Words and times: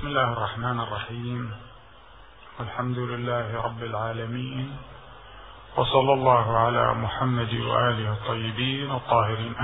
بسم 0.00 0.08
الله 0.08 0.32
الرحمن 0.32 0.80
الرحيم. 0.80 1.52
الحمد 2.60 2.98
لله 2.98 3.62
رب 3.64 3.82
العالمين. 3.82 4.76
وصلى 5.76 6.12
الله 6.12 6.58
على 6.58 6.94
محمد 6.94 7.54
وآله 7.54 8.12
الطيبين 8.12 8.90
الطاهرين. 8.90 9.54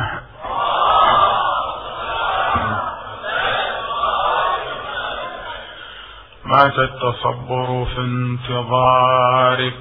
مات 6.45 6.79
التصبر 6.79 7.85
في 7.95 8.01
انتظارك. 8.01 9.79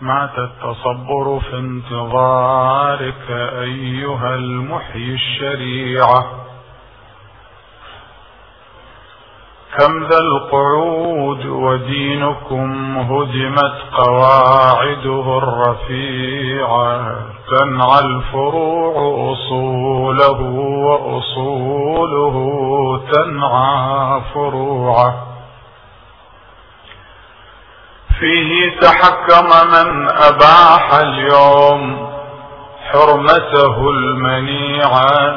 مات 0.00 0.38
التصبر 0.38 1.40
في 1.40 1.58
انتظارك 1.58 3.30
أيها 3.64 4.34
المحيي 4.34 5.14
الشريعة. 5.14 6.37
كم 9.78 10.04
ذا 10.04 10.18
القعود 10.18 11.46
ودينكم 11.46 12.98
هدمت 12.98 13.74
قواعده 13.98 15.38
الرفيعة 15.38 17.16
تنعى 17.50 18.00
الفروع 18.00 19.32
أصوله 19.32 20.40
وأصوله 20.86 22.36
تنعى 23.12 24.20
فروعه. 24.34 25.14
فيه 28.20 28.80
تحكم 28.80 29.46
من 29.46 30.08
أباح 30.10 30.94
اليوم 30.94 32.08
حرمته 32.92 33.90
المنيعة. 33.90 35.28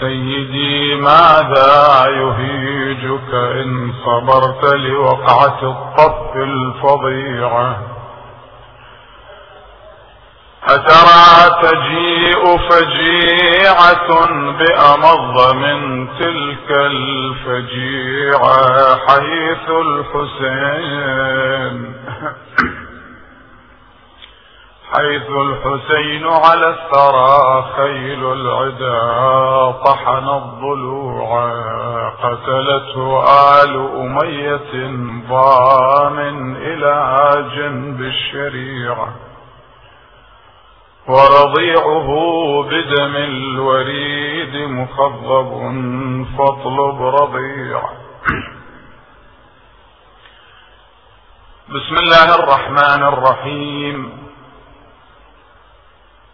سيدي 0.00 0.94
ماذا 0.94 2.06
يهيجك 2.08 3.34
إن 3.34 3.92
صبرت 4.06 4.74
لوقعة 4.74 5.58
الطف 5.62 6.36
الفظيعة 6.36 7.76
أترى 10.68 11.50
تجيء 11.62 12.42
فجيعة 12.70 14.08
بأمض 14.58 15.54
من 15.54 16.08
تلك 16.18 16.70
الفجيعة 16.70 18.56
حيث 19.08 19.66
الحسين؟ 19.70 21.74
حيث 24.96 25.30
الحسين 25.30 26.26
على 26.26 26.68
الثرى 26.68 27.64
خيل 27.76 28.32
العدا 28.32 29.00
طحن 29.84 30.28
الضلوع 30.28 31.52
قتلته 32.22 33.22
آل 33.62 33.74
أمية 33.96 34.72
ضامن 35.28 36.56
إلى 36.56 36.94
جنب 37.56 38.00
الشريعة. 38.00 39.08
ورضيعه 41.08 42.08
بدم 42.62 43.16
الوريد 43.16 44.70
مخضب 44.70 45.52
فاطلب 46.38 47.02
رضيع. 47.02 47.82
بسم 51.68 51.96
الله 51.96 52.34
الرحمن 52.34 53.02
الرحيم. 53.12 54.27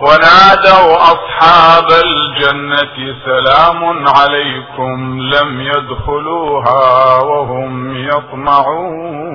ونادوا 0.00 0.96
أصحاب 0.96 1.86
الجنة 2.04 3.16
سلام 3.24 4.08
عليكم 4.08 5.20
لم 5.20 5.60
يدخلوها 5.60 7.22
وهم 7.22 7.96
يطمعون. 8.08 9.34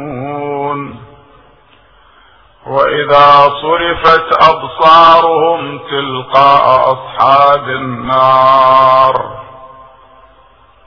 وإذا 2.68 3.50
صرفت 3.62 4.28
أبصارهم 4.50 5.80
تلقاء 5.80 6.94
أصحاب 6.94 7.70
النار. 7.70 9.40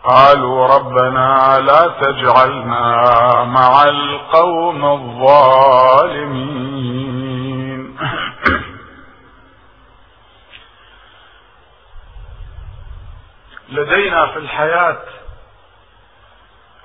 قالوا 0.05 0.67
ربنا 0.67 1.59
لا 1.61 1.87
تجعلنا 2.01 3.45
مع 3.45 3.83
القوم 3.83 4.85
الظالمين. 4.85 6.43
لدينا 13.73 14.27
في 14.27 14.39
الحياة 14.39 15.03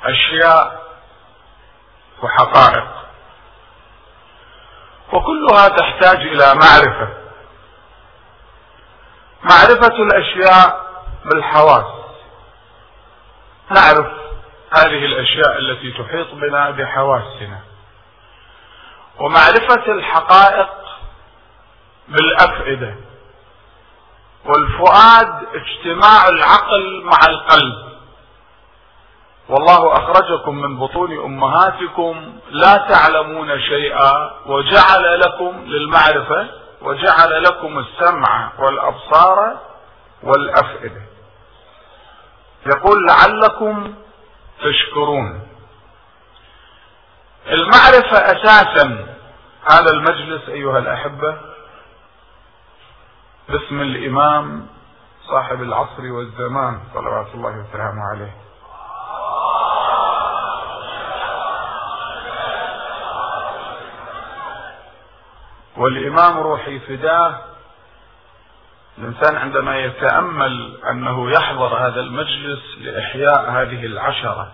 أشياء 0.03 0.87
وحقائق. 2.23 2.87
وكلها 5.13 5.67
تحتاج 5.67 6.17
إلى 6.17 6.45
معرفة. 6.55 7.13
معرفة 9.43 9.95
الأشياء 10.03 10.87
بالحواس. 11.25 11.97
نعرف 13.71 14.07
هذه 14.77 15.05
الأشياء 15.05 15.57
التي 15.57 15.91
تحيط 15.91 16.27
بنا 16.31 16.71
بحواسنا. 16.71 17.59
ومعرفة 19.19 19.91
الحقائق 19.91 20.69
بالأفئدة. 22.07 22.95
والفؤاد 24.47 25.47
اجتماع 25.53 26.27
العقل 26.27 27.01
مع 27.03 27.17
القلب. 27.29 27.87
والله 29.49 29.97
أخرجكم 29.97 30.55
من 30.55 30.79
بطون 30.79 31.11
أمهاتكم 31.25 32.39
لا 32.49 32.77
تعلمون 32.77 33.61
شيئا 33.61 34.31
وجعل 34.45 35.19
لكم 35.19 35.63
للمعرفة 35.65 36.47
وجعل 36.81 37.43
لكم 37.43 37.79
السمع 37.79 38.51
والأبصار 38.59 39.59
والأفئدة. 40.23 41.01
يقول 42.65 43.05
لعلكم 43.07 43.95
تشكرون. 44.63 45.47
المعرفة 47.47 48.17
أساسا. 48.17 49.05
هذا 49.71 49.91
المجلس 49.93 50.49
أيها 50.49 50.79
الأحبة 50.79 51.37
باسم 53.49 53.81
الإمام 53.81 54.67
صاحب 55.29 55.61
العصر 55.61 56.11
والزمان 56.11 56.79
صلوات 56.93 57.27
الله 57.35 57.49
وسلامه 57.49 58.01
عليه. 58.11 58.33
والإمام 65.77 66.37
روحي 66.37 66.79
فداه 66.79 67.35
الإنسان 68.97 69.35
عندما 69.35 69.77
يتأمل 69.77 70.77
أنه 70.91 71.31
يحضر 71.31 71.87
هذا 71.87 71.99
المجلس 71.99 72.77
لإحياء 72.77 73.51
هذه 73.51 73.85
العشرة 73.85 74.51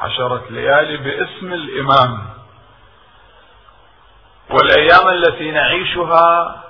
عشرة 0.00 0.42
ليالي 0.50 0.96
باسم 0.96 1.52
الإمام. 1.52 2.26
والأيام 4.50 5.08
التي 5.08 5.50
نعيشها 5.50 6.60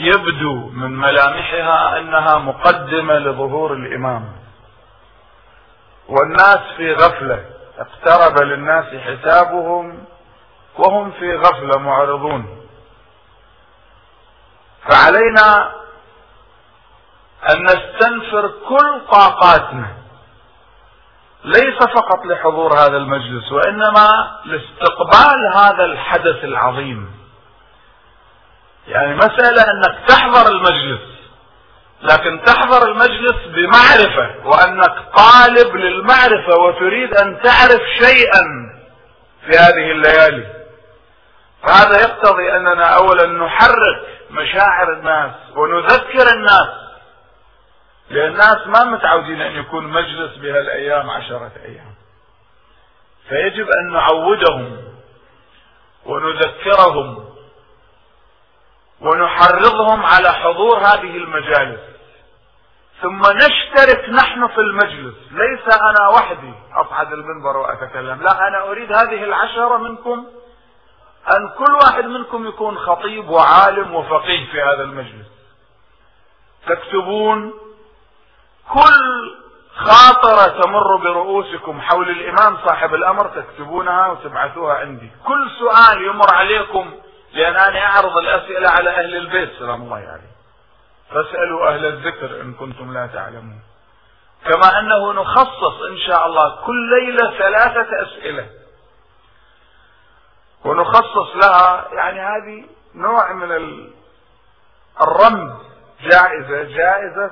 يبدو 0.00 0.70
من 0.72 0.96
ملامحها 0.96 1.98
أنها 1.98 2.38
مقدمة 2.38 3.14
لظهور 3.14 3.72
الإمام. 3.72 4.32
والناس 6.08 6.58
في 6.76 6.92
غفلة 6.92 7.44
اقترب 7.78 8.42
للناس 8.42 8.84
حسابهم 8.84 10.04
وهم 10.78 11.10
في 11.10 11.36
غفلة 11.36 11.78
معرضون. 11.78 12.66
فعلينا 14.90 15.72
أن 17.50 17.62
نستنفر 17.64 18.50
كل 18.68 19.00
طاقاتنا. 19.12 19.88
ليس 21.44 21.78
فقط 21.78 22.26
لحضور 22.26 22.74
هذا 22.74 22.96
المجلس 22.96 23.52
وإنما 23.52 24.40
لاستقبال 24.44 25.52
هذا 25.54 25.84
الحدث 25.84 26.44
العظيم. 26.44 27.19
يعني 28.90 29.14
مسألة 29.14 29.62
أنك 29.62 30.08
تحضر 30.08 30.52
المجلس 30.52 31.00
لكن 32.02 32.40
تحضر 32.44 32.88
المجلس 32.88 33.36
بمعرفة 33.46 34.46
وأنك 34.46 34.94
طالب 35.16 35.76
للمعرفة 35.76 36.58
وتريد 36.60 37.14
أن 37.14 37.40
تعرف 37.42 37.80
شيئا 38.02 38.40
في 39.46 39.58
هذه 39.58 39.90
الليالي. 39.92 40.46
فهذا 41.62 42.00
يقتضي 42.00 42.52
أننا 42.56 42.84
اولا 42.96 43.26
نحرك 43.26 44.06
مشاعر 44.30 44.92
الناس 44.92 45.32
ونذكر 45.56 46.32
الناس 46.34 46.68
لأن 48.10 48.28
الناس 48.28 48.66
ما 48.66 48.84
متعودين 48.84 49.40
أن 49.40 49.52
يكون 49.52 49.84
مجلس 49.86 50.36
بهالأيام 50.36 51.10
عشرة 51.10 51.52
أيام. 51.64 51.94
فيجب 53.28 53.66
أن 53.70 53.92
نعودهم 53.92 54.76
ونذكرهم 56.06 57.29
ونحرضهم 59.00 60.06
على 60.06 60.32
حضور 60.32 60.78
هذه 60.78 61.16
المجالس. 61.16 61.80
ثم 63.02 63.20
نشترك 63.20 64.08
نحن 64.08 64.48
في 64.48 64.58
المجلس. 64.60 65.14
ليس 65.30 65.76
أنا 65.76 66.08
وحدي. 66.08 66.52
أصعد 66.74 67.12
المنبر 67.12 67.56
وأتكلم. 67.56 68.22
لا 68.22 68.48
أنا 68.48 68.62
أريد 68.70 68.92
هذه 68.92 69.24
العشرة 69.24 69.76
منكم. 69.76 70.26
أن 71.36 71.48
كل 71.58 71.72
واحد 71.84 72.04
منكم 72.04 72.46
يكون 72.46 72.78
خطيب 72.78 73.28
وعالم 73.30 73.94
وفقيه 73.94 74.50
في 74.52 74.62
هذا 74.62 74.82
المجلس. 74.82 75.26
تكتبون 76.66 77.54
كل 78.72 79.36
خاطرة 79.76 80.62
تمر 80.62 80.96
برؤوسكم 80.96 81.80
حول 81.80 82.10
الإمام 82.10 82.58
صاحب 82.66 82.94
الأمر 82.94 83.28
تكتبونها 83.28 84.06
وتبعثوها 84.06 84.74
عندي. 84.74 85.10
كل 85.26 85.50
سؤال 85.58 86.02
يمر 86.02 86.34
عليكم 86.34 86.92
لأن 87.32 87.56
أنا 87.56 87.86
أعرض 87.86 88.16
الأسئلة 88.16 88.70
على 88.70 88.90
أهل 88.90 89.16
البيت. 89.16 89.58
سلام 89.58 89.82
الله 89.82 89.96
عليه 89.96 90.30
فاسألوا 91.10 91.68
أهل 91.68 91.86
الذكر 91.86 92.40
إن 92.40 92.54
كنتم 92.54 92.94
لا 92.94 93.06
تعلمون. 93.06 93.60
كما 94.44 94.78
أنه 94.78 95.12
نخصص 95.12 95.82
إن 95.90 95.98
شاء 95.98 96.26
الله 96.26 96.56
كل 96.66 96.90
ليلة 96.90 97.38
ثلاثة 97.38 98.02
أسئلة. 98.02 98.48
ونخصص 100.64 101.36
لها 101.44 101.88
يعني 101.92 102.20
هذه 102.20 102.64
نوع 102.94 103.32
من 103.32 103.52
الرمز 105.02 105.52
جائزة 106.00 106.62
جائزة 106.62 107.30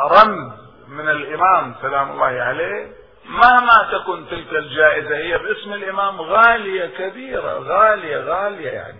رمز 0.00 0.52
من 0.88 1.08
الإمام. 1.08 1.74
سلام 1.82 2.10
الله 2.10 2.42
عليه. 2.42 2.99
مهما 3.30 3.88
تكن 3.92 4.28
تلك 4.30 4.52
الجائزة 4.52 5.16
هي 5.16 5.38
باسم 5.38 5.72
الإمام 5.72 6.20
غالية 6.20 6.86
كبيرة 6.86 7.58
غالية 7.58 8.16
غالية 8.18 8.70
يعني. 8.70 8.98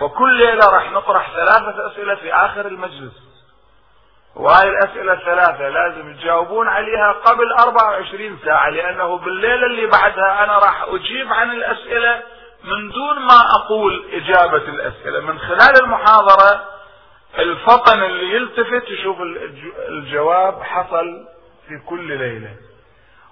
فكل 0.00 0.36
ليلة 0.38 0.70
راح 0.72 0.92
نطرح 0.92 1.30
ثلاثة 1.32 1.92
أسئلة 1.92 2.14
في 2.14 2.34
آخر 2.34 2.66
المجلس. 2.66 3.12
وهذه 4.36 4.68
الأسئلة 4.68 5.12
الثلاثة 5.12 5.68
لازم 5.68 6.14
تجاوبون 6.14 6.68
عليها 6.68 7.12
قبل 7.12 7.52
24 7.52 8.38
ساعة 8.44 8.70
لأنه 8.70 9.18
بالليلة 9.18 9.66
اللي 9.66 9.86
بعدها 9.86 10.44
أنا 10.44 10.58
راح 10.58 10.82
أجيب 10.82 11.32
عن 11.32 11.50
الأسئلة 11.50 12.22
من 12.64 12.90
دون 12.90 13.18
ما 13.18 13.40
أقول 13.56 14.04
إجابة 14.12 14.56
الأسئلة. 14.68 15.20
من 15.20 15.38
خلال 15.38 15.82
المحاضرة 15.84 16.64
الفطن 17.38 18.02
اللي 18.02 18.34
يلتفت 18.34 18.90
يشوف 18.90 19.16
الجواب 19.88 20.62
حصل 20.62 21.26
في 21.68 21.78
كل 21.86 22.18
ليلة. 22.18 22.56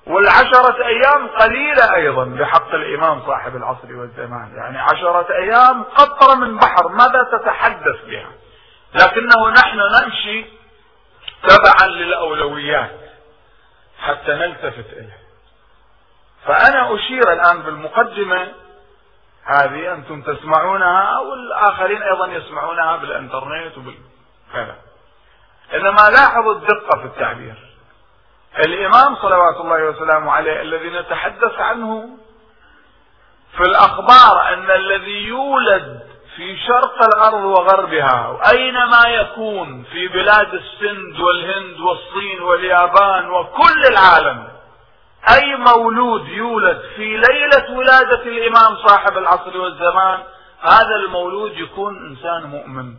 والعشرة 0.06 0.86
أيام 0.86 1.28
قليلة 1.28 1.94
أيضا 1.94 2.24
بحق 2.24 2.74
الإمام 2.74 3.26
صاحب 3.26 3.56
العصر 3.56 3.96
والزمان. 3.96 4.56
يعني 4.56 4.78
عشرة 4.78 5.26
أيام 5.34 5.82
قطرة 5.82 6.34
من 6.34 6.56
بحر 6.56 6.88
ماذا 6.88 7.22
تتحدث 7.32 8.04
بها؟ 8.06 8.30
لكنه 8.94 9.50
نحن 9.50 9.78
نمشي 9.78 10.44
تبعا 11.48 11.88
للأولويات 11.88 13.00
حتى 13.98 14.32
نلتفت 14.32 14.92
إليه. 14.92 15.18
فأنا 16.46 16.94
أشير 16.94 17.32
الآن 17.32 17.62
بالمقدمة 17.62 18.52
هذه 19.44 19.92
أنتم 19.92 20.22
تسمعونها 20.22 21.18
والآخرين 21.18 22.02
أيضا 22.02 22.26
يسمعونها 22.26 22.96
بالإنترنت 22.96 23.78
وبالكلام 23.78 24.76
إنما 25.74 26.10
لاحظوا 26.10 26.54
الدقة 26.54 26.98
في 26.98 27.04
التعبير. 27.04 27.65
الإمام 28.64 29.16
صلوات 29.22 29.56
الله 29.60 29.84
وسلامه 29.84 30.32
عليه 30.32 30.60
الذي 30.62 30.90
نتحدث 30.90 31.58
عنه 31.58 32.08
في 33.56 33.62
الأخبار 33.62 34.52
أن 34.54 34.70
الذي 34.70 35.26
يولد 35.26 36.00
في 36.36 36.56
شرق 36.66 37.04
الأرض 37.14 37.44
وغربها 37.44 38.28
وأينما 38.28 39.08
يكون 39.08 39.84
في 39.92 40.08
بلاد 40.08 40.54
السند 40.54 41.20
والهند 41.20 41.80
والصين 41.80 42.40
واليابان 42.42 43.30
وكل 43.30 43.80
العالم 43.90 44.48
أي 45.34 45.56
مولود 45.56 46.28
يولد 46.28 46.82
في 46.96 47.16
ليلة 47.16 47.78
ولادة 47.78 48.22
الإمام 48.22 48.76
صاحب 48.86 49.18
العصر 49.18 49.60
والزمان 49.60 50.18
هذا 50.60 50.96
المولود 51.04 51.56
يكون 51.58 51.96
إنسان 52.06 52.50
مؤمن. 52.50 52.94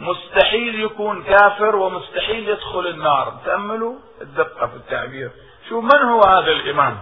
مستحيل 0.00 0.84
يكون 0.84 1.22
كافر 1.22 1.76
ومستحيل 1.76 2.48
يدخل 2.48 2.86
النار. 2.86 3.32
تأملوا 3.44 3.94
الدقة 4.20 4.66
في 4.66 4.76
التعبير. 4.76 5.30
شو 5.68 5.80
من 5.80 6.02
هو 6.02 6.22
هذا 6.22 6.52
الإمام؟ 6.52 6.98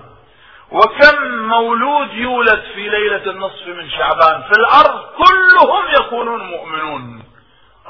وكم 0.70 1.38
مولود 1.48 2.12
يولد 2.12 2.62
في 2.75 2.88
ليلة 2.88 3.31
النصف 3.31 3.66
من 3.66 3.90
شعبان؟ 3.90 4.43
في 4.43 4.58
الأرض 4.58 5.00
كلهم 5.16 5.84
يكونون 6.00 6.40
مؤمنون 6.40 7.22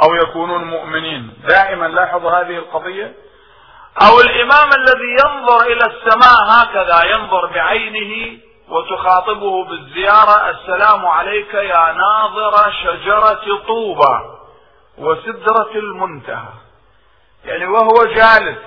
أو 0.03 0.15
يكونون 0.15 0.65
مؤمنين. 0.65 1.33
دائما 1.49 1.87
لاحظوا 1.87 2.31
هذه 2.31 2.57
القضية؟ 2.57 3.15
أو 4.03 4.21
الإمام 4.21 4.71
الذي 4.79 5.17
ينظر 5.25 5.63
إلى 5.63 5.87
السماء 5.87 6.37
هكذا 6.49 7.11
ينظر 7.11 7.47
بعينه 7.47 8.39
وتخاطبه 8.69 9.65
بالزيارة 9.65 10.51
السلام 10.51 11.07
عليك 11.07 11.55
يا 11.55 11.93
ناظر 11.93 12.73
شجرة 12.83 13.61
طوبى. 13.67 14.36
وسدرة 14.99 15.71
المنتهى. 15.75 16.53
يعني 17.45 17.67
وهو 17.67 18.05
جالس 18.05 18.59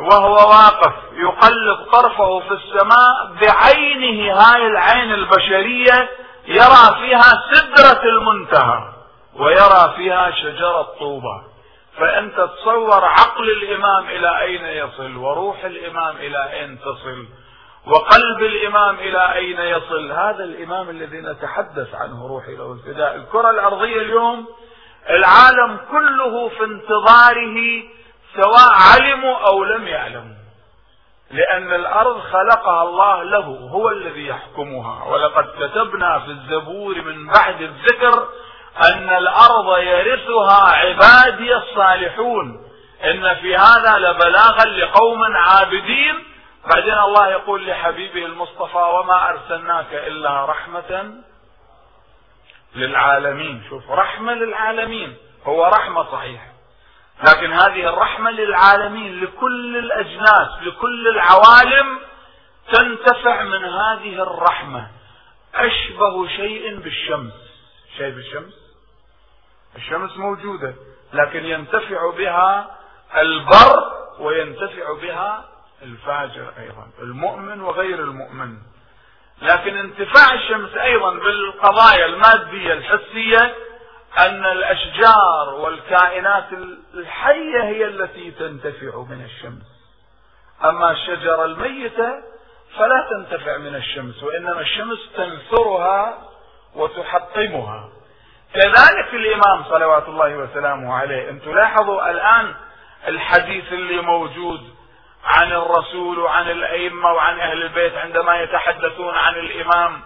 وهو 0.00 0.34
واقف 0.34 0.94
يقلب 1.12 1.92
طرفه 1.92 2.40
في 2.40 2.54
السماء 2.54 3.32
بعينه 3.40 4.34
هاي 4.34 4.66
العين 4.66 5.12
البشرية 5.12 6.10
يرى 6.46 7.00
فيها 7.00 7.42
سدرة 7.52 8.02
المنتهى 8.04 8.92
ويرى 9.34 9.94
فيها 9.96 10.30
شجرة 10.30 10.82
طوبى 10.82 11.42
فأنت 11.98 12.40
تصور 12.40 13.04
عقل 13.04 13.50
الإمام 13.50 14.08
إلى 14.08 14.40
أين 14.40 14.64
يصل 14.64 15.16
وروح 15.16 15.64
الإمام 15.64 16.16
إلى 16.16 16.52
أين 16.52 16.78
تصل 16.80 17.26
وقلب 17.86 18.42
الإمام 18.42 18.94
إلى 18.94 19.34
أين 19.34 19.60
يصل. 19.60 20.12
هذا 20.12 20.44
الإمام 20.44 20.90
الذي 20.90 21.20
نتحدث 21.20 21.94
عنه 21.94 22.26
روحي 22.28 22.56
له 22.56 22.72
الفداء 22.72 23.14
الكرة 23.14 23.50
الأرضية 23.50 24.02
اليوم 24.02 24.46
العالم 25.10 25.80
كله 25.90 26.48
في 26.48 26.64
انتظاره 26.64 27.82
سواء 28.34 28.70
علموا 28.92 29.36
أو 29.46 29.64
لم 29.64 29.88
يعلموا. 29.88 30.38
لأن 31.30 31.74
الأرض 31.74 32.20
خلقها 32.20 32.82
الله 32.82 33.22
له 33.22 33.68
هو 33.72 33.90
الذي 33.90 34.26
يحكمها. 34.26 35.04
ولقد 35.04 35.44
كتبنا 35.44 36.18
في 36.18 36.30
الزبور 36.30 37.02
من 37.02 37.26
بعد 37.26 37.60
الذكر 37.60 38.28
أن 38.92 39.10
الأرض 39.10 39.78
يرثها 39.78 40.76
عبادي 40.76 41.56
الصالحون. 41.56 42.64
إن 43.04 43.34
في 43.34 43.56
هذا 43.56 43.98
لبلاغا 43.98 44.64
لقوم 44.64 45.36
عابدين. 45.36 46.24
بعدين 46.74 46.98
الله 46.98 47.28
يقول 47.28 47.66
لحبيبه 47.66 48.26
المصطفى 48.26 48.78
وما 48.78 49.30
أرسلناك 49.30 49.92
إلا 49.92 50.44
رحمة 50.44 51.14
للعالمين. 52.78 53.62
شوف 53.68 53.90
رحمة 53.90 54.34
للعالمين. 54.34 55.16
هو 55.44 55.64
رحمة 55.66 56.12
صحيح 56.12 56.52
لكن 57.28 57.52
هذه 57.52 57.88
الرحمة 57.88 58.30
للعالمين 58.30 59.20
لكل 59.24 59.76
الأجناس 59.76 60.48
لكل 60.62 61.08
العوالم 61.08 61.98
تنتفع 62.72 63.42
من 63.42 63.64
هذه 63.64 64.22
الرحمة. 64.22 64.90
أشبه 65.54 66.28
شيء 66.28 66.80
بالشمس. 66.80 67.32
شايف 67.98 68.16
الشمس 68.16 68.54
الشمس 69.76 70.16
موجودة 70.16 70.74
لكن 71.12 71.44
ينتفع 71.44 72.10
بها 72.10 72.78
البر 73.16 74.08
وينتفع 74.18 74.92
بها 75.02 75.48
الفاجر 75.82 76.52
أيضا. 76.58 76.86
المؤمن 76.98 77.60
وغير 77.60 77.98
المؤمن. 77.98 78.58
لكن 79.42 79.76
انتفاع 79.76 80.34
الشمس 80.34 80.76
أيضا 80.76 81.10
بالقضايا 81.14 82.06
المادية 82.06 82.72
الحسية 82.72 83.54
أن 84.18 84.44
الأشجار 84.46 85.54
والكائنات 85.54 86.44
الحية 86.94 87.62
هي 87.62 87.84
التي 87.84 88.30
تنتفع 88.30 89.02
من 89.10 89.24
الشمس. 89.24 89.62
أما 90.64 90.90
الشجرة 90.90 91.44
الميتة 91.44 92.12
فلا 92.76 93.06
تنتفع 93.10 93.56
من 93.58 93.74
الشمس 93.74 94.22
وإنما 94.22 94.60
الشمس 94.60 94.98
تنثرها 95.16 96.18
وتحطمها. 96.74 97.88
كذلك 98.54 99.14
الإمام 99.14 99.64
صلوات 99.70 100.08
الله 100.08 100.36
وسلامه 100.36 100.94
عليه 100.94 101.30
أن 101.30 101.40
تلاحظوا 101.42 102.10
الآن 102.10 102.54
الحديث 103.08 103.72
اللي 103.72 104.02
موجود 104.02 104.60
عن 105.24 105.52
الرسول 105.52 106.18
وعن 106.18 106.50
الأئمة 106.50 107.12
وعن 107.12 107.40
أهل 107.40 107.62
البيت 107.62 107.94
عندما 107.94 108.40
يتحدثون 108.40 109.14
عن 109.14 109.34
الإمام 109.34 110.00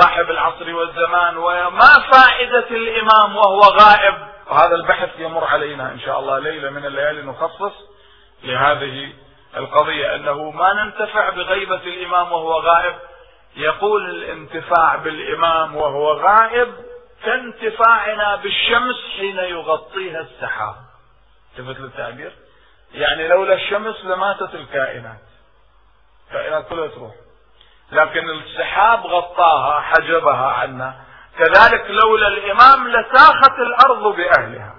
صاحب 0.00 0.30
العصر 0.30 0.74
والزمان 0.74 1.36
وما 1.36 1.94
فائدة 2.12 2.66
الإمام 2.70 3.36
وهو 3.36 3.60
غائب؟ 3.60 4.14
وهذا 4.50 4.74
البحث 4.74 5.10
يمر 5.18 5.44
علينا 5.44 5.92
إن 5.92 6.00
شاء 6.00 6.20
الله 6.20 6.38
ليلة 6.38 6.70
من 6.70 6.86
الليالي 6.86 7.22
نخصص 7.22 7.72
لهذه 8.44 9.12
القضية 9.56 10.14
أنه 10.14 10.50
ما 10.50 10.72
ننتفع 10.72 11.30
بغيبة 11.30 11.76
الإمام 11.76 12.32
وهو 12.32 12.60
غائب؟ 12.60 12.94
يقول 13.56 14.10
الانتفاع 14.10 14.96
بالإمام 14.96 15.76
وهو 15.76 16.12
غائب 16.12 16.74
كانتفاعنا 17.24 18.36
بالشمس 18.36 18.94
حين 19.18 19.38
يغطيها 19.38 20.20
السحاب. 20.20 20.74
شفت 21.58 21.80
التعبير 21.80 22.32
يعني 22.94 23.28
لولا 23.28 23.54
الشمس 23.54 24.04
لماتت 24.04 24.54
الكائنات. 24.54 25.20
الكائنات 26.26 26.68
كلها 26.68 26.86
تروح. 26.88 27.14
لكن 27.92 28.30
السحاب 28.30 29.06
غطاها 29.06 29.80
حجبها 29.80 30.46
عنا. 30.46 30.94
كذلك 31.38 31.90
لولا 31.90 32.28
الإمام 32.28 32.88
لساخت 32.88 33.58
الأرض 33.58 34.16
بأهلها. 34.16 34.74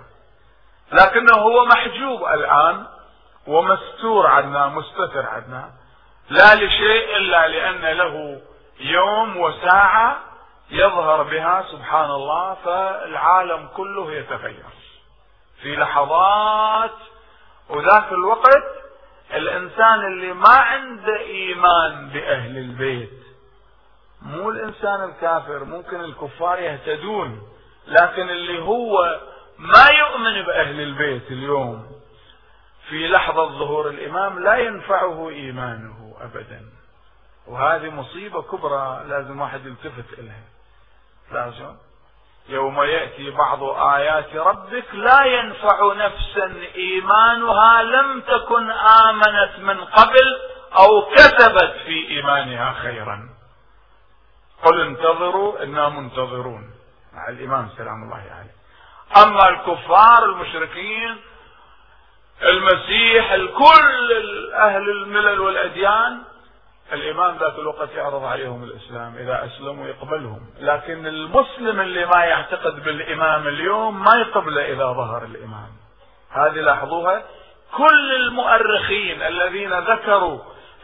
لكنه 0.91 1.35
هو 1.35 1.65
محجوب 1.65 2.23
الآن 2.23 2.87
ومستور 3.47 4.27
عنا 4.27 4.67
مستتر 4.67 5.25
عنا. 5.25 5.71
لا 6.29 6.55
لشيء 6.55 7.17
إلا 7.17 7.47
لأن 7.47 7.97
له 7.97 8.41
يوم 8.79 9.37
وساعة 9.37 10.17
يظهر 10.69 11.23
بها 11.23 11.63
سبحان 11.71 12.11
الله 12.11 12.53
فالعالم 12.53 13.67
كله 13.67 14.11
يتغير. 14.11 14.65
في 15.61 15.75
لحظات 15.75 16.91
وذاك 17.69 18.11
الوقت 18.11 18.63
الإنسان 19.33 20.05
اللي 20.05 20.33
ما 20.33 20.55
عنده 20.55 21.19
إيمان 21.19 22.09
بأهل 22.09 22.57
البيت 22.57 23.23
مو 24.21 24.49
الإنسان 24.49 25.03
الكافر 25.03 25.63
ممكن 25.63 25.99
الكفار 26.01 26.59
يهتدون 26.59 27.41
لكن 27.87 28.29
اللي 28.29 28.59
هو 28.61 29.19
ما 29.57 29.85
يؤمن 29.99 30.41
بأهل 30.45 30.81
البيت 30.81 31.31
اليوم 31.31 31.91
في 32.89 33.07
لحظة 33.07 33.45
ظهور 33.45 33.89
الإمام 33.89 34.39
لا 34.39 34.55
ينفعه 34.57 35.29
إيمانه 35.29 36.15
ابدا. 36.21 36.61
وهذه 37.47 37.89
مصيبة 37.89 38.41
كبرى 38.41 39.03
لازم 39.07 39.41
واحد 39.41 39.65
يلتفت 39.65 40.19
الها 40.19 40.41
يوم 42.49 42.81
يأتي 42.83 43.31
بعض 43.31 43.63
آيات 43.63 44.35
ربك 44.35 44.85
لا 44.93 45.25
ينفع 45.25 45.93
نفسا 45.93 46.53
إيمانها 46.75 47.83
لم 47.83 48.21
تكن 48.21 48.71
آمنت 48.71 49.59
من 49.59 49.83
قبل 49.83 50.37
أو 50.79 51.01
كسبت 51.15 51.75
في 51.85 52.07
إيمانها 52.09 52.73
خيرا. 52.73 53.29
قل 54.63 54.81
انتظروا 54.81 55.63
إنا 55.63 55.89
منتظرون. 55.89 56.71
مع 57.13 57.29
الإمام 57.29 57.69
سلام 57.77 58.03
الله 58.03 58.23
عليه. 58.39 58.55
أما 59.23 59.49
الكفار 59.49 60.25
المشركين 60.25 61.17
المسيح 62.43 63.31
الكل 63.31 64.11
أهل 64.53 64.89
الملل 64.89 65.39
والأديان 65.39 66.21
الإمام 66.93 67.37
ذات 67.37 67.59
الوقت 67.59 67.89
يعرض 67.95 68.23
عليهم 68.23 68.63
الإسلام 68.63 69.15
إذا 69.17 69.45
أسلموا 69.45 69.87
يقبلهم. 69.87 70.39
لكن 70.59 71.07
المسلم 71.07 71.81
اللي 71.81 72.05
ما 72.05 72.25
يعتقد 72.25 72.83
بالإمام 72.83 73.47
اليوم 73.47 74.03
ما 74.03 74.15
يقبله 74.15 74.65
إذا 74.65 74.85
ظهر 74.85 75.23
الإمام 75.23 75.69
هذه 76.31 76.61
لاحظوها؟ 76.61 77.23
كل 77.77 78.15
المؤرخين 78.15 79.21
الذين 79.21 79.79
ذكروا 79.79 80.39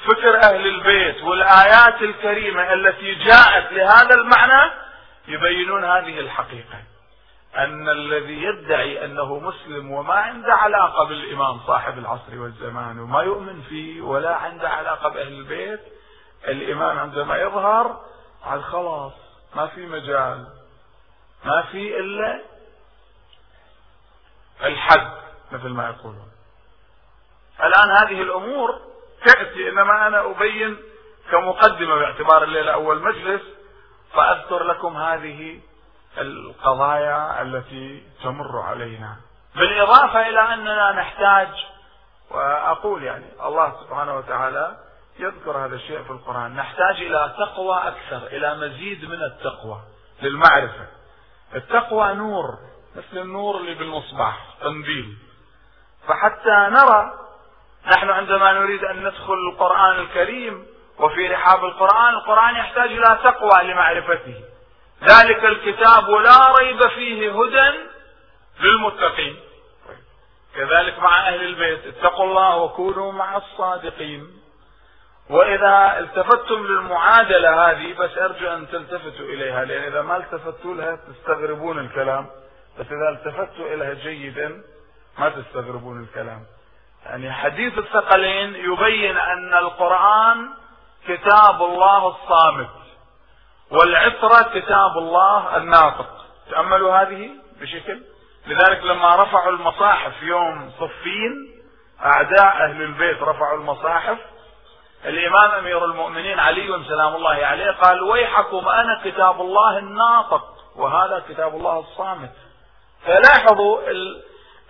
فكر 0.05 0.43
أهل 0.43 0.67
البيت 0.67 1.23
والآيات 1.23 2.01
الكريمة 2.01 2.73
التي 2.73 3.15
جاءت 3.15 3.73
لهذا 3.73 4.15
المعنى 4.15 4.71
يبينون 5.27 5.83
هذه 5.83 6.19
الحقيقة. 6.19 6.90
أن 7.57 7.89
الذي 7.89 8.43
يدعي 8.43 9.05
أنه 9.05 9.39
مسلم 9.39 9.91
وما 9.91 10.13
عنده 10.13 10.53
علاقة 10.53 11.07
بالإمام 11.07 11.59
صاحب 11.67 11.97
العصر 11.97 12.39
والزمان 12.39 12.99
وما 12.99 13.21
يؤمن 13.21 13.61
فيه 13.61 14.01
ولا 14.01 14.35
عنده 14.35 14.69
علاقة 14.69 15.09
بأهل 15.09 15.27
البيت 15.27 15.79
الإمام 16.47 16.99
عندما 16.99 17.37
يظهر 17.37 18.01
على 18.43 18.61
خلاص 18.61 19.13
ما 19.55 19.67
في 19.67 19.85
مجال 19.85 20.47
ما 21.45 21.61
في 21.61 21.99
إلا 21.99 22.41
الحد 24.63 25.11
مثل 25.51 25.67
ما 25.67 25.89
يقولون. 25.89 26.31
الآن 27.63 27.89
هذه 27.91 28.21
الأمور 28.21 28.81
تأتي 29.25 29.69
إنما 29.69 30.07
أنا 30.07 30.31
أبين 30.31 30.77
كمقدمة 31.31 31.95
باعتبار 31.95 32.43
الليلة 32.43 32.73
أول 32.73 33.01
مجلس 33.01 33.41
فأذكر 34.13 34.63
لكم 34.63 34.97
هذه 34.97 35.59
القضايا 36.17 37.41
التي 37.41 38.03
تمر 38.23 38.61
علينا. 38.61 39.15
بالإضافة 39.55 40.29
إلى 40.29 40.53
أننا 40.53 40.91
نحتاج 40.91 41.47
وأقول 42.31 43.03
يعني 43.03 43.25
الله 43.45 43.73
سبحانه 43.83 44.17
وتعالى 44.17 44.77
يذكر 45.19 45.65
هذا 45.65 45.75
الشيء 45.75 46.03
في 46.03 46.11
القرآن 46.11 46.55
نحتاج 46.55 46.95
إلى 46.95 47.33
تقوى 47.37 47.77
أكثر 47.77 48.27
إلى 48.27 48.55
مزيد 48.55 49.05
من 49.05 49.21
التقوى 49.23 49.79
للمعرفة. 50.21 50.87
التقوى 51.55 52.13
نور 52.13 52.57
مثل 52.95 53.17
النور 53.17 53.57
اللي 53.57 53.73
بالمصباح 53.73 54.37
قنديل 54.63 55.17
فحتى 56.07 56.69
نرى 56.69 57.11
نحن 57.85 58.09
عندما 58.09 58.53
نريد 58.53 58.83
أن 58.83 59.03
ندخل 59.03 59.33
القرآن 59.33 59.99
الكريم 59.99 60.65
وفي 60.99 61.27
رحاب 61.27 61.65
القرآن 61.65 62.13
القرآن 62.13 62.55
يحتاج 62.55 62.91
إلى 62.91 63.19
تقوى 63.23 63.63
لمعرفته. 63.63 64.43
ذلك 65.03 65.45
الكتاب 65.45 66.09
لا 66.09 66.55
ريب 66.59 66.87
فيه 66.87 67.31
هدى 67.31 67.77
للمتقين. 68.59 69.39
كذلك 70.55 70.99
مع 70.99 71.27
أهل 71.27 71.41
البيت 71.43 71.85
اتقوا 71.85 72.25
الله 72.25 72.57
وكونوا 72.57 73.11
مع 73.11 73.37
الصادقين. 73.37 74.41
وإذا 75.29 75.99
التفتتم 75.99 76.67
للمعادلة 76.67 77.71
هذه 77.71 77.93
بس 77.93 78.17
أرجو 78.17 78.47
أن 78.47 78.67
تلتفتوا 78.71 79.25
إليها 79.25 79.65
لأن 79.65 79.83
إذا 79.83 80.01
ما 80.01 80.17
التفتوا 80.17 80.75
لها 80.75 80.95
تستغربون 80.95 81.79
الكلام. 81.79 82.27
بس 82.79 82.85
إذا 82.85 83.09
التفتوا 83.09 83.73
إليها 83.73 83.93
جيدا 83.93 84.63
ما 85.19 85.29
تستغربون 85.29 86.03
الكلام. 86.03 86.45
يعني 87.05 87.33
حديث 87.33 87.77
الثقلين 87.77 88.55
يبين 88.55 89.17
أن 89.17 89.53
القرآن 89.53 90.49
كتاب 91.07 91.61
الله 91.61 92.07
الصامت. 92.07 92.80
والعطرة 93.71 94.59
كتاب 94.59 94.97
الله 94.97 95.57
الناطق. 95.57 96.07
تأملوا 96.51 96.95
هذه 96.95 97.29
بشكل؟ 97.61 98.01
لذلك 98.47 98.83
لما 98.83 99.15
رفعوا 99.15 99.51
المصاحف 99.51 100.23
يوم 100.23 100.71
صفين 100.79 101.61
أعداء 102.05 102.47
أهل 102.47 102.81
البيت 102.81 103.21
رفعوا 103.21 103.57
المصاحف. 103.57 104.17
الإمام 105.05 105.51
أمير 105.51 105.85
المؤمنين 105.85 106.39
علي 106.39 106.83
سلام 106.87 107.15
الله 107.15 107.45
عليه 107.45 107.71
قال 107.71 108.01
ويحكم 108.01 108.69
أنا 108.69 109.01
كتاب 109.03 109.41
الله 109.41 109.77
الناطق 109.77 110.43
وهذا 110.75 111.23
كتاب 111.29 111.55
الله 111.55 111.79
الصامت. 111.79 112.31
فلاحظوا 113.05 113.79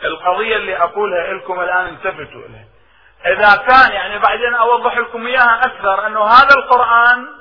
القضية 0.04 0.56
اللي 0.56 0.78
أقولها 0.78 1.34
لكم 1.34 1.60
الآن 1.60 1.88
التفتوا 1.88 2.42
إليها. 2.50 2.68
إذا 3.26 3.56
كان 3.56 3.92
يعني 3.92 4.20
بعدين 4.20 4.54
أوضح 4.54 4.98
لكم 4.98 5.28
إياها 5.28 5.60
أكثر 5.66 6.08
أنه 6.08 6.24
هذا 6.24 6.56
القرآن 6.58 7.41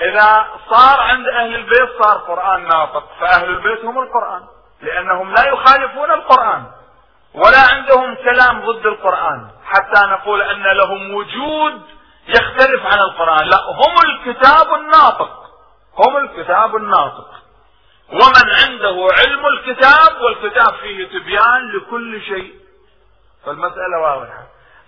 إذا 0.00 0.46
صار 0.70 1.00
عند 1.00 1.26
أهل 1.28 1.54
البيت 1.54 2.02
صار 2.02 2.18
قرآن 2.18 2.68
ناطق 2.68 3.08
فأهل 3.20 3.48
البيت 3.48 3.84
هم 3.84 3.98
القرآن 3.98 4.42
لأنهم 4.82 5.34
لا 5.34 5.48
يخالفون 5.48 6.10
القرآن 6.10 6.64
ولا 7.34 7.60
عندهم 7.72 8.14
كلام 8.14 8.66
ضد 8.66 8.86
القرآن 8.86 9.50
حتى 9.64 10.06
نقول 10.06 10.42
أن 10.42 10.62
لهم 10.62 11.14
وجود 11.14 11.82
يختلف 12.28 12.86
عن 12.86 12.98
القرآن 12.98 13.46
لا 13.46 13.56
هم 13.56 13.94
الكتاب 14.10 14.74
الناطق 14.74 15.46
هم 15.98 16.16
الكتاب 16.16 16.76
الناطق. 16.76 17.28
ومن 18.10 18.50
عنده 18.60 19.08
علم 19.18 19.46
الكتاب 19.46 20.20
والكتاب 20.20 20.74
فيه 20.74 21.08
تبيان 21.08 21.72
لكل 21.76 22.20
شيء. 22.20 22.54
فالمسألة 23.46 23.98
واضحة. 24.00 24.46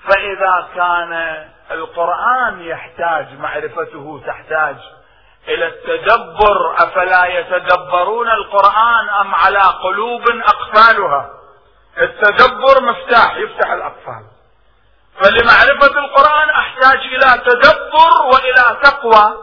فإذا 0.08 0.68
كان 0.74 1.44
القرآن 1.70 2.60
يحتاج 2.60 3.38
معرفته 3.38 4.22
تحتاج 4.26 4.76
إلى 5.48 5.66
التدبر 5.66 6.74
أفلا 6.74 7.26
يتدبرون 7.26 8.28
القرآن 8.28 9.08
أم 9.20 9.34
على 9.34 9.58
قلوب 9.58 10.22
أقفالها؟ 10.28 11.30
التدبر 12.00 12.82
مفتاح 12.82 13.36
يفتح 13.36 13.70
الأقفال. 13.70 14.24
فلمعرفة 15.20 15.98
القرآن 15.98 16.50
أحتاج 16.50 16.98
إلى 16.98 17.42
تدبر 17.44 18.26
وإلى 18.32 18.80
تقوى. 18.82 19.36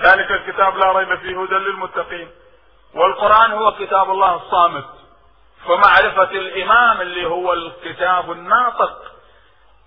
ذلك 0.00 0.30
الكتاب 0.30 0.76
لا 0.76 0.92
ريب 0.92 1.18
فيه 1.18 1.42
هدى 1.42 1.54
للمتقين. 1.54 2.30
والقرآن 2.94 3.52
هو 3.52 3.72
كتاب 3.72 4.10
الله 4.10 4.36
الصامت. 4.36 4.84
فمعرفة 5.66 6.30
الإمام 6.30 7.00
اللي 7.00 7.26
هو 7.26 7.52
الكتاب 7.52 8.32
الناطق. 8.32 9.11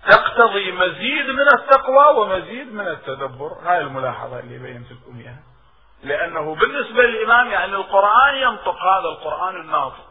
تقتضي 0.08 0.72
مزيد 0.72 1.30
من 1.30 1.48
التقوى 1.54 2.14
ومزيد 2.16 2.72
من 2.72 2.88
التدبر. 2.88 3.52
هاي 3.64 3.80
الملاحظة 3.80 4.38
اللي 4.40 4.58
بينت 4.58 4.92
لكم 4.92 5.20
إياها. 5.20 5.42
لأنه 6.02 6.54
بالنسبة 6.54 7.02
للإمام 7.02 7.50
يعني 7.50 7.74
القرآن 7.74 8.34
ينطق 8.34 8.76
هذا 8.82 9.08
القرآن 9.08 9.56
الناطق. 9.56 10.06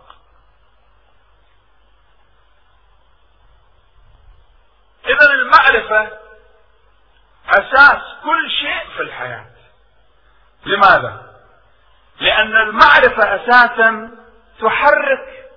إذا 5.05 5.33
المعرفة 5.33 6.17
أساس 7.49 8.01
كل 8.23 8.49
شيء 8.61 8.95
في 8.95 9.01
الحياة. 9.01 9.45
لماذا؟ 10.65 11.35
لأن 12.19 12.55
المعرفة 12.55 13.35
أساسا 13.35 14.11
تحرك 14.61 15.49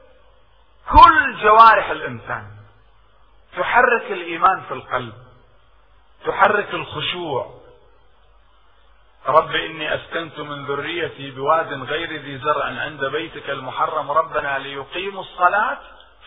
كل 0.91 1.43
جوارح 1.43 1.91
الإنسان. 1.91 2.58
تحرك 3.57 4.13
الإيمان 4.13 4.61
في 4.61 4.75
القلب 4.75 5.13
تحرك 6.27 6.75
الخشوع. 6.75 7.59
رب 9.27 9.51
إني 9.55 9.95
أسكنت 9.95 10.39
من 10.39 10.67
ذريتي 10.67 11.31
بواد 11.31 11.83
غير 11.83 12.13
ذي 12.23 12.39
زرع 12.39 12.65
عند 12.65 13.05
بيتك 13.05 13.51
المحرم. 13.51 14.11
ربنا 14.11 14.59
ليقيموا 14.59 15.21
الصلاة 15.21 15.79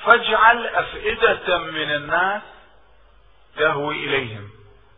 فاجعل 0.05 0.65
أفئدة 0.67 1.57
من 1.57 1.95
الناس 1.95 2.41
تهوي 3.57 3.95
إليهم. 3.95 4.49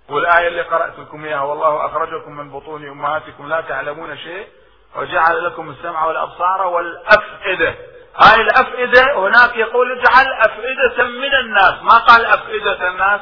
والآية 0.09 0.47
اللي 0.47 0.61
قرأت 0.61 0.99
لكم 0.99 1.25
إياها 1.25 1.41
والله 1.41 1.85
أخرجكم 1.85 2.31
من 2.31 2.51
بطون 2.51 2.89
أمهاتكم 2.89 3.49
لا 3.49 3.61
تعلمون 3.61 4.17
شيء 4.17 4.47
وجعل 4.95 5.45
لكم 5.45 5.69
السمع 5.69 6.05
والأبصار 6.05 6.67
والأفئدة. 6.67 7.75
هاي 8.17 8.41
الأفئدة 8.41 9.19
هناك 9.19 9.57
يقول 9.57 9.91
اجعل 9.91 10.25
أفئدة 10.39 11.03
من 11.03 11.33
الناس. 11.33 11.73
ما 11.81 11.97
قال 11.97 12.25
أفئدة 12.25 12.87
الناس؟ 12.87 13.21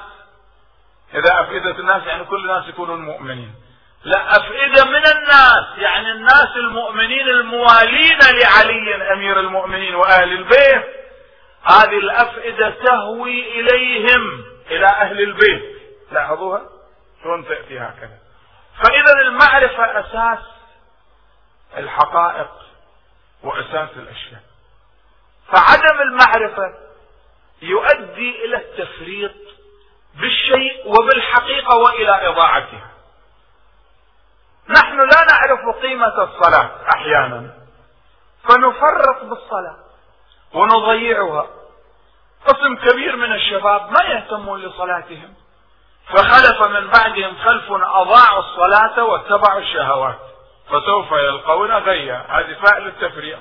إذا 1.14 1.42
أفئدة 1.42 1.80
الناس 1.80 2.04
يعني 2.04 2.24
كل 2.24 2.36
الناس 2.36 2.68
يكونون 2.68 3.02
مؤمنين. 3.02 3.56
لا 4.04 4.32
أفئدة 4.32 4.86
من 4.86 5.06
الناس 5.08 5.78
يعني 5.78 6.12
الناس 6.12 6.48
المؤمنين 6.56 7.30
الموالين 7.30 8.20
لعلي 8.20 9.14
أمير 9.14 9.40
المؤمنين 9.40 9.96
وأهل 9.96 10.32
البيت. 10.32 10.86
هذه 11.64 11.98
الأفئدة 11.98 12.70
تهوي 12.70 13.60
إليهم 13.60 14.44
إلى 14.72 14.88
أهل 14.88 15.22
البيت. 15.22 15.82
لاحظوها؟ 16.12 16.62
شلون 17.24 17.46
تأتي 17.46 17.80
هكذا. 17.80 18.18
فإذا 18.84 19.22
المعرفة 19.22 20.00
أساس 20.00 20.46
الحقائق 21.78 22.52
وأساس 23.44 23.90
الأشياء. 23.96 24.51
فعدم 25.52 26.02
المعرفة 26.02 26.74
يؤدي 27.62 28.46
إلى 28.46 28.58
التفريط 28.58 29.32
بالشيء 30.16 30.88
وبالحقيقة 30.88 31.78
وإلى 31.78 32.28
إضاعتها 32.28 32.92
نحن 34.70 34.98
لا 34.98 35.26
نعرف 35.32 35.82
قيمة 35.82 36.24
الصلاة 36.24 36.70
أحيانا. 36.96 37.54
فنفرط 38.50 39.24
بالصلاة 39.24 39.78
ونضيعها. 40.54 41.48
قسم 42.48 42.76
كبير 42.76 43.16
من 43.16 43.34
الشباب 43.34 43.92
ما 43.92 44.06
يهتمون 44.10 44.62
لصلاتهم. 44.62 45.34
فخلف 46.08 46.68
من 46.68 46.88
بعدهم 46.88 47.38
خلف 47.38 47.72
أضاعوا 47.72 48.40
الصلاة 48.40 49.04
واتبعوا 49.04 49.60
الشهوات. 49.60 50.20
فسوف 50.70 51.12
يلقون 51.12 51.72
غيا. 51.72 52.26
هذه 52.30 52.58
فاعل 52.66 52.88
التفريع 52.88 53.40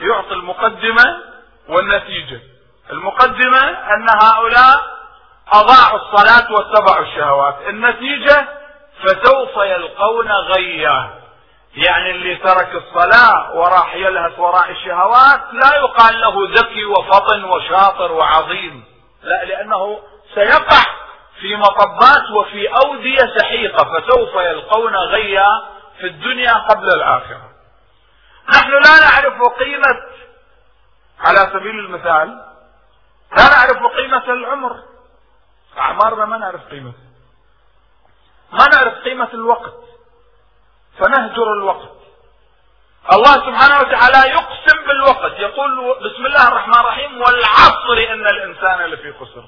يعطي 0.00 0.32
المقدمة 0.32 1.37
والنتيجة 1.68 2.40
المقدمة 2.90 3.68
أن 3.68 4.06
هؤلاء 4.22 4.98
أضاعوا 5.52 5.98
الصلاة 5.98 6.52
واتبعوا 6.52 7.02
الشهوات. 7.02 7.56
النتيجة 7.68 8.48
فسوف 9.02 9.56
يلقون 9.56 10.32
غيا. 10.32 11.10
يعني 11.74 12.10
اللي 12.10 12.36
ترك 12.36 12.74
الصلاة 12.74 13.54
وراح 13.54 13.94
يلهث 13.94 14.38
وراء 14.38 14.70
الشهوات 14.70 15.40
لا 15.52 15.76
يقال 15.76 16.20
له 16.20 16.48
ذكي 16.58 16.84
وفطن 16.84 17.44
وشاطر 17.44 18.12
وعظيم. 18.12 18.84
لا 19.22 19.44
لأنه 19.44 20.00
سيقع 20.34 20.82
في 21.40 21.56
مطبات 21.56 22.30
وفي 22.30 22.68
أودية 22.68 23.36
سحيقة. 23.38 23.84
فسوف 23.84 24.34
يلقون 24.34 24.96
غيا 24.96 25.48
في 26.00 26.06
الدنيا 26.06 26.52
قبل 26.52 26.86
الآخرة. 26.96 27.48
نحن 28.54 28.70
لا 28.70 29.00
نعرف 29.00 29.42
قيمة 29.58 30.02
على 31.20 31.38
سبيل 31.38 31.78
المثال 31.78 32.44
لا 33.36 33.48
نعرف 33.48 33.96
قيمة 33.96 34.24
العمر. 34.24 34.82
أعمارنا 35.78 36.24
ما 36.24 36.38
نعرف 36.38 36.60
قيمته 36.70 37.08
ما 38.52 38.64
نعرف 38.74 38.94
قيمة 38.94 39.28
الوقت. 39.34 39.74
فنهجر 40.98 41.52
الوقت. 41.52 41.98
الله 43.12 43.32
سبحانه 43.32 43.78
وتعالى 43.80 44.30
يقسم 44.30 44.86
بالوقت. 44.86 45.38
يقول 45.38 45.98
بسم 46.10 46.26
الله 46.26 46.48
الرحمن 46.48 46.74
الرحيم 46.74 47.20
والعصر 47.20 48.12
إن 48.12 48.26
الإنسان 48.26 48.84
لفي 48.84 49.12
خسر. 49.12 49.44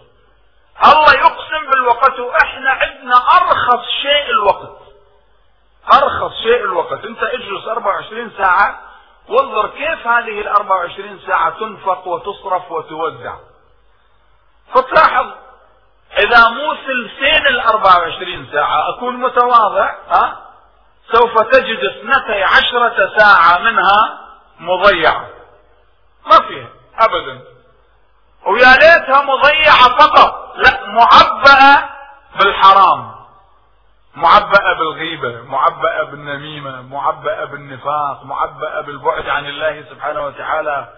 الله 0.85 1.13
يقسم 1.15 1.71
بالوقت 1.71 2.19
وإحنا 2.19 2.71
عندنا 2.71 3.17
أرخص 3.17 3.85
شيء 4.03 4.31
الوقت. 4.31 4.79
أرخص 5.93 6.33
شيء 6.43 6.65
الوقت. 6.65 7.05
أنت 7.05 7.23
اجلس 7.23 7.69
24 7.69 8.33
ساعة 8.39 8.90
وانظر 9.31 9.69
كيف 9.69 10.07
هذه 10.07 10.41
ال 10.41 10.49
24 10.49 11.21
ساعة 11.27 11.59
تنفق 11.59 12.07
وتصرف 12.07 12.73
وتوزع 12.73 13.35
فتلاحظ 14.75 15.27
إذا 16.19 16.49
مو 16.49 16.75
ثلثين 16.75 17.47
ال 17.47 17.61
24 17.61 18.49
ساعة 18.53 18.97
أكون 18.97 19.17
متواضع 19.17 19.95
ها؟ 20.09 20.51
سوف 21.13 21.43
تجد 21.53 21.79
اثنتي 21.79 22.43
عشرة 22.43 23.19
ساعة 23.19 23.59
منها 23.59 24.19
مضيعة. 24.61 25.27
ما 26.27 26.49
فيها 26.49 26.69
ابدا. 26.99 27.41
ويا 28.47 28.75
ليتها 28.75 29.23
مضيعة 29.23 29.99
فقط 29.99 30.57
لا 30.57 30.87
معبأة 30.87 31.91
بالحرام. 32.39 33.20
معبأة 34.21 34.75
بالغيبة 34.79 35.43
معبأة 35.43 36.03
بالنميمة 36.03 36.83
معبأة 36.83 37.45
بالنفاق 37.45 38.25
معبأة 38.25 38.81
بالبعد 38.81 39.29
عن 39.29 39.47
الله 39.47 39.85
سبحانه 39.91 40.27
وتعالى 40.27 40.89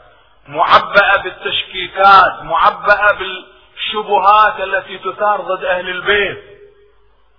معبأة 0.49 1.23
بالتشكيكات 1.23 2.43
معبأة 2.43 3.09
بالشبهات 3.19 4.61
التي 4.61 4.99
تثار 4.99 5.41
ضد 5.41 5.65
أهل 5.65 5.89
البيت. 5.89 6.45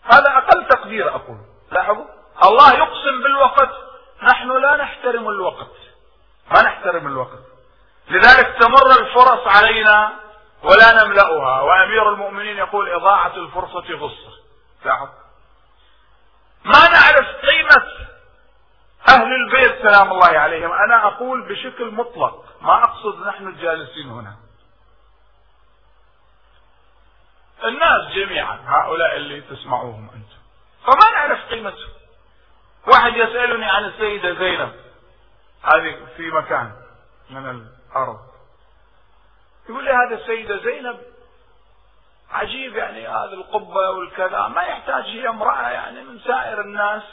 هذا 0.03 0.37
أقل 0.37 0.67
تقدير 0.67 1.09
أقول. 1.09 1.37
لاحظوا؟ 1.71 2.05
الله 2.45 2.73
يقسم 2.73 3.23
بالوقت. 3.23 3.71
نحن 4.23 4.61
لا 4.61 4.75
نحترم 4.75 5.29
الوقت. 5.29 5.71
ما 6.55 6.61
نحترم 6.61 7.07
الوقت. 7.07 7.43
لذلك 8.09 8.57
تمر 8.59 9.01
الفرص 9.01 9.57
علينا 9.57 10.11
ولا 10.63 11.03
نملأها. 11.03 11.61
وأمير 11.61 12.09
المؤمنين 12.09 12.57
يقول 12.57 12.89
إضاعة 12.89 13.35
الفرصة 13.35 13.93
غصة. 13.93 14.31
لاحظ؟ 14.85 15.07
ما 16.65 16.87
نعرف 16.89 17.27
قيمة 17.27 17.93
أهل 19.09 19.33
البيت 19.33 19.81
سلام 19.81 20.11
الله 20.11 20.39
عليهم. 20.39 20.71
أنا 20.71 21.07
أقول 21.07 21.49
بشكل 21.49 21.91
مطلق 21.91 22.45
ما 22.61 22.83
أقصد 22.83 23.27
نحن 23.27 23.47
الجالسين 23.47 24.09
هنا. 24.09 24.35
الناس 27.63 28.15
جميعا 28.15 28.59
هؤلاء 28.65 29.15
اللي 29.15 29.41
تسمعوهم 29.41 30.09
أنتم. 30.13 30.37
فما 30.85 31.11
نعرف 31.11 31.45
قيمتهم. 31.49 31.89
واحد 32.87 33.13
يسألني 33.13 33.65
عن 33.65 33.85
السيدة 33.85 34.33
زينب. 34.33 34.73
هذه 35.63 36.07
في 36.17 36.31
مكان 36.31 36.71
من 37.29 37.49
الأرض. 37.49 38.19
يقول 39.69 39.85
لي 39.85 39.91
هذا 39.91 40.15
السيدة 40.15 40.57
زينب 40.57 40.99
عجيب 42.33 42.75
يعني 42.75 43.07
هذه 43.07 43.33
القبة 43.33 43.89
والكذا. 43.89 44.47
ما 44.47 44.61
يحتاج 44.61 45.03
هي 45.03 45.29
امرأة 45.29 45.69
يعني 45.69 46.03
من 46.03 46.19
سائر 46.19 46.61
الناس. 46.61 47.03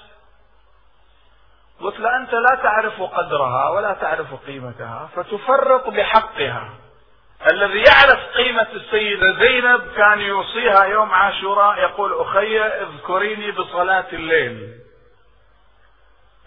قلت 1.81 2.01
له 2.01 2.17
أنت 2.17 2.35
لا 2.35 2.59
تعرف 2.63 3.03
قدرها 3.03 3.69
ولا 3.69 3.93
تعرف 3.93 4.35
قيمتها 4.47 5.09
فتفرط 5.17 5.89
بحقها. 5.89 6.71
الذي 7.53 7.79
يعرف 7.79 8.37
قيمة 8.37 8.67
السيدة 8.73 9.33
زينب 9.39 9.93
كان 9.97 10.21
يوصيها 10.21 10.85
يوم 10.85 11.15
عاشوراء 11.15 11.79
يقول 11.79 12.21
أخي 12.21 12.61
اذكريني 12.61 13.51
بصلاة 13.51 14.07
الليل. 14.13 14.75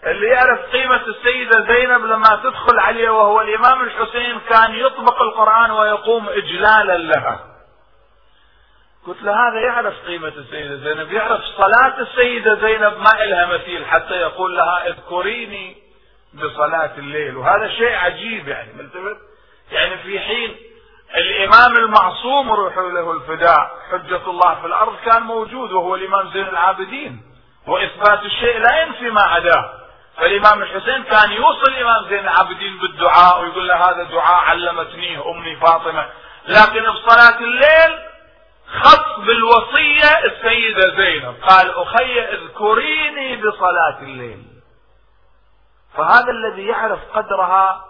اللي 0.06 0.26
يعرف 0.26 0.60
قيمة 0.60 1.00
السيدة 1.06 1.74
زينب 1.74 2.04
لما 2.04 2.40
تدخل 2.42 2.78
عليه 2.78 3.10
وهو 3.10 3.40
الإمام 3.40 3.82
الحسين 3.82 4.40
كان 4.40 4.74
يطبق 4.74 5.22
القرآن 5.22 5.70
ويقوم 5.70 6.28
إجلالا 6.28 6.98
لها. 6.98 7.53
قلت 9.06 9.22
له 9.22 9.32
هذا 9.48 9.60
يعرف 9.60 9.94
قيمة 10.06 10.32
السيدة 10.36 10.76
زينب 10.76 11.12
يعرف 11.12 11.40
صلاة 11.56 12.00
السيدة 12.00 12.54
زينب 12.54 12.98
ما 12.98 13.24
إلها 13.24 13.46
مثيل 13.46 13.86
حتى 13.86 14.14
يقول 14.14 14.56
لها 14.56 14.86
اذكريني 14.88 15.76
بصلاة 16.34 16.90
الليل. 16.98 17.36
وهذا 17.36 17.68
شيء 17.68 17.94
عجيب 17.94 18.48
يعني 18.48 18.72
ملتفت؟ 18.72 19.16
يعني 19.72 19.98
في 19.98 20.20
حين 20.20 20.56
الإمام 21.16 21.76
المعصوم 21.76 22.52
روح 22.52 22.76
له 22.76 23.12
الفداء 23.12 23.70
حجة 23.92 24.30
الله 24.30 24.54
في 24.60 24.66
الأرض 24.66 24.96
كان 25.06 25.22
موجود 25.22 25.72
وهو 25.72 25.94
الإمام 25.94 26.30
زين 26.30 26.48
العابدين. 26.48 27.22
وإثبات 27.66 28.22
الشيء 28.22 28.58
لا 28.58 28.82
ينفي 28.82 29.10
ما 29.10 29.22
عداه. 29.22 29.70
فالإمام 30.16 30.62
الحسين 30.62 31.02
كان 31.02 31.32
يوصل 31.32 31.72
الإمام 31.72 32.08
زين 32.08 32.18
العابدين 32.18 32.78
بالدعاء 32.78 33.42
ويقول 33.42 33.68
له 33.68 33.74
هذا 33.74 34.02
دعاء 34.02 34.44
علمتنيه 34.44 35.30
أمي 35.30 35.56
فاطمة. 35.56 36.06
لكن 36.48 36.82
بصلاة 36.90 37.38
الليل 37.38 37.98
خص 38.82 39.18
بالوصية 39.18 40.18
السيدة 40.24 40.96
زينب. 40.96 41.36
قال 41.48 41.74
أخي 41.74 42.20
اذكريني 42.20 43.36
بصلاة 43.36 43.98
الليل. 44.02 44.44
فهذا 45.96 46.30
الذي 46.30 46.66
يعرف 46.66 47.00
قدرها 47.14 47.84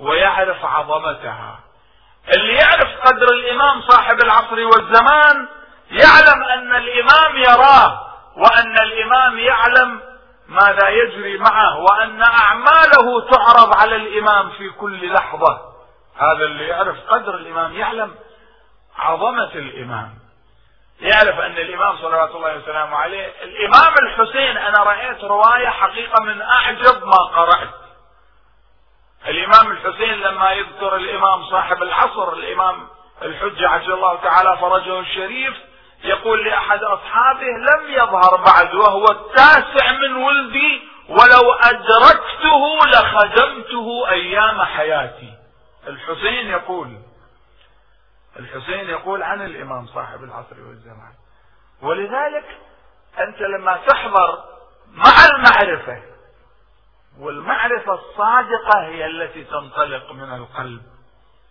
ويعرف 0.00 0.64
عظمتها. 0.64 1.60
اللي 2.36 2.54
يعرف 2.54 3.00
قدر 3.04 3.26
الإمام 3.32 3.82
صاحب 3.82 4.16
العصر 4.24 4.64
والزمان 4.64 5.48
يعلم 5.90 6.42
أن 6.42 6.76
الإمام 6.76 7.36
يراه 7.36 8.08
وأن 8.36 8.78
الإمام 8.78 9.38
يعلم 9.38 10.00
ماذا 10.48 10.88
يجري 10.88 11.38
معه 11.38 11.78
وأن 11.78 12.22
أعماله 12.22 13.30
تعرض 13.30 13.76
على 13.80 13.96
الإمام 13.96 14.50
في 14.50 14.70
كل 14.70 15.12
لحظة. 15.12 15.60
هذا 16.16 16.44
اللي 16.44 16.68
يعرف 16.68 16.96
قدر 17.08 17.34
الإمام 17.34 17.72
يعلم 17.72 18.14
عظمة 18.98 19.54
الإمام. 19.54 20.17
يعرف 21.00 21.40
أن 21.40 21.52
الإمام 21.52 21.96
صلوات 21.96 22.34
الله 22.34 22.56
وسلامه 22.56 22.96
عليه 22.96 23.32
الإمام 23.42 23.94
الحسين 24.02 24.56
أنا 24.56 24.82
رأيت 24.82 25.24
رواية 25.24 25.68
حقيقة 25.68 26.24
من 26.24 26.42
أعجب 26.42 27.04
ما 27.06 27.16
قرأت. 27.36 27.70
الإمام 29.28 29.70
الحسين 29.70 30.12
لما 30.20 30.50
يذكر 30.52 30.96
الإمام 30.96 31.44
صاحب 31.50 31.82
العصر 31.82 32.32
الإمام 32.32 32.88
الحجة 33.22 33.68
عجل 33.68 33.92
الله 33.92 34.16
تعالى 34.16 34.56
فرجه 34.60 35.00
الشريف 35.00 35.54
يقول 36.04 36.44
لأحد 36.44 36.82
أصحابه 36.82 37.46
لم 37.46 37.90
يظهر 37.90 38.36
بعد 38.46 38.74
وهو 38.74 39.04
التاسع 39.10 39.92
من 39.92 40.16
ولدي 40.16 40.88
ولو 41.08 41.52
أدركته 41.52 42.78
لخدمته 42.86 44.10
أيام 44.10 44.62
حياتي. 44.62 45.32
الحسين 45.88 46.50
يقول 46.50 46.88
الحسين 48.38 48.90
يقول 48.90 49.22
عن 49.22 49.42
الإمام 49.42 49.86
صاحب 49.86 50.24
العصر 50.24 50.60
والزمان. 50.68 51.12
ولذلك 51.82 52.58
أنت 53.18 53.40
لما 53.40 53.76
تحضر 53.76 54.44
مع 54.92 55.12
المعرفة 55.34 56.02
والمعرفة 57.18 57.94
الصادقة 57.94 58.80
هي 58.86 59.06
التي 59.06 59.44
تنطلق 59.44 60.12
من 60.12 60.34
القلب 60.34 60.82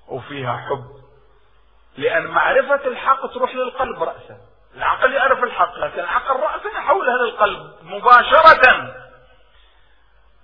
وفيها 0.08 0.58
حب. 0.58 0.86
لأن 1.98 2.28
معرفة 2.28 2.88
الحق 2.88 3.34
تروح 3.34 3.56
للقلب 3.56 4.04
رأسا. 4.04 4.38
العقل 4.76 5.14
يعرف 5.14 5.44
الحق 5.44 5.76
لكن 5.76 6.00
العقل 6.00 6.40
رأسا 6.40 6.70
يحولها 6.70 7.18
للقلب 7.18 7.76
مباشرة. 7.84 8.94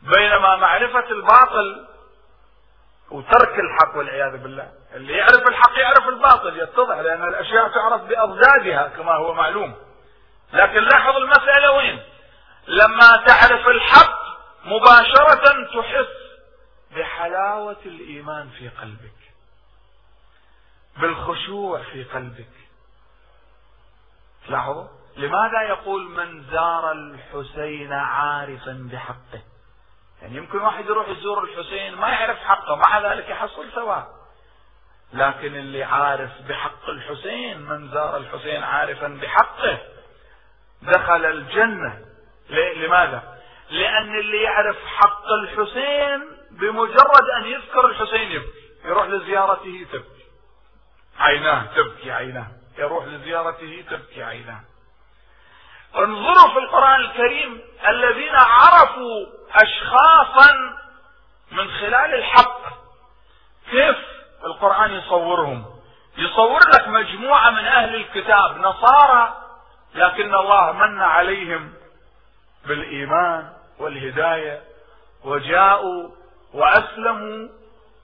بينما 0.02 0.56
معرفة 0.56 1.10
الباطل 1.10 1.88
وترك 3.12 3.60
الحق 3.60 3.98
والعياذ 3.98 4.38
بالله. 4.38 4.72
اللي 4.94 5.14
يعرف 5.14 5.48
الحق 5.48 5.78
يعرف 5.80 6.08
الباطل 6.08 6.60
يتضح 6.60 6.96
لأن 6.98 7.24
الأشياء 7.24 7.70
تعرف 7.70 8.02
بأضدادها 8.02 8.88
كما 8.88 9.16
هو 9.16 9.34
معلوم. 9.34 9.76
لكن 10.54 10.80
لاحظ 10.80 11.16
المسألة 11.16 11.72
وين؟ 11.72 12.04
لما 12.68 13.24
تعرف 13.28 13.68
الحق 13.68 14.24
مباشرة 14.66 15.66
تحس 15.82 16.24
بحلاوة 16.96 17.78
الإيمان 17.86 18.50
في 18.50 18.70
قلبك 18.70 19.14
بالخشوع 20.98 21.84
في 21.84 22.04
قلبك. 22.04 22.50
لاحظوا؟ 24.50 24.88
لماذا 25.18 25.62
يقول 25.70 26.04
من 26.04 26.44
زار 26.52 26.92
الحسين 26.92 27.94
عارفا 27.94 28.90
بحقه؟ 28.92 29.42
يعني 30.22 30.38
يمكن 30.38 30.58
واحد 30.62 30.86
يروح 30.86 31.10
يزور 31.10 31.44
الحسين 31.44 31.96
ما 31.96 32.08
يعرف 32.10 32.38
حقه 32.38 32.76
مع 32.76 33.00
ذلك 33.00 33.30
يحصل 33.30 33.72
ثواب. 33.72 34.23
لكن 35.14 35.56
اللي 35.56 35.84
عارف 35.84 36.30
بحق 36.50 36.90
الحسين 36.90 37.62
من 37.62 37.92
زار 37.92 38.18
الحسين 38.18 38.64
عارفا 38.64 39.08
بحقه 39.08 39.78
دخل 40.82 41.26
الجنة. 41.26 42.06
لماذا؟ 42.50 43.38
لأن 43.70 44.20
اللي 44.20 44.42
يعرف 44.42 44.78
حق 44.86 45.32
الحسين 45.32 46.38
بمجرد 46.52 47.30
أن 47.38 47.46
يذكر 47.46 47.86
الحسين 47.86 48.32
يبكي 48.32 48.64
يروح 48.86 49.08
لزيارته 49.08 49.86
تبكي. 49.92 50.24
عيناه 51.20 51.66
تبكي 51.76 52.12
عيناه. 52.12 52.48
يروح 52.78 53.06
لزيارته 53.06 53.84
تبكي 53.90 54.24
عيناه. 54.24 54.62
انظروا 55.96 56.54
في 56.54 56.60
القرآن 56.60 57.00
الكريم 57.00 57.62
الذين 57.88 58.36
عرفوا 58.36 59.26
أشخاصا 59.52 60.54
من 61.52 61.72
خلال 61.72 62.14
الحق. 62.14 62.62
كيف؟ 63.72 64.13
القرآن 64.46 64.94
يصورهم. 64.94 65.66
يصور 66.18 66.60
لك 66.76 66.88
مجموعة 66.88 67.50
من 67.50 67.66
أهل 67.66 67.96
الكتاب 67.96 68.58
نصارى 68.58 69.34
لكن 69.96 70.36
الله 70.36 70.72
من 70.72 71.02
عليهم 71.02 71.74
بالإيمان 72.66 73.50
والهداية 73.80 74.62
وجاءوا 75.24 76.10
وأسلموا 76.54 77.50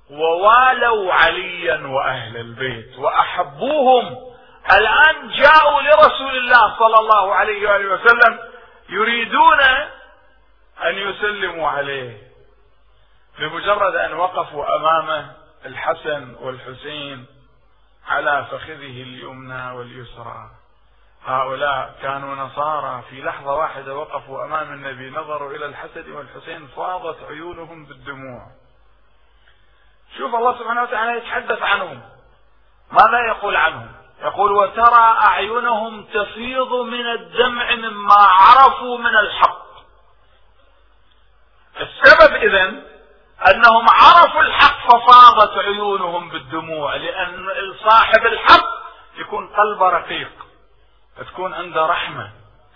ووالوا 0.09 1.13
عليا 1.13 1.87
وأهل 1.87 2.37
البيت 2.37 2.97
وأحبوهم. 2.99 4.17
الآن 4.71 5.29
جاءوا 5.29 5.81
لرسول 5.81 6.37
الله 6.37 6.75
صلى 6.79 6.99
الله 6.99 7.35
عليه 7.35 7.69
وآله 7.69 7.93
وسلم 7.93 8.39
يريدون 8.89 9.59
أن 10.85 10.95
يسلموا 10.97 11.69
عليه 11.69 12.17
بمجرد 13.39 13.95
أن 13.95 14.13
وقفوا 14.13 14.75
أمامه 14.75 15.38
الحسن 15.65 16.35
والحسين 16.35 17.25
على 18.07 18.45
فخذه 18.51 19.03
اليمنى 19.03 19.71
واليسرى. 19.71 20.51
هؤلاء 21.25 21.95
كانوا 22.01 22.35
نصارى. 22.35 23.03
في 23.09 23.21
لحظة 23.21 23.53
واحدة 23.53 23.95
وقفوا 23.95 24.45
أمام 24.45 24.73
النبي 24.73 25.09
نظروا 25.09 25.51
إلى 25.51 25.65
الحسن 25.65 26.11
والحسين 26.11 26.67
فاضت 26.67 27.23
عيونهم 27.23 27.85
بالدموع. 27.85 28.47
شوف 30.17 30.35
الله 30.35 30.59
سبحانه 30.59 30.83
وتعالى 30.83 31.17
يتحدث 31.17 31.61
عنهم. 31.61 32.01
ماذا 32.91 33.27
يقول 33.27 33.55
عنهم؟ 33.55 33.91
يقول 34.21 34.51
وترى 34.51 35.17
أعينهم 35.25 36.03
تفيض 36.03 36.73
من 36.73 37.05
الدمع 37.05 37.75
مما 37.75 38.15
عرفوا 38.15 38.97
من 38.97 39.15
الحق. 39.17 39.69
السبب 41.81 42.35
إذن 42.35 42.88
أنهم 43.47 43.85
عرفوا 43.89 44.41
الحق 44.41 44.79
ففاضت 44.87 45.57
عيونهم 45.57 46.29
بالدموع 46.29 46.95
لأن 46.95 47.47
صاحب 47.89 48.25
الحق 48.25 48.65
يكون 49.17 49.47
قلبه 49.47 49.89
رقيق 49.89 50.31
تكون 51.17 51.53
عنده 51.53 51.85
رحمة. 51.85 52.31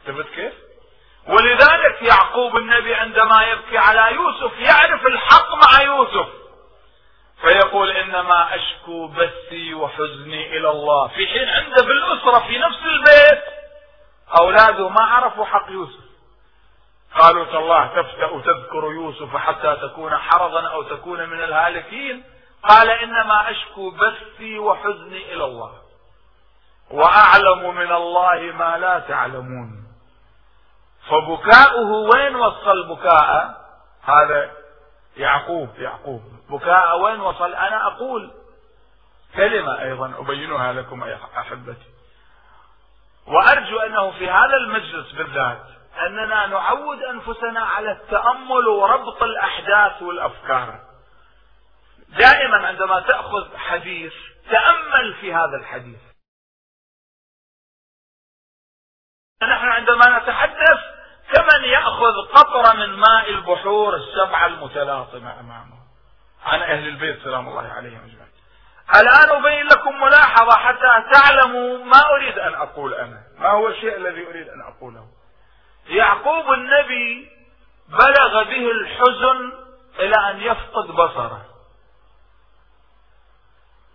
ثبت 0.06 0.26
كيف؟ 0.26 0.54
ولذلك 1.28 2.02
يعقوب 2.02 2.58
النبي 2.58 2.96
عندما 2.96 3.44
يبكي 3.44 3.78
على 3.78 4.16
يوسف 4.16 4.60
يعرف 4.60 5.06
الحق 5.06 5.54
مع 5.54 5.82
يوسف. 5.86 6.28
فيقول 7.42 7.92
إنما 7.92 8.56
أشكو 8.56 9.08
بثي 9.08 9.74
وحزني 9.74 10.58
إلى 10.58 10.70
الله. 10.70 11.08
في 11.08 11.28
حين 11.28 11.50
عنده 11.50 11.86
بالأسرة 11.86 12.40
في 12.48 12.58
نفس 12.58 12.80
البيت 12.86 13.44
أولاده 14.40 14.90
ما 14.90 15.04
عرفوا 15.04 15.46
حق 15.46 15.66
يوسف. 15.70 16.04
قالوا 17.22 17.46
تالله 17.46 18.02
تفتأ 18.02 18.42
تذكر 18.42 18.84
يوسف 18.84 19.36
حتى 19.36 19.76
تكون 19.76 20.18
حرضا 20.18 20.68
أو 20.68 20.84
تكون 20.84 21.30
من 21.30 21.44
الهالكين. 21.44 22.24
قال 22.64 22.90
إنما 22.90 23.52
أشكو 23.52 23.92
بثي 23.92 24.60
وحزني 24.60 25.34
إلى 25.34 25.46
الله. 25.46 25.74
وأعلم 26.92 27.76
من 27.76 27.92
الله 27.92 28.42
ما 28.42 28.78
لا 28.78 29.00
تعلمون. 29.00 29.84
فبكاؤه 31.10 31.92
وين 31.92 32.36
وصل 32.36 32.72
البكاء 32.72 33.62
هذا 34.04 34.52
يعقوب 35.18 35.70
يعقوب. 35.78 36.22
بكاء 36.50 37.00
وين 37.00 37.22
وصل؟ 37.22 37.54
أنا 37.54 37.88
أقول 37.88 38.32
كلمة 39.36 39.82
أيضا 39.82 40.14
أبينها 40.20 40.74
لكم 40.74 41.04
أحبتي. 41.38 41.88
وأرجو 43.28 43.80
أنه 43.80 44.12
في 44.12 44.30
هذا 44.30 44.58
المجلس 44.58 45.12
بالذات 45.12 45.64
أننا 46.00 46.48
نعود 46.48 47.04
أنفسنا 47.04 47.60
على 47.60 47.92
التأمل 47.92 48.68
وربط 48.68 49.24
الأحداث 49.24 50.02
والأفكار. 50.02 50.80
دائما 52.10 52.68
عندما 52.68 53.00
تأخذ 53.00 53.58
حديث 53.58 54.14
تأمل 54.50 55.14
في 55.22 55.34
هذا 55.34 55.58
الحديث. 55.60 56.00
نحن 59.44 59.68
عندما 59.68 60.20
نتحدث 60.20 60.80
كمن 61.34 61.64
يأخذ 61.64 62.28
قطرة 62.34 62.76
من 62.76 62.90
ماء 62.90 63.30
البحور 63.30 63.96
السبعة 63.96 64.46
المتلاطمة 64.46 65.40
أمامه؟ 65.40 65.78
عن 66.46 66.62
أهل 66.62 66.88
البيت 66.88 67.24
سلام 67.24 67.48
الله 67.48 67.68
عليهم 67.74 68.04
أجمعين. 68.04 68.34
الآن 68.96 69.30
أبين 69.30 69.66
لكم 69.66 70.02
ملاحظة 70.02 70.52
حتى 70.52 71.04
تعلموا 71.14 71.78
ما 71.78 72.02
أريد 72.16 72.40
أن 72.40 72.54
أقول 72.54 72.94
أنا. 72.94 73.24
ما 73.38 73.50
هو 73.50 73.68
الشيء 73.68 73.96
الذي 73.96 74.28
أريد 74.28 74.50
أن 74.50 74.62
أقوله؟ 74.62 75.08
يعقوب 75.88 76.54
النبي 76.54 77.30
بلغ 77.88 78.44
به 78.44 78.72
الحزن 78.72 79.54
إلى 80.00 80.32
أن 80.32 80.42
يفقد 80.42 80.88
بصره. 80.88 81.46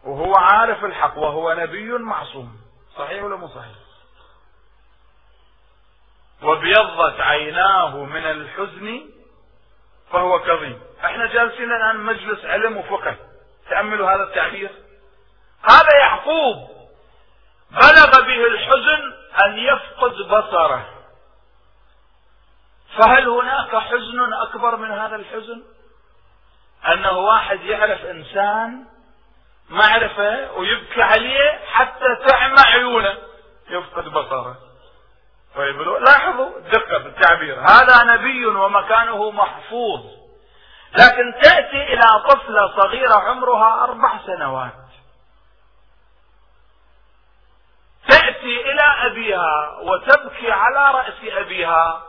وهو 0.04 0.34
عارف 0.34 0.84
الحق 0.84 1.18
وهو 1.18 1.52
نبي 1.52 1.92
معصوم. 1.92 2.60
صحيح 2.98 3.22
ولا 3.22 3.36
مو 3.36 3.48
صحيح؟ 3.48 3.76
وابيضت 6.42 7.20
عيناه 7.20 7.96
من 7.96 8.24
الحزن 8.24 9.10
فهو 10.12 10.38
كظيم. 10.38 10.80
إحنا 11.04 11.26
جالسين 11.26 11.72
الآن 11.72 11.96
مجلس 11.96 12.44
علم 12.44 12.76
وفقه. 12.76 13.16
تأملوا 13.70 14.10
هذا 14.10 14.22
التعبير؟ 14.22 14.70
هذا 15.62 15.98
يعقوب 16.00 16.68
بلغ 17.70 18.10
به 18.26 18.46
الحزن 18.46 19.14
أن 19.44 19.58
يفقد 19.58 20.12
بصره. 20.12 20.97
فهل 22.98 23.28
هناك 23.28 23.76
حزن 23.76 24.32
أكبر 24.32 24.76
من 24.76 24.90
هذا 24.90 25.16
الحزن؟ 25.16 25.62
أنه 26.92 27.18
واحد 27.18 27.60
يعرف 27.60 28.04
إنسان 28.04 28.84
معرفة 29.70 30.52
ويبكي 30.52 31.02
عليه 31.02 31.60
حتى 31.66 32.16
تعمى 32.26 32.60
عيونه. 32.66 33.18
يفقد 33.68 34.04
بصره. 34.08 34.56
طيب 35.56 35.80
لاحظوا 35.80 36.58
دقة 36.58 36.98
في 36.98 37.06
التعبير. 37.06 37.60
هذا 37.60 38.04
نبي 38.04 38.46
ومكانه 38.46 39.30
محفوظ. 39.30 40.00
لكن 40.92 41.34
تأتي 41.42 41.92
إلى 41.92 42.22
طفلة 42.28 42.76
صغيرة 42.76 43.14
عمرها 43.14 43.84
أربع 43.84 44.18
سنوات. 44.26 44.72
تأتي 48.08 48.72
إلى 48.72 49.06
أبيها 49.06 49.78
وتبكي 49.82 50.52
على 50.52 50.98
رأس 50.98 51.14
أبيها. 51.24 52.02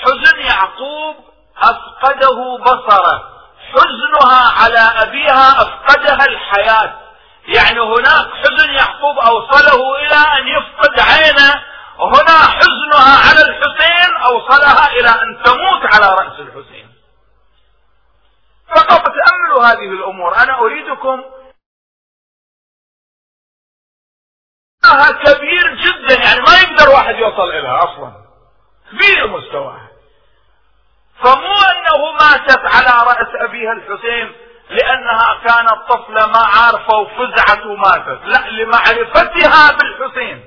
حزن 0.00 0.40
يعقوب 0.40 1.16
أفقده 1.58 2.58
بصره. 2.64 3.32
حزنها 3.72 4.62
على 4.62 5.02
أبيها 5.02 5.50
أفقدها 5.62 6.26
الحياة. 6.26 7.00
يعني 7.44 7.80
هناك 7.80 8.28
حزن 8.34 8.70
يعقوب 8.70 9.18
أوصله 9.18 9.96
إلى 9.98 10.16
أن 10.38 10.48
يفقد 10.48 11.00
عينه. 11.00 11.62
هنا 12.00 12.38
حزنها 12.38 13.28
على 13.28 13.40
الحسين 13.40 14.16
أوصلها 14.16 14.92
إلى 14.92 15.08
أن 15.08 15.42
تموت 15.44 15.94
على 15.94 16.06
رأس 16.06 16.40
الحسين. 16.40 16.92
فقط 18.68 19.02
تأملوا 19.04 19.64
هذه 19.64 19.90
الأمور. 19.90 20.36
أنا 20.36 20.58
أريدكم 20.58 21.22
كبير 25.24 25.74
جدا. 25.74 26.22
يعني 26.24 26.40
ما 26.40 26.60
يقدر 26.60 26.90
واحد 26.90 27.14
يوصل 27.14 27.50
إليها 27.50 27.78
أصلا. 27.78 28.21
كبير 28.92 29.26
مستواها. 29.26 29.88
فمو 31.24 31.54
أنه 31.54 32.12
ماتت 32.12 32.60
على 32.74 33.06
رأس 33.10 33.28
أبيها 33.48 33.72
الحسين 33.72 34.32
لأنها 34.70 35.40
كانت 35.46 35.88
طفلة 35.88 36.26
ما 36.26 36.38
عارفة 36.38 36.96
وفزعت 36.98 37.66
وماتت. 37.66 38.20
لا 38.24 38.50
لمعرفتها 38.50 39.72
بالحسين. 39.72 40.46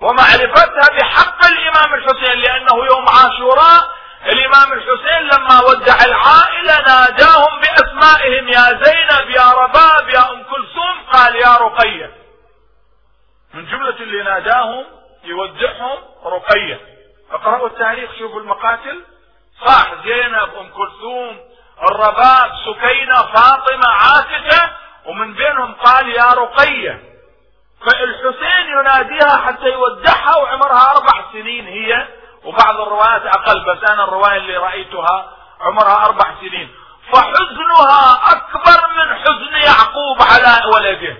ومعرفتها 0.00 0.98
بحق 0.98 1.44
الإمام 1.46 1.94
الحسين 1.94 2.38
لأنه 2.38 2.84
يوم 2.90 3.08
عاشوراء 3.08 4.00
الإمام 4.26 4.72
الحسين 4.72 5.22
لما 5.32 5.60
ودع 5.60 5.96
العائلة 6.04 6.80
ناداهم 6.86 7.60
بأسمائهم 7.60 8.48
يا 8.48 8.82
زينب 8.84 9.30
يا 9.30 9.50
رباب 9.52 10.08
يا 10.08 10.30
أم 10.30 10.42
كلثوم. 10.42 11.06
قال 11.12 11.36
يا 11.36 11.56
رقية. 11.56 12.12
من 13.54 13.66
جملة 13.66 13.96
اللي 13.96 14.22
ناداهم 14.22 14.84
يودعهم 15.24 15.98
رقية. 16.24 16.80
اقرأوا 17.32 17.66
التاريخ 17.66 18.10
شوفوا 18.18 18.40
المقاتل. 18.40 19.04
صح 19.66 19.94
زينب 20.04 20.48
أم 20.60 20.70
كلثوم 20.70 21.38
الرباب 21.90 22.50
سكينة 22.66 23.14
فاطمة 23.14 23.88
عاتكة 23.88 24.70
ومن 25.06 25.34
بينهم 25.34 25.74
قال 25.74 26.08
يا 26.08 26.32
رقية. 26.32 27.02
فالحسين 27.80 28.66
يناديها 28.78 29.36
حتى 29.46 29.66
يودعها 29.66 30.36
وعمرها 30.36 30.90
أربع 30.96 31.32
سنين 31.32 31.66
هي 31.66 32.08
وبعض 32.44 32.80
الروايات 32.80 33.22
أقل 33.26 33.60
بس 33.60 33.90
أنا 33.90 34.04
الرواية 34.04 34.36
اللي 34.36 34.56
رأيتها 34.56 35.32
عمرها 35.60 36.06
أربع 36.06 36.34
سنين. 36.40 36.74
فحزنها 37.12 38.20
أكبر 38.32 38.88
من 38.96 39.16
حزن 39.16 39.54
يعقوب 39.66 40.18
على 40.22 40.72
ولده. 40.74 41.16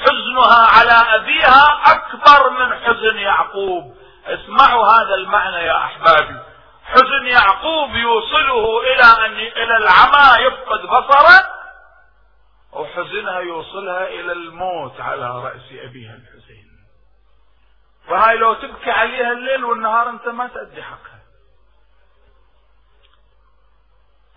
حزنها 0.00 0.66
على 0.78 1.16
أبيها 1.16 1.80
أكبر 1.86 2.50
من 2.50 2.74
حزن 2.84 3.18
يعقوب. 3.18 3.97
اسمعوا 4.34 4.86
هذا 4.86 5.14
المعنى 5.14 5.56
يا 5.56 5.76
أحبابي. 5.76 6.40
حزن 6.84 7.26
يعقوب 7.26 7.90
يوصله 7.90 8.80
إلى 8.80 9.26
أن 9.26 9.32
إلى 9.32 9.76
العمى 9.76 10.46
يفقد 10.46 10.80
بصره 10.86 11.58
وحزنها 12.72 13.40
يوصلها 13.40 14.08
إلى 14.08 14.32
الموت 14.32 15.00
على 15.00 15.30
رأس 15.30 15.72
أبيها 15.72 16.14
الحسين. 16.14 16.68
فهاي 18.08 18.36
لو 18.36 18.54
تبكي 18.54 18.90
عليها 18.90 19.32
الليل 19.32 19.64
والنهار 19.64 20.08
أنت 20.08 20.28
ما 20.28 20.46
تأدي 20.46 20.82
حقها. 20.82 21.18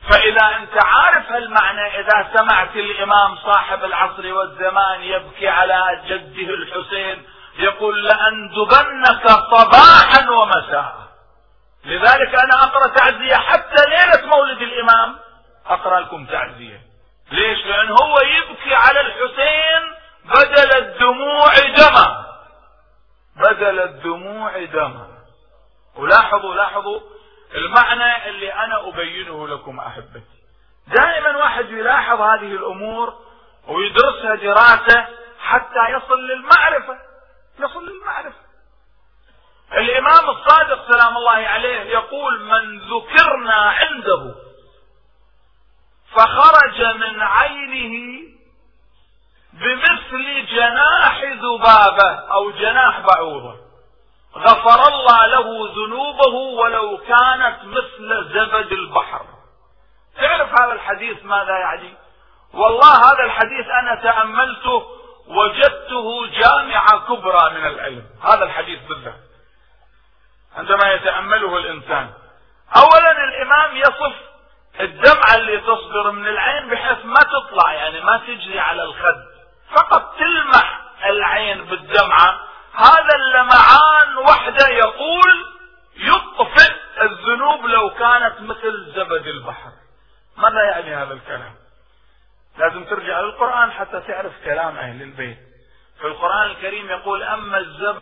فإذا 0.10 0.58
أنت 0.58 0.86
عارف 0.86 1.32
هالمعنى 1.32 2.00
إذا 2.00 2.32
سمعت 2.36 2.76
الإمام 2.76 3.38
صاحب 3.38 3.84
العصر 3.84 4.34
والزمان 4.34 5.04
يبكي 5.04 5.48
على 5.48 6.02
جده 6.08 6.54
الحسين 6.54 7.26
يقول 7.62 8.04
لأندبنك 8.04 9.28
صباحا 9.30 10.30
ومساء. 10.30 10.96
لذلك 11.86 12.40
أنا 12.40 12.64
أقرأ 12.64 12.88
تعزية 12.88 13.36
حتى 13.36 13.84
ليلة 13.90 14.36
مولد 14.36 14.62
الإمام 14.62 15.18
أقرأ 15.68 16.00
لكم 16.00 16.26
تعزية. 16.26 16.82
ليش؟ 17.32 17.66
لأن 17.66 17.90
هو 17.90 18.16
يبكي 18.20 18.76
على 18.76 19.02
الحسين 19.02 19.96
بدل 20.26 20.78
الدموع 20.78 21.54
دما. 21.78 22.26
بدل 23.36 23.80
الدموع 23.80 24.66
دما. 24.66 25.08
ولاحظوا 25.96 26.56
لاحظوا 26.56 27.00
المعنى 27.56 28.30
اللي 28.30 28.54
أنا 28.54 28.88
أبينه 28.88 29.48
لكم 29.48 29.80
أحبتي. 29.80 30.42
دائما 30.88 31.38
واحد 31.38 31.70
يلاحظ 31.70 32.22
هذه 32.22 32.52
الأمور 32.56 33.14
ويدرسها 33.68 34.36
دراسة 34.36 35.06
حتى 35.40 35.90
يصل 35.90 36.20
للمعرفة. 36.20 37.11
يصل 37.60 37.86
للمعرفة. 37.86 38.52
الإمام 39.74 40.30
الصادق 40.30 40.92
سلام 40.92 41.18
الله 41.18 41.32
عليه 41.48 41.82
يقول 41.82 42.42
من 42.42 42.80
ذكرنا 42.80 43.54
عنده 43.54 44.36
فخرج 46.16 46.82
من 46.82 47.22
عينه 47.22 48.22
بمثل 49.54 50.46
جناح 50.46 51.24
ذبابة 51.24 52.10
أو 52.32 52.52
جناح 52.52 53.00
بعوضة. 53.00 53.56
غفر 54.36 54.88
الله 54.88 55.26
له 55.26 55.74
ذنوبه 55.76 56.34
ولو 56.36 56.98
كانت 56.98 57.60
مثل 57.64 58.30
زبد 58.34 58.72
البحر. 58.72 59.26
تعرف 60.16 60.62
هذا 60.62 60.74
الحديث 60.74 61.26
ماذا 61.26 61.58
يعني؟ 61.60 61.94
والله 62.54 62.96
هذا 62.96 63.24
الحديث 63.24 63.68
أنا 63.68 63.96
تأملته 64.04 65.01
وجدته 65.28 66.28
جامعة 66.28 67.00
كبرى 67.08 67.50
من 67.50 67.66
العلم. 67.66 68.06
هذا 68.24 68.44
الحديث 68.44 68.80
بالذات 68.90 69.20
عندما 70.58 70.94
يتأمله 70.94 71.58
الإنسان. 71.58 72.10
أولا 72.78 73.12
الإمام 73.24 73.76
يصف 73.76 74.16
الدمعة 74.80 75.36
اللي 75.36 75.58
تصدر 75.58 76.12
من 76.12 76.28
العين 76.28 76.70
بحيث 76.70 77.06
ما 77.06 77.20
تطلع 77.20 77.74
يعني 77.74 78.02
ما 78.02 78.18
تجري 78.18 78.60
على 78.60 78.84
الخد. 78.84 79.26
فقط 79.76 80.16
تلمح 80.18 80.82
العين 81.06 81.66
بالدمعة. 81.66 82.40
هذا 82.74 83.16
اللمعان 83.16 84.18
وحده 84.18 84.68
يقول 84.68 85.52
يطفئ 85.96 86.74
الذنوب 87.02 87.66
لو 87.66 87.90
كانت 87.90 88.42
مثل 88.42 88.94
زبد 88.96 89.28
البحر. 89.28 89.72
ماذا 90.38 90.64
يعني 90.72 90.96
هذا 90.96 91.14
الكلام؟ 91.14 91.61
لازم 92.58 92.86
ترجع 92.86 93.20
للقرآن 93.20 93.72
حتى 93.72 94.02
تعرف 94.08 94.34
كلام 94.46 94.78
أهل 94.78 95.02
البيت. 95.02 95.38
في 96.00 96.08
القرآن 96.08 96.52
الكريم 96.52 96.90
يقول 96.90 97.24
أما 97.24 97.58
الزب 97.58 98.02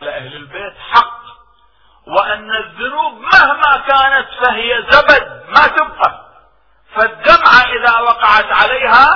لأهل 0.00 0.36
البيت 0.36 0.74
حق 0.78 1.20
وأن 2.06 2.50
الذنوب 2.56 3.12
مهما 3.12 3.76
كانت 3.88 4.28
فهي 4.44 4.82
زبد 4.90 5.44
ما 5.48 5.66
تبقى. 5.66 6.26
فالدمعة 6.94 7.60
إذا 7.76 7.98
وقعت 8.00 8.52
عليها 8.52 9.06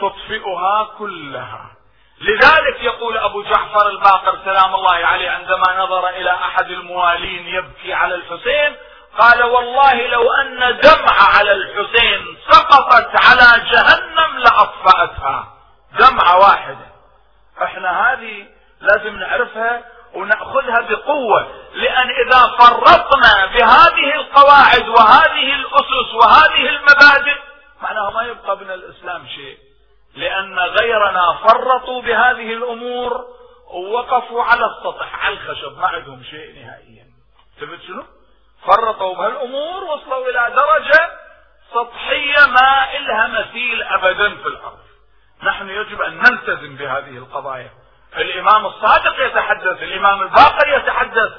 تطفئها 0.00 0.84
كلها. 0.98 1.72
لذلك 2.20 2.80
يقول 2.80 3.18
أبو 3.18 3.42
جعفر 3.42 3.88
الباقر 3.88 4.44
سلام 4.44 4.74
الله 4.74 4.94
عليه 4.94 5.30
عندما 5.30 5.84
نظر 5.84 6.08
إلى 6.08 6.30
أحد 6.30 6.70
الموالين 6.70 7.46
يبكي 7.46 7.92
على 7.92 8.14
الحسين 8.14 8.76
قال 9.18 9.42
والله 9.42 10.06
لو 10.06 10.32
أن 10.32 10.80
دمعة 10.80 11.38
على 11.38 11.52
الحسين 11.52 12.38
سقطت 12.50 13.10
على 13.26 13.70
جهنم 13.70 14.38
لأطفأتها. 14.38 15.48
دمعة 15.98 16.38
واحدة. 16.38 16.86
إحنا 17.62 18.12
هذه 18.12 18.46
لازم 18.80 19.16
نعرفها 19.16 19.84
ونأخذها 20.14 20.80
بقوة 20.80 21.46
لأن 21.74 22.10
إذا 22.26 22.56
فرطنا 22.58 23.46
بهذه 23.46 24.14
القواعد 24.14 24.88
وهذه 24.88 25.54
الأسس 25.54 26.14
وهذه 26.14 26.68
المبادئ 26.68 27.36
معناها 27.82 28.10
ما 28.10 28.22
يبقى 28.22 28.56
من 28.56 28.70
الإسلام 28.70 29.26
شيء. 29.26 29.58
لأن 30.14 30.58
غيرنا 30.58 31.32
فرطوا 31.32 32.02
بهذه 32.02 32.52
الأمور 32.52 33.24
ووقفوا 33.70 34.42
على 34.42 34.66
السطح 34.66 35.24
على 35.24 35.34
الخشب 35.34 35.78
ما 35.78 35.86
عندهم 35.86 36.22
شيء 36.22 36.54
نهائيا. 36.64 37.06
تبت 37.60 37.80
شنو؟ 37.86 38.04
فرطوا 38.66 39.14
بهالأمور 39.14 39.84
وصلوا 39.84 40.28
إلى 40.28 40.54
درجة 40.56 41.10
سطحية 41.74 42.46
ما 42.46 42.96
إلها 42.96 43.26
مثيل 43.26 43.82
أبدا 43.82 44.28
في 44.28 44.46
الأرض. 44.46 44.78
نحن 45.42 45.68
يجب 45.68 46.02
أن 46.02 46.18
نلتزم 46.18 46.76
بهذه 46.76 47.18
القضايا. 47.18 47.70
الإمام 48.16 48.66
الصادق 48.66 49.26
يتحدث 49.26 49.82
الإمام 49.82 50.22
الباقر 50.22 50.68
يتحدث 50.68 51.32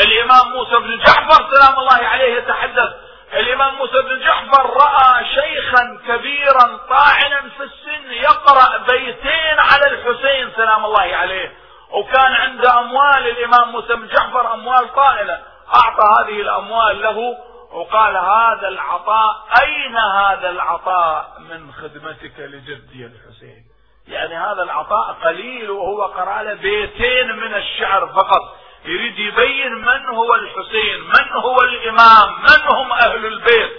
الإمام 0.00 0.52
موسى 0.52 0.76
بن 0.76 0.98
جعفر 0.98 1.50
سلام 1.50 1.78
الله 1.78 2.08
عليه 2.08 2.36
يتحدث. 2.36 2.90
الإمام 3.32 3.74
موسى 3.74 4.02
بن 4.02 4.20
جعفر 4.20 4.70
رأى 4.70 5.24
شيخا 5.24 6.00
كبيرا 6.08 6.80
طاعنا 6.88 7.40
في 7.40 7.62
السن 7.62 8.12
يقرأ 8.12 8.76
بيتين 8.76 9.58
على 9.58 9.86
الحسين 9.86 10.52
سلام 10.56 10.84
الله 10.84 11.16
عليه. 11.16 11.52
وكان 11.90 12.32
عنده 12.32 12.80
أموال 12.80 13.28
الإمام 13.28 13.68
موسى 13.68 13.94
بن 13.94 14.06
جعفر 14.06 14.54
أموال 14.54 14.92
طائلة. 14.92 15.49
أعطى 15.74 16.24
هذه 16.24 16.40
الأموال 16.40 17.02
له 17.02 17.36
وقال 17.72 18.16
هذا 18.16 18.68
العطاء 18.68 19.46
أين 19.62 19.96
هذا 19.96 20.50
العطاء 20.50 21.36
من 21.38 21.72
خدمتك 21.72 22.38
لجدي 22.38 23.06
الحسين؟ 23.06 23.64
يعني 24.08 24.36
هذا 24.36 24.62
العطاء 24.62 25.12
قليل 25.12 25.70
وهو 25.70 26.02
قرأ 26.02 26.42
له 26.42 26.54
بيتين 26.54 27.36
من 27.36 27.54
الشعر 27.54 28.06
فقط. 28.06 28.56
يريد 28.84 29.18
يبين 29.18 29.72
من 29.72 30.06
هو 30.06 30.34
الحسين 30.34 31.00
من 31.00 31.42
هو 31.42 31.56
الإمام 31.62 32.32
من 32.32 32.74
هم 32.74 32.92
أهل 32.92 33.26
البيت؟ 33.26 33.72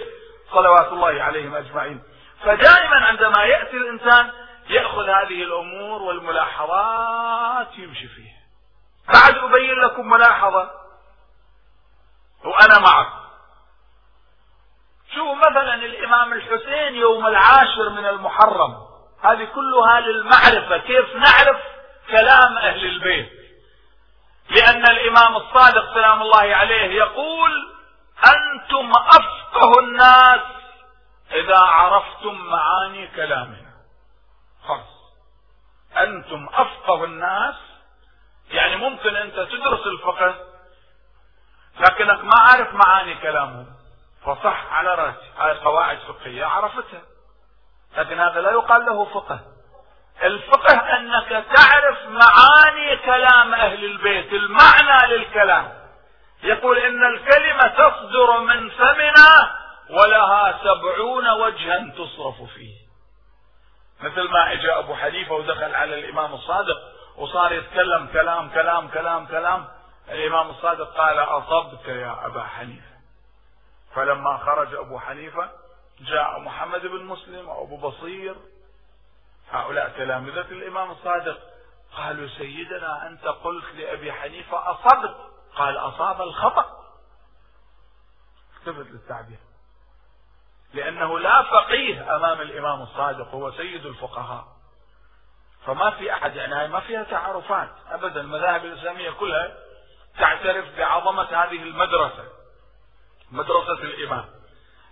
صلوات 0.52 0.92
الله 0.92 1.22
عليهم 1.22 1.54
أجمعين. 1.54 2.02
فدائما 2.44 2.96
عندما 2.96 3.44
يأتي 3.44 3.76
الإنسان 3.76 4.30
يأخذ 4.68 5.08
هذه 5.08 5.42
الأمور 5.42 6.02
والملاحظات 6.02 7.78
يمشي 7.78 8.08
فيها. 8.08 8.42
بعد 9.14 9.38
أبين 9.38 9.80
لكم 9.80 10.10
ملاحظة. 10.10 10.81
وأنا 12.44 12.78
معك. 12.78 13.12
شوفوا 15.14 15.34
مثلا 15.34 15.74
الإمام 15.74 16.32
الحسين 16.32 16.94
يوم 16.94 17.26
العاشر 17.26 17.88
من 17.88 18.06
المحرم 18.06 18.76
هذه 19.22 19.44
كلها 19.44 20.00
للمعرفة. 20.00 20.78
كيف 20.78 21.16
نعرف 21.16 21.56
كلام 22.10 22.58
أهل 22.58 22.84
البيت؟ 22.84 23.32
لأن 24.50 24.84
الإمام 24.90 25.36
الصادق 25.36 25.94
سلام 25.94 26.22
الله 26.22 26.56
عليه 26.56 26.94
يقول 26.94 27.50
أنتم 28.26 28.92
أفقه 28.92 29.80
الناس 29.80 30.40
إذا 31.32 31.58
عرفتم 31.58 32.34
معاني 32.34 33.06
كلامنا. 33.06 33.72
خلاص. 34.68 34.92
أنتم 35.96 36.48
أفقه 36.52 37.04
الناس 37.04 37.54
يعني 38.50 38.76
ممكن 38.76 39.16
أنت 39.16 39.34
تدرس 39.34 39.86
الفقه 39.86 40.34
لكنك 41.80 42.24
ما 42.24 42.40
عارف 42.40 42.74
معاني 42.74 43.14
كلامهم. 43.14 43.66
فصح 44.26 44.72
على 44.72 44.94
راسي 44.94 45.30
هاي 45.38 45.52
قواعد 45.52 45.98
فقهية 45.98 46.44
عرفتها. 46.44 47.02
لكن 47.96 48.20
هذا 48.20 48.40
لا 48.40 48.50
يقال 48.50 48.86
له 48.86 49.04
فقه. 49.04 49.40
الفقه 50.22 50.74
أنك 50.96 51.28
تعرف 51.28 51.98
معاني 52.06 52.96
كلام 52.96 53.54
أهل 53.54 53.84
البيت 53.84 54.32
المعنى 54.32 55.14
للكلام. 55.16 55.82
يقول 56.42 56.78
إن 56.78 57.04
الكلمة 57.04 57.68
تصدر 57.68 58.38
من 58.40 58.70
فمنا 58.70 59.56
ولها 59.90 60.58
سبعون 60.64 61.28
وجها 61.28 61.92
تصرف 61.96 62.42
فيه. 62.54 62.82
مثل 64.00 64.28
ما 64.30 64.52
اجى 64.52 64.72
أبو 64.72 64.94
حنيفة 64.94 65.34
ودخل 65.34 65.74
على 65.74 65.98
الإمام 65.98 66.34
الصادق 66.34 66.78
وصار 67.16 67.52
يتكلم 67.52 68.06
كلام 68.12 68.50
كلام 68.50 68.88
كلام 68.88 69.26
كلام. 69.26 69.68
الإمام 70.08 70.50
الصادق 70.50 70.96
قال 70.96 71.18
أصبت 71.18 71.84
يا 71.86 72.26
أبا 72.26 72.44
حنيفة. 72.44 72.92
فلما 73.94 74.38
خرج 74.38 74.74
أبو 74.74 74.98
حنيفة 74.98 75.50
جاء 76.00 76.38
محمد 76.38 76.80
بن 76.80 77.04
مسلم 77.04 77.48
أو 77.48 77.64
ابو 77.64 77.76
بصير. 77.76 78.36
هؤلاء 79.50 79.88
تلامذة 79.88 80.40
الإمام 80.40 80.90
الصادق 80.90 81.38
قالوا 81.96 82.28
سيدنا 82.28 83.06
أنت 83.06 83.24
قلت 83.24 83.64
لأبي 83.74 84.12
حنيفة 84.12 84.70
أصبت. 84.70 85.16
قال 85.56 85.76
أصاب 85.76 86.22
الخطأ. 86.22 86.82
التفت 88.56 88.90
للتعبير. 88.90 89.38
لأنه 90.74 91.18
لا 91.18 91.42
فقيه 91.42 92.16
أمام 92.16 92.40
الإمام 92.40 92.82
الصادق 92.82 93.28
هو 93.28 93.50
سيد 93.50 93.86
الفقهاء. 93.86 94.44
فما 95.66 95.90
في 95.90 96.12
أحد 96.12 96.36
يعني 96.36 96.68
ما 96.68 96.80
فيها 96.80 97.02
تعارفات. 97.02 97.70
أبدا 97.90 98.20
المذاهب 98.20 98.64
الإسلامية 98.64 99.10
كلها 99.10 99.61
تعترف 100.18 100.64
بعظمة 100.78 101.22
هذه 101.22 101.62
المدرسة 101.62 102.24
مدرسة 103.30 103.82
الإمام. 103.82 104.24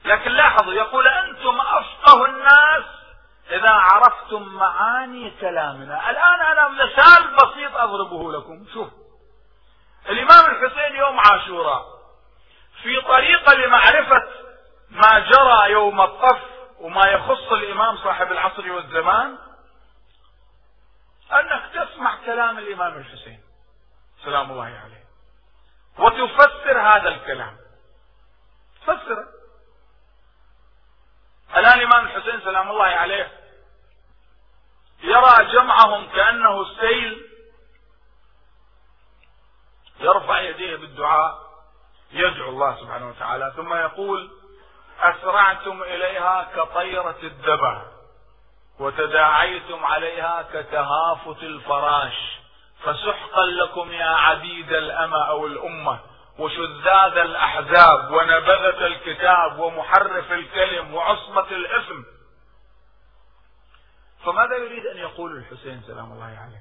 لكن 0.05 0.31
لاحظوا 0.31 0.73
يقول 0.73 1.09
أنتم 1.09 1.61
أفقه 1.61 2.27
الناس 2.27 2.85
إذا 3.51 3.71
عرفتم 3.71 4.43
معاني 4.43 5.31
كلامنا. 5.41 6.11
الآن 6.11 6.41
أنا 6.41 6.69
مثال 6.69 7.37
بسيط 7.37 7.77
أضربه 7.77 8.33
لكم. 8.33 8.67
شوف 8.75 8.89
الإمام 10.09 10.51
الحسين 10.51 10.97
يوم 10.97 11.21
عاشوراء 11.21 11.87
في 12.83 13.01
طريقة 13.01 13.55
لمعرفة 13.55 14.29
ما 14.91 15.19
جرى 15.19 15.71
يوم 15.71 16.01
الطف 16.01 16.41
وما 16.79 17.07
يخص 17.07 17.53
الإمام 17.53 17.97
صاحب 17.97 18.33
العصر 18.33 18.73
والزمان 18.73 19.39
أنك 21.33 21.63
تسمع 21.75 22.17
كلام 22.27 22.59
الإمام 22.59 22.97
الحسين. 22.97 23.41
سلام 24.25 24.51
الله 24.51 24.65
عليه. 24.65 25.00
وتفسر 25.99 26.81
هذا 26.81 27.09
الكلام. 27.09 27.57
فسره 28.83 29.29
الآن 31.57 31.79
الإمام 31.79 32.07
الحسين 32.07 32.41
سلام 32.41 32.71
الله 32.71 32.85
عليه 32.85 33.33
يرى 35.03 35.53
جمعهم 35.53 36.09
كأنه 36.09 36.63
السيل 36.63 37.27
يرفع 40.01 40.41
يديه 40.41 40.77
بالدعاء 40.77 41.39
يدعو 42.13 42.49
الله 42.49 42.77
سبحانه 42.81 43.09
وتعالى 43.09 43.53
ثم 43.57 43.75
يقول 43.75 44.31
أسرعتم 45.01 45.83
إليها 45.83 46.49
كطيرة 46.57 47.19
الدبع 47.23 47.83
وتداعيتم 48.79 49.85
عليها 49.85 50.43
كتهافت 50.53 51.43
الفراش. 51.43 52.40
فسحقا 52.85 53.47
لكم 53.47 53.93
يا 53.93 54.07
عبيد 54.07 54.73
الأمة 54.73 55.29
أو 55.29 55.47
الأمة 55.47 56.01
وشذاذ 56.39 57.17
الأحزاب 57.19 58.11
ونبذة 58.11 58.87
الكتاب 58.87 59.59
ومحرف 59.59 60.33
الكلم 60.33 60.95
وعصمة 60.95 61.47
الإثم 61.51 62.03
فماذا 64.25 64.57
يريد 64.57 64.87
أن 64.87 64.97
يقول 64.97 65.37
الحسين 65.37 65.83
سلام 65.87 66.13
الله 66.13 66.25
عليه؟ 66.25 66.61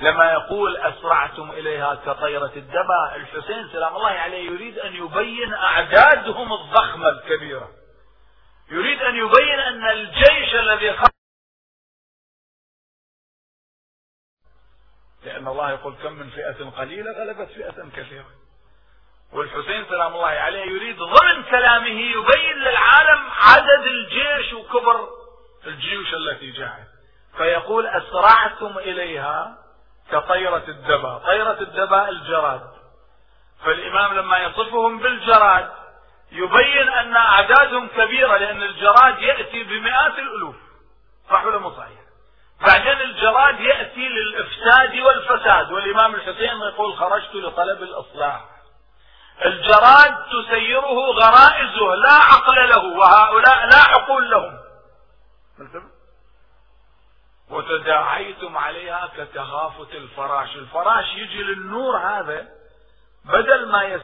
لما 0.00 0.32
يقول 0.32 0.76
أسرعتم 0.76 1.50
إليها 1.50 1.94
كطيرة 1.94 2.52
الدبا 2.56 3.16
الحسين 3.16 3.68
سلام 3.72 3.96
الله 3.96 4.10
عليه 4.10 4.50
يريد 4.50 4.78
أن 4.78 4.94
يبين 4.94 5.54
أعدادهم 5.54 6.52
الضخمة 6.52 7.08
الكبيرة. 7.08 7.68
يريد 8.70 9.02
أن 9.02 9.16
يبين 9.16 9.60
أن 9.60 9.90
الجيش 9.90 10.54
الذي 10.54 10.92
لأن 15.24 15.48
الله 15.48 15.70
يقول 15.70 15.94
كم 16.02 16.12
من 16.12 16.30
فئة 16.30 16.70
قليلة 16.70 17.12
غلبت 17.12 17.48
فئة 17.48 17.88
كثيرة. 17.96 18.26
والحسين 19.32 19.84
سلام 19.88 20.14
الله 20.14 20.26
عليه 20.26 20.64
يريد 20.64 20.98
ضمن 20.98 21.42
كلامه 21.42 22.00
يبين 22.00 22.56
للعالم 22.56 23.30
عدد 23.30 23.86
الجيش 23.86 24.52
وكبر 24.52 25.08
الجيوش 25.66 26.14
التي 26.14 26.50
جاءت. 26.50 26.88
فيقول 27.36 27.86
أسرعتم 27.86 28.78
إليها 28.78 29.58
كطيرة 30.12 30.64
الدبا. 30.68 31.18
طيرة 31.18 31.60
الدبا 31.60 32.08
الجراد. 32.08 32.70
فالإمام 33.64 34.14
لما 34.14 34.38
يصفهم 34.38 34.98
بالجراد 34.98 35.70
يبين 36.32 36.88
أن 36.88 37.16
أعدادهم 37.16 37.88
كبيرة 37.88 38.36
لأن 38.36 38.62
الجراد 38.62 39.18
يأتي 39.18 39.64
بمئات 39.64 40.18
الألوف. 40.18 40.56
صح 41.30 41.44
ولا 41.44 41.58
مو 41.58 41.70
صحيح؟ 41.70 42.03
بعدين 42.60 43.00
الجراد 43.00 43.60
يأتي 43.60 44.08
للإفساد 44.08 44.98
والفساد 44.98 45.72
والإمام 45.72 46.14
الحسين 46.14 46.60
يقول 46.60 46.96
خرجت 46.96 47.34
لطلب 47.34 47.82
الإصلاح. 47.82 48.44
الجراد 49.44 50.24
تسيره 50.26 51.10
غرائزه 51.10 51.94
لا 51.94 52.12
عقل 52.12 52.68
له 52.68 52.84
وهؤلاء 52.84 53.66
لا 53.66 53.76
عقول 53.76 54.30
لهم. 54.30 54.58
وتداعيتم 57.50 58.56
عليها 58.58 59.10
كتخافت 59.16 59.94
الفراش. 59.94 60.56
الفراش 60.56 61.04
يجي 61.14 61.42
للنور 61.42 61.96
هذا 61.96 62.48
بدل 63.24 63.68
ما 63.68 63.84
يس 63.84 64.02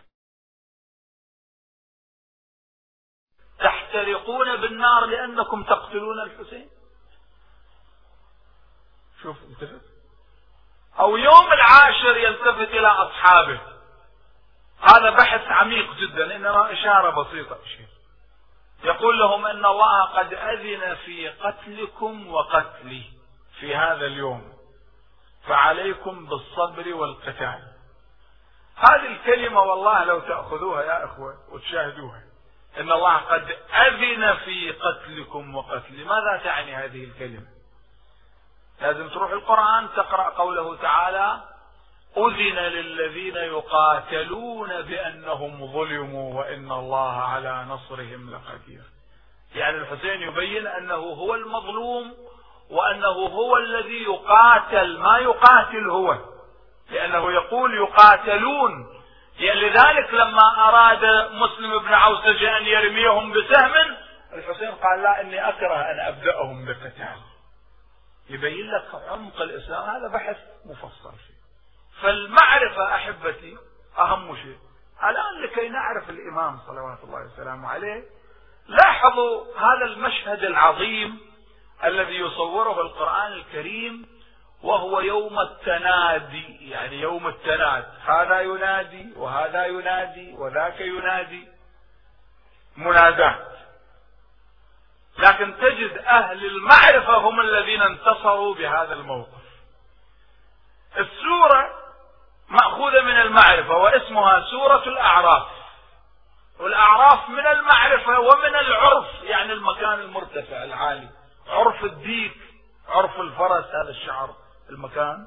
تحترقون 3.58 4.56
بالنار 4.56 5.06
لأنكم 5.06 5.62
تقتلون 5.62 6.20
الحسين؟ 6.20 6.70
شوف 9.22 9.36
التفت 9.42 9.80
أو 11.00 11.16
يوم 11.16 11.52
العاشر 11.52 12.16
يلتفت 12.16 12.74
إلى 12.74 12.86
أصحابه. 12.86 13.60
هذا 14.80 15.10
بحث 15.10 15.40
عميق 15.48 15.94
جدا 15.94 16.36
إنما 16.36 16.72
إشارة 16.72 17.22
بسيطة. 17.22 17.58
شيء 17.76 17.86
يقول 18.84 19.18
لهم 19.18 19.46
إن 19.46 19.64
الله 19.66 20.04
قد 20.04 20.34
أذن 20.34 20.94
في 20.94 21.28
قتلكم 21.28 22.32
وقتلي 22.32 23.02
في 23.60 23.76
هذا 23.76 24.06
اليوم. 24.06 24.52
فعليكم 25.46 26.26
بالصبر 26.26 26.94
والقتال. 26.94 27.62
هذه 28.76 29.06
الكلمة 29.06 29.60
والله 29.60 30.04
لو 30.04 30.20
تأخذوها 30.20 30.82
يا 30.82 31.04
إخوة 31.04 31.34
وتشاهدوها. 31.52 32.22
إن 32.78 32.92
الله 32.92 33.16
قد 33.16 33.56
أذن 33.74 34.34
في 34.34 34.72
قتلكم 34.72 35.56
وقتلي 35.56 36.04
ماذا 36.04 36.40
تعني 36.44 36.74
هذه 36.74 37.04
الكلمة؟ 37.04 37.59
لازم 38.80 39.08
تروح 39.08 39.30
القرآن 39.30 39.88
تقرأ 39.96 40.28
قوله 40.28 40.76
تعالى 40.76 41.40
أذن 42.16 42.58
للذين 42.58 43.36
يقاتلون 43.36 44.82
بأنهم 44.82 45.72
ظلموا 45.72 46.40
وإن 46.40 46.72
الله 46.72 47.22
على 47.22 47.64
نصرهم 47.68 48.30
لقدير. 48.30 48.82
يعني 49.54 49.76
الحسين 49.76 50.22
يبين 50.22 50.66
أنه 50.66 50.94
هو 50.94 51.34
المظلوم 51.34 52.14
وأنه 52.70 53.26
هو 53.26 53.56
الذي 53.56 54.02
يقاتل 54.02 54.98
ما 54.98 55.18
يقاتل 55.18 55.90
هو 55.90 56.18
لأنه 56.90 57.32
يقول 57.32 57.74
يقاتلون. 57.74 58.86
يعني 59.38 59.60
لذلك 59.60 60.14
لما 60.14 60.68
أراد 60.68 61.32
مسلم 61.32 61.78
بن 61.78 61.94
عوسجة 61.94 62.58
أن 62.58 62.66
يرميهم 62.66 63.32
بسهم 63.32 63.96
الحسين 64.32 64.70
قال 64.70 65.02
لا 65.02 65.20
إني 65.20 65.48
أكره 65.48 65.74
أن 65.74 66.00
أبدأهم 66.00 66.64
بقتال. 66.64 67.29
يبين 68.30 68.70
لك 68.70 69.02
عمق 69.08 69.40
الإسلام. 69.40 69.90
هذا 69.90 70.08
بحث 70.08 70.36
مفصل 70.64 71.12
فيه. 71.12 71.40
فالمعرفة 72.02 72.94
أحبتي 72.94 73.56
أهم 73.98 74.36
شيء. 74.36 74.58
الآن 75.02 75.42
لكي 75.42 75.68
نعرف 75.68 76.10
الإمام 76.10 76.58
صلوات 76.66 76.98
الله 77.04 77.26
وسلامه 77.32 77.68
عليه 77.68 78.04
لاحظوا 78.68 79.44
هذا 79.56 79.84
المشهد 79.84 80.44
العظيم 80.44 81.20
الذي 81.84 82.14
يصوره 82.14 82.80
القرآن 82.80 83.32
الكريم 83.32 84.06
وهو 84.62 85.00
يوم 85.00 85.38
التنادي. 85.40 86.70
يعني 86.70 87.00
يوم 87.00 87.26
التناد. 87.26 87.84
هذا 88.06 88.40
ينادي 88.40 89.12
وهذا 89.16 89.66
ينادي 89.66 90.32
وذاك 90.32 90.80
ينادي. 90.80 91.48
منادات 92.76 93.49
لكن 95.20 95.56
تجد 95.56 95.98
أهل 95.98 96.46
المعرفة 96.46 97.16
هم 97.16 97.40
الذين 97.40 97.82
انتصروا 97.82 98.54
بهذا 98.54 98.92
الموقف. 98.92 99.40
السورة 100.98 101.80
مأخوذة 102.48 103.00
من 103.00 103.20
المعرفة 103.20 103.76
واسمها 103.76 104.46
سورة 104.50 104.82
الأعراف. 104.88 105.46
والأعراف 106.60 107.28
من 107.28 107.46
المعرفة 107.46 108.20
ومن 108.20 108.54
العرف 108.54 109.06
يعني 109.22 109.52
المكان 109.52 110.00
المرتفع 110.00 110.64
العالي. 110.64 111.08
عرف 111.48 111.84
الديك 111.84 112.36
عرف 112.88 113.20
الفرس 113.20 113.64
هذا 113.64 113.90
الشعر 113.90 114.34
المكان. 114.70 115.26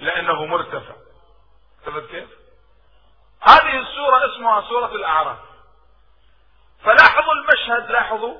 لأنه 0.00 0.46
مرتفع. 0.46 0.94
ثبت 1.84 2.10
كيف؟ 2.10 2.28
هذه 3.40 3.78
السورة 3.78 4.34
اسمها 4.34 4.60
سورة 4.68 4.94
الأعراف. 4.94 5.38
فلاحظوا 6.84 7.32
المشهد 7.32 7.90
لاحظوا. 7.90 8.38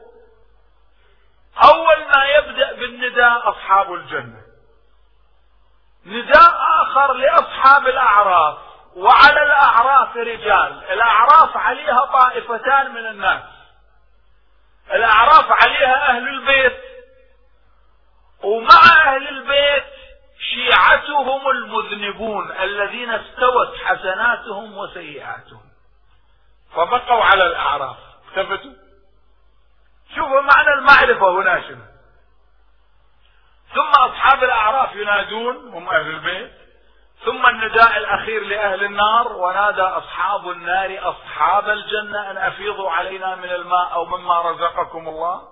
أول 1.64 2.04
ما 2.16 2.24
يبدأ 2.24 2.72
بالنداء 2.72 3.50
أصحاب 3.50 3.94
الجنة. 3.94 4.42
نداء 6.06 6.58
آخر 6.82 7.12
لأصحاب 7.12 7.86
الأعراف. 7.86 8.58
وعلى 8.96 9.42
الأعراف 9.42 10.16
رجال. 10.16 10.84
الأعراف 10.90 11.56
عليها 11.56 12.04
طائفتان 12.04 12.94
من 12.94 13.06
الناس. 13.06 13.42
الأعراف 14.92 15.52
عليها 15.62 16.08
أهل 16.08 16.28
البيت. 16.28 16.80
ومع 18.42 18.80
أهل 19.06 19.28
البيت 19.28 19.84
شيعتهم 20.54 21.48
المذنبون 21.50 22.52
الذين 22.52 23.10
استوت 23.10 23.76
حسناتهم 23.76 24.78
وسيئاتهم. 24.78 25.70
فبقوا 26.74 27.24
على 27.24 27.44
الأعراف. 27.46 28.09
ثبتوا 28.34 28.72
شوفوا 30.14 30.40
معنى 30.40 30.74
المعرفة 30.78 31.40
هنا 31.40 31.62
شنو. 31.68 31.84
ثم 33.74 33.90
أصحاب 33.90 34.44
الأعراف 34.44 34.94
ينادون 34.94 35.56
هم 35.68 35.88
أهل 35.88 36.10
البيت. 36.10 36.52
ثم 37.24 37.46
النداء 37.46 37.96
الأخير 37.98 38.42
لأهل 38.42 38.84
النار 38.84 39.32
ونادى 39.32 39.82
أصحاب 39.82 40.50
النار 40.50 41.10
أصحاب 41.10 41.68
الجنة 41.68 42.30
أن 42.30 42.36
أفيضوا 42.36 42.90
علينا 42.90 43.34
من 43.34 43.50
الماء 43.50 43.92
أو 43.92 44.04
مما 44.04 44.40
رزقكم 44.40 45.08
الله. 45.08 45.48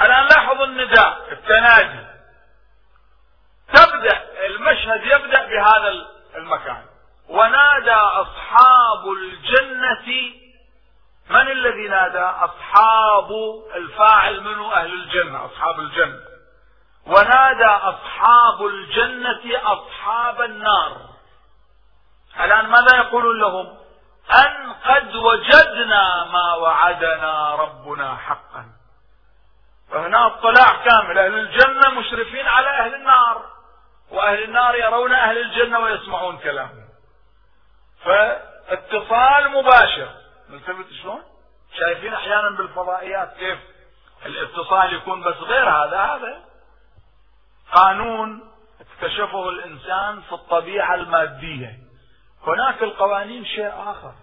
الآن 0.00 0.24
لاحظوا 0.24 0.64
النداء 0.64 1.32
التنادي. 1.32 2.06
تبدأ 3.74 4.46
المشهد 4.46 5.04
يبدأ 5.04 5.46
بهذا 5.46 6.06
المكان. 6.36 6.86
ونادى 7.28 7.92
أصحاب 7.92 9.08
الجنة 9.12 10.39
من 11.30 11.50
الذي 11.50 11.88
نادى؟ 11.88 12.18
أصحاب 12.18 13.30
الفاعل 13.74 14.40
منه 14.40 14.74
أهل 14.74 14.92
الجنة 14.92 15.44
أصحاب 15.44 15.80
الجنة. 15.80 16.20
ونادى 17.06 17.64
أصحاب 17.64 18.66
الجنة 18.66 19.42
أصحاب 19.64 20.42
النار. 20.42 20.96
الآن 22.40 22.66
ماذا 22.66 22.96
يقولون 22.96 23.38
لهم؟ 23.40 23.78
أن 24.46 24.72
قد 24.72 25.16
وجدنا 25.16 26.24
ما 26.24 26.54
وعدنا 26.54 27.54
ربنا 27.54 28.16
حقا. 28.16 28.64
فهنا 29.90 30.26
اطلاع 30.26 30.84
كامل. 30.84 31.18
أهل 31.18 31.34
الجنة 31.34 31.90
مشرفين 31.90 32.46
على 32.46 32.68
أهل 32.68 32.94
النار. 32.94 33.44
وأهل 34.10 34.42
النار 34.42 34.74
يرون 34.74 35.12
أهل 35.12 35.38
الجنة 35.38 35.78
ويسمعون 35.78 36.38
كلامهم. 36.38 36.88
فاتصال 38.04 39.50
مباشر. 39.50 40.19
ملتفت 40.50 40.92
شلون؟ 41.02 41.22
شايفين 41.78 42.14
أحيانا 42.14 42.50
بالفضائيات 42.50 43.34
كيف 43.36 43.58
الاتصال 44.26 44.94
يكون 44.94 45.22
بس 45.22 45.36
غير 45.36 45.70
هذا 45.70 45.98
هذا 45.98 46.44
قانون 47.72 48.50
اكتشفه 48.80 49.48
الإنسان 49.48 50.20
في 50.20 50.32
الطبيعة 50.32 50.94
المادية. 50.94 51.78
هناك 52.46 52.82
القوانين 52.82 53.44
شيء 53.44 53.68
آخر. 53.68 54.14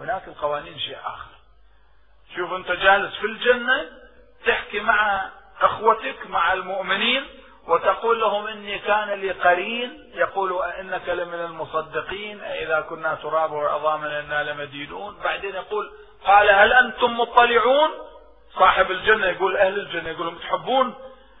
هناك 0.00 0.28
القوانين 0.28 0.78
شيء 0.78 0.98
آخر. 1.04 1.30
شوف 2.36 2.52
أنت 2.52 2.72
جالس 2.72 3.14
في 3.14 3.26
الجنة 3.26 3.90
تحكي 4.46 4.80
مع 4.80 5.30
إخوتك 5.60 6.26
مع 6.26 6.52
المؤمنين 6.52 7.26
وتقول 7.68 8.20
لهم 8.20 8.46
إني 8.46 8.78
كان 8.78 9.10
لي 9.10 9.30
قرين 9.30 10.12
يقول 10.14 10.62
انك 10.62 11.08
لمن 11.08 11.40
المصدقين 11.44 12.40
اذا 12.40 12.80
كنا 12.80 13.14
تراب 13.14 13.52
وعظاما 13.52 14.20
إنا 14.20 14.50
لمدينون. 14.50 15.16
بعدين 15.24 15.54
يقول 15.54 15.90
قال 16.26 16.50
هل 16.50 16.72
أنتم 16.72 17.20
مطلعون؟ 17.20 17.90
صاحب 18.58 18.90
الجنة 18.90 19.26
يقول 19.26 19.56
أهل 19.56 19.78
الجنة 19.78 20.10
يقول 20.10 20.38
تحبون 20.38 20.94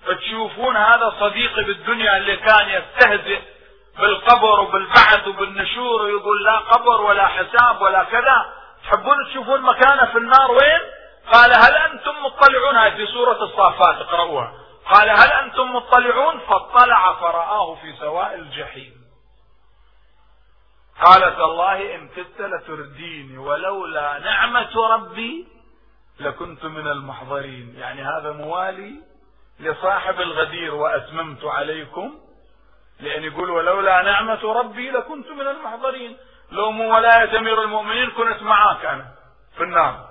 تشوفون 0.06 0.76
هذا 0.76 1.14
صديقي 1.20 1.64
بالدنيا 1.64 2.16
اللي 2.16 2.36
كان 2.36 2.68
يستهزئ 2.68 3.40
بالقبر 3.98 4.60
وبالبعث 4.60 5.28
وبالنشور 5.28 6.02
ويقول 6.02 6.44
لا 6.44 6.58
قبر 6.58 7.00
ولا 7.00 7.26
حساب 7.26 7.82
ولا 7.82 8.04
كذا. 8.04 8.52
تحبون 8.84 9.16
تشوفون 9.30 9.60
مكانه 9.60 10.04
في 10.04 10.18
النار 10.18 10.50
وين؟ 10.50 10.80
قال 11.32 11.52
هل 11.52 11.74
أنتم 11.74 12.12
مطلعون؟ 12.24 12.76
هذه 12.76 12.96
في 12.96 13.06
سورة 13.06 13.42
الصافات 13.42 13.96
اقرأوها. 13.96 14.52
قال 14.90 15.10
هل 15.10 15.32
أنتم 15.32 15.72
مطلعون؟ 15.72 16.38
فاطلع 16.38 17.14
فرآه 17.14 17.74
في 17.74 17.92
سواء 18.00 18.34
الجحيم. 18.34 19.02
قالت 21.04 21.38
الله 21.38 21.94
إن 21.94 22.08
كدت 22.08 22.40
لترديني 22.40 23.38
ولولا 23.38 24.18
نعمة 24.18 24.86
ربي 24.86 25.48
لكنت 26.20 26.64
من 26.64 26.86
المحضرين. 26.86 27.74
يعني 27.78 28.02
هذا 28.02 28.32
موالي 28.32 29.02
لصاحب 29.60 30.20
الغدير 30.20 30.74
وأتممت 30.74 31.44
عليكم 31.44 32.18
لأن 33.00 33.24
يقول 33.24 33.50
ولولا 33.50 34.02
نعمة 34.02 34.52
ربي 34.52 34.90
لكنت 34.90 35.28
من 35.28 35.48
المحضرين. 35.48 36.16
لو 36.50 36.70
مو 36.70 36.94
ولاية 36.94 37.38
أمير 37.38 37.62
المؤمنين 37.62 38.10
كنت 38.10 38.42
معاك 38.42 38.84
أنا 38.84 39.14
في 39.56 39.62
النار. 39.62 40.08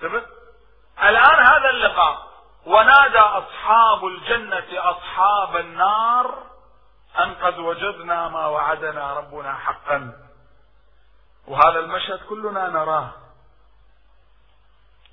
ثبت 0.00 0.26
الآن 1.02 1.44
هذا 1.44 1.70
اللقاء. 1.70 2.31
ونادى 2.66 3.18
أصحاب 3.18 4.06
الجنة 4.06 4.66
أصحاب 4.72 5.56
النار 5.56 6.42
أن 7.18 7.34
قد 7.34 7.58
وجدنا 7.58 8.28
ما 8.28 8.46
وعدنا 8.46 9.12
ربنا 9.12 9.54
حقا. 9.54 10.12
وهذا 11.46 11.78
المشهد 11.78 12.20
كلنا 12.28 12.68
نراه. 12.68 13.10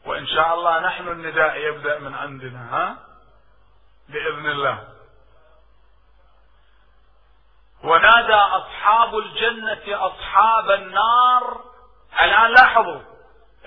وإن 0.06 0.28
شاء 0.28 0.54
الله 0.54 0.80
نحن 0.80 1.08
النداء 1.08 1.56
يبدأ 1.58 2.00
من 2.00 2.16
عندنا 2.16 2.76
ها؟ 2.76 2.98
بإذن 4.10 4.46
الله. 4.46 4.88
ونادى 7.84 8.34
أصحاب 8.34 9.18
الجنة 9.18 10.06
أصحاب 10.06 10.72
النار. 10.72 11.62
الآن 12.22 12.52
لاحظوا 12.52 13.02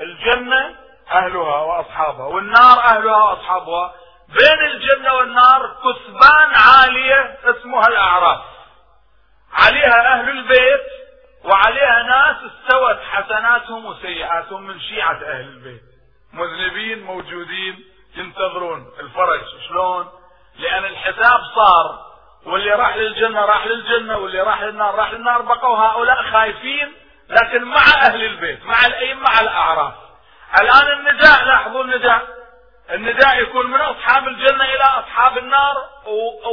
الجنة 0.01 0.82
أهلها 1.13 1.59
وأصحابها. 1.59 2.27
والنار 2.27 2.79
أهلها 2.85 3.17
وأصحابها. 3.17 3.95
بين 4.29 4.71
الجنة 4.71 5.15
والنار 5.15 5.77
كثبان 5.85 6.53
عالية 6.55 7.39
اسمها 7.45 7.89
الأعراف. 7.89 8.41
عليها 9.53 10.15
أهل 10.15 10.29
البيت 10.29 10.87
وعليها 11.45 12.03
ناس 12.03 12.37
استوت 12.37 12.99
حسناتهم 13.11 13.87
وسيئاتهم 13.87 14.63
من 14.63 14.81
شيعة 14.81 15.15
أهل 15.15 15.49
البيت. 15.49 15.83
مذنبين 16.33 17.03
موجودين 17.03 17.85
ينتظرون 18.17 18.93
الفرج. 19.01 19.41
شلون؟ 19.69 20.09
لأن 20.59 20.85
الحساب 20.85 21.41
صار. 21.57 22.13
واللي 22.47 22.73
راح 22.73 22.97
للجنة 22.97 23.45
راح 23.45 23.67
للجنة 23.67 24.19
واللي 24.19 24.41
راح 24.41 24.63
للنار 24.63 24.95
راح 24.95 25.13
للنار. 25.13 25.43
بقوا 25.43 25.79
هؤلاء 25.79 26.23
خايفين 26.33 26.93
لكن 27.29 27.65
مع 27.65 27.83
أهل 28.03 28.25
البيت 28.25 28.65
مع 28.65 28.87
الأئمة 28.87 29.21
مع 29.21 29.41
الأعراف. 29.41 29.95
الآن 30.61 30.99
النداء 30.99 31.45
لاحظوا 31.45 31.85
النداء. 31.85 32.43
النداء 32.91 33.43
يكون 33.43 33.67
من 33.71 33.81
أصحاب 33.81 34.29
الجنة 34.29 34.65
إلى 34.65 34.85
أصحاب 34.85 35.39
النار 35.39 35.89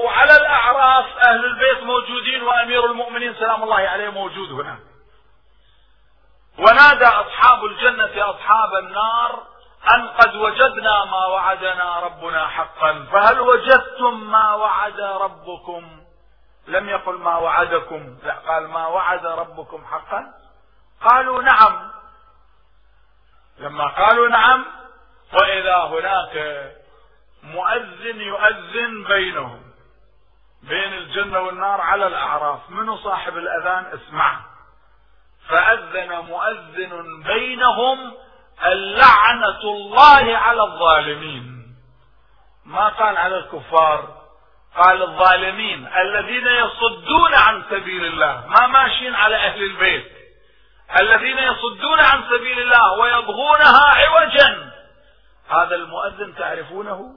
وعلى 0.04 0.36
الأعراف 0.38 1.06
أهل 1.18 1.46
البيت 1.46 1.84
موجودين 1.84 2.44
وأمير 2.44 2.86
المؤمنين 2.86 3.36
سلام 3.36 3.64
الله 3.64 3.76
عليه 3.76 4.10
موجود 4.10 4.52
هنا. 4.52 4.80
ونادى 6.60 7.06
أصحاب 7.06 7.66
الجنة 7.66 8.30
أصحاب 8.30 8.74
النار 8.84 9.44
أن 9.96 10.08
قد 10.08 10.36
وجدنا 10.36 11.06
ما 11.06 11.26
وعدنا 11.26 12.00
ربنا 12.00 12.48
حقا. 12.48 13.08
فهل 13.12 13.40
وجدتم 13.40 14.32
ما 14.32 14.54
وعد 14.54 15.00
ربكم؟ 15.00 16.00
لم 16.68 16.90
يقل 16.90 17.14
ما 17.14 17.38
وعدكم 17.38 18.18
لا 18.24 18.34
قال 18.34 18.68
ما 18.68 18.88
وعد 18.88 19.26
ربكم 19.26 19.86
حقا؟ 19.86 20.34
قالوا 21.10 21.42
نعم 21.42 21.92
لما 23.60 23.88
قالوا 23.88 24.28
نعم 24.28 24.66
وإذا 25.34 25.76
هناك 25.76 26.66
مؤذن 27.44 28.22
يؤذن 28.22 29.04
بينهم 29.04 29.62
بين 30.64 30.94
الجنة 30.94 31.40
والنار 31.40 31.82
على 31.82 32.08
الأعراف 32.08 32.70
منو 32.70 32.98
صاحب 32.98 33.38
الأذان؟ 33.38 33.86
اسمع. 33.86 34.40
فأذن 35.50 36.20
مؤذن 36.20 37.24
بينهم 37.24 38.14
اللعنة 38.66 39.62
الله 39.64 40.38
على 40.38 40.64
الظالمين. 40.64 41.76
ما 42.66 42.90
قال 42.90 43.18
على 43.18 43.38
الكفار؟ 43.38 44.20
قال 44.78 45.02
الظالمين 45.02 45.88
الذين 45.98 46.48
يصدون 46.48 47.34
عن 47.34 47.64
سبيل 47.70 48.06
الله 48.06 48.48
ما 48.48 48.68
ماشيين 48.68 49.16
على 49.16 49.36
أهل 49.36 49.64
البيت. 49.64 50.12
الذين 50.98 51.38
يصدون 51.38 52.00
عن 52.00 52.24
سبيل 52.24 52.60
الله 52.60 52.94
ويبغونها 52.94 53.86
عوجا. 53.96 54.72
هذا 55.50 55.76
المؤذن 55.76 56.36
تعرفونه؟ 56.36 57.16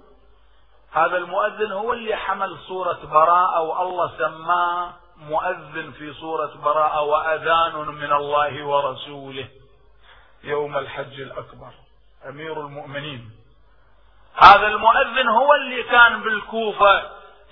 هذا 0.92 1.16
المؤذن 1.16 1.72
هو 1.72 1.92
اللي 1.92 2.16
حمل 2.16 2.58
صورة 2.68 2.98
براءة 3.04 3.60
والله 3.60 4.10
سماه 4.18 4.92
مؤذن 5.16 5.92
في 5.98 6.12
صورة 6.12 6.50
براءة 6.64 7.00
وأذان 7.00 7.74
من 7.74 8.12
الله 8.12 8.64
ورسوله 8.64 9.48
يوم 10.44 10.78
الحج 10.78 11.20
الأكبر. 11.20 11.70
أمير 12.28 12.60
المؤمنين. 12.60 13.30
هذا 14.42 14.66
المؤذن 14.66 15.28
هو 15.28 15.54
اللي 15.54 15.82
كان 15.82 16.22
بالكوفة 16.22 17.02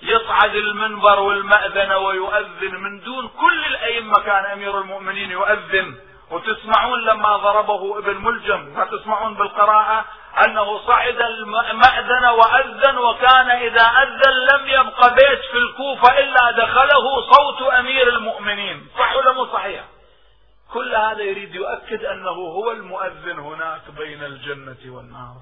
يصعد 0.01 0.55
المنبر 0.55 1.19
والمأذنة 1.19 1.97
ويؤذن 1.97 2.75
من 2.75 2.99
دون 2.99 3.27
كل 3.27 3.65
الأئمة. 3.65 4.15
كان 4.15 4.45
أمير 4.45 4.79
المؤمنين 4.79 5.31
يؤذن. 5.31 6.10
وتسمعون 6.31 6.99
لما 6.99 7.37
ضربه 7.37 7.97
ابن 7.97 8.17
ملجم 8.17 8.73
فتسمعون 8.75 9.33
بالقراءة 9.33 10.05
أنه 10.45 10.77
صعد 10.87 11.21
المأذن 11.21 12.25
وأذن 12.25 12.97
وكان 12.97 13.49
إذا 13.49 13.83
أذن 13.83 14.33
لم 14.33 14.67
يبق 14.67 15.07
بيت 15.07 15.41
في 15.51 15.57
الكوفة 15.57 16.19
إلا 16.19 16.51
دخله 16.51 17.21
صوت 17.31 17.61
أمير 17.61 18.07
المؤمنين. 18.09 18.87
صح 18.97 19.15
ولا 19.15 19.31
مو 19.31 19.45
صحيح؟ 19.45 19.83
كل 20.73 20.95
هذا 20.95 21.21
يريد 21.21 21.55
يؤكد 21.55 22.05
أنه 22.05 22.29
هو 22.29 22.71
المؤذن 22.71 23.39
هناك 23.39 23.81
بين 23.97 24.23
الجنة 24.23 24.95
والنار. 24.95 25.35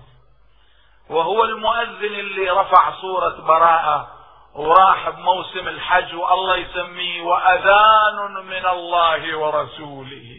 وهو 1.09 1.43
المؤذن 1.43 2.15
اللي 2.19 2.49
رفع 2.49 2.91
صورة 3.01 3.41
براءة 3.47 4.07
وراح 4.55 5.09
بموسم 5.09 5.67
الحج 5.67 6.15
والله 6.15 6.55
يسميه 6.55 7.21
وأذان 7.21 8.33
من 8.45 8.65
الله 8.65 9.37
ورسوله. 9.37 10.38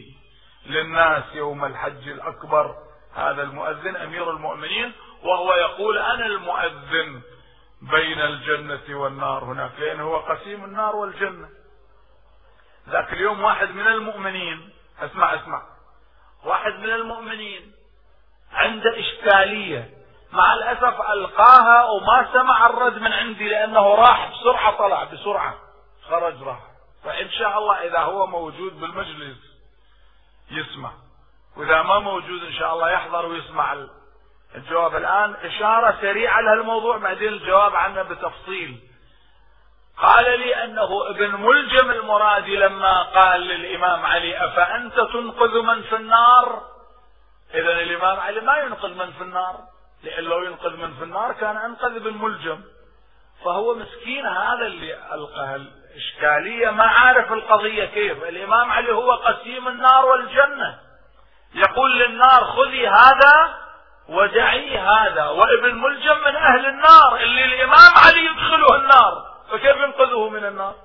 للناس 0.65 1.23
يوم 1.33 1.65
الحج 1.65 2.09
الأكبر. 2.09 2.75
هذا 3.15 3.43
المؤذن 3.43 3.95
أمير 3.95 4.31
المؤمنين 4.31 4.93
وهو 5.23 5.53
يقول 5.53 5.97
أنا 5.97 6.25
المؤذن 6.25 7.21
بين 7.81 8.21
الجنة 8.21 8.99
والنار. 8.99 9.43
هناك 9.43 9.71
لأنه 9.79 10.03
هو 10.03 10.17
قسيم 10.17 10.65
النار 10.65 10.95
والجنة. 10.95 11.49
ذاك 12.89 13.13
اليوم 13.13 13.43
واحد 13.43 13.69
من 13.69 13.87
المؤمنين 13.87 14.69
اسمع 15.01 15.35
اسمع. 15.35 15.63
واحد 16.45 16.73
من 16.73 16.89
المؤمنين 16.89 17.71
عنده 18.53 18.99
إشكالية 18.99 19.89
مع 20.31 20.53
الأسف 20.53 21.01
ألقاها 21.11 21.83
وما 21.83 22.29
سمع 22.33 22.65
الرد 22.65 22.97
من 22.97 23.13
عندي 23.13 23.49
لأنه 23.49 23.95
راح 23.95 24.31
بسرعة 24.31 24.77
طلع 24.77 25.03
بسرعة. 25.03 25.55
خرج 26.09 26.43
راح. 26.43 26.59
فإن 27.03 27.29
شاء 27.29 27.57
الله 27.57 27.75
إذا 27.75 27.99
هو 27.99 28.27
موجود 28.27 28.79
بالمجلس. 28.79 29.50
يسمع. 30.51 30.91
وإذا 31.57 31.81
ما 31.81 31.99
موجود 31.99 32.43
إن 32.43 32.53
شاء 32.53 32.73
الله 32.73 32.91
يحضر 32.91 33.25
ويسمع 33.25 33.85
الجواب. 34.55 34.95
الآن 34.95 35.35
إشارة 35.43 35.97
سريعة 36.01 36.41
لهالموضوع 36.41 36.97
بعدين 36.97 37.27
الجواب 37.27 37.75
عنه 37.75 38.03
بتفصيل. 38.03 38.79
قال 39.97 40.39
لي 40.39 40.63
أنه 40.63 41.09
ابن 41.09 41.35
ملجم 41.35 41.91
المرادي 41.91 42.55
لما 42.55 43.03
قال 43.03 43.41
للإمام 43.41 44.05
علي 44.05 44.45
أفأنت 44.45 44.95
تنقذ 44.95 45.61
من 45.61 45.81
في 45.81 45.95
النار؟ 45.95 46.61
إذا 47.53 47.71
الإمام 47.71 48.19
علي 48.19 48.41
ما 48.41 48.57
ينقذ 48.57 48.93
من 48.93 49.11
في 49.11 49.21
النار 49.21 49.59
لأن 50.03 50.23
لو 50.23 50.43
ينقذ 50.43 50.77
من 50.77 50.93
في 50.93 51.03
النار 51.03 51.33
كان 51.33 51.57
أنقذ 51.57 51.95
ابن 51.95 52.17
ملجم. 52.17 52.61
فهو 53.45 53.75
مسكين 53.75 54.25
هذا 54.25 54.65
اللي 54.65 55.13
ألقى 55.13 55.45
الإشكالية 55.91 56.69
ما 56.69 56.83
عارف 56.83 57.33
القضية 57.33 57.85
كيف. 57.85 58.23
الإمام 58.23 58.71
علي 58.71 58.93
هو 58.93 59.11
قسيم 59.11 59.67
النار 59.67 60.05
والجنة. 60.05 60.79
يقول 61.55 61.99
للنار 61.99 62.45
خذي 62.45 62.87
هذا 62.87 63.57
ودعي 64.09 64.77
هذا. 64.77 65.25
وابن 65.25 65.75
ملجم 65.75 66.17
من 66.25 66.35
أهل 66.35 66.65
النار 66.65 67.15
اللي 67.19 67.45
الإمام 67.45 67.91
علي 68.05 68.25
يدخله 68.25 68.75
النار. 68.75 69.31
فكيف 69.51 69.77
ينقذه 69.77 70.29
من 70.29 70.45
النار؟ 70.45 70.75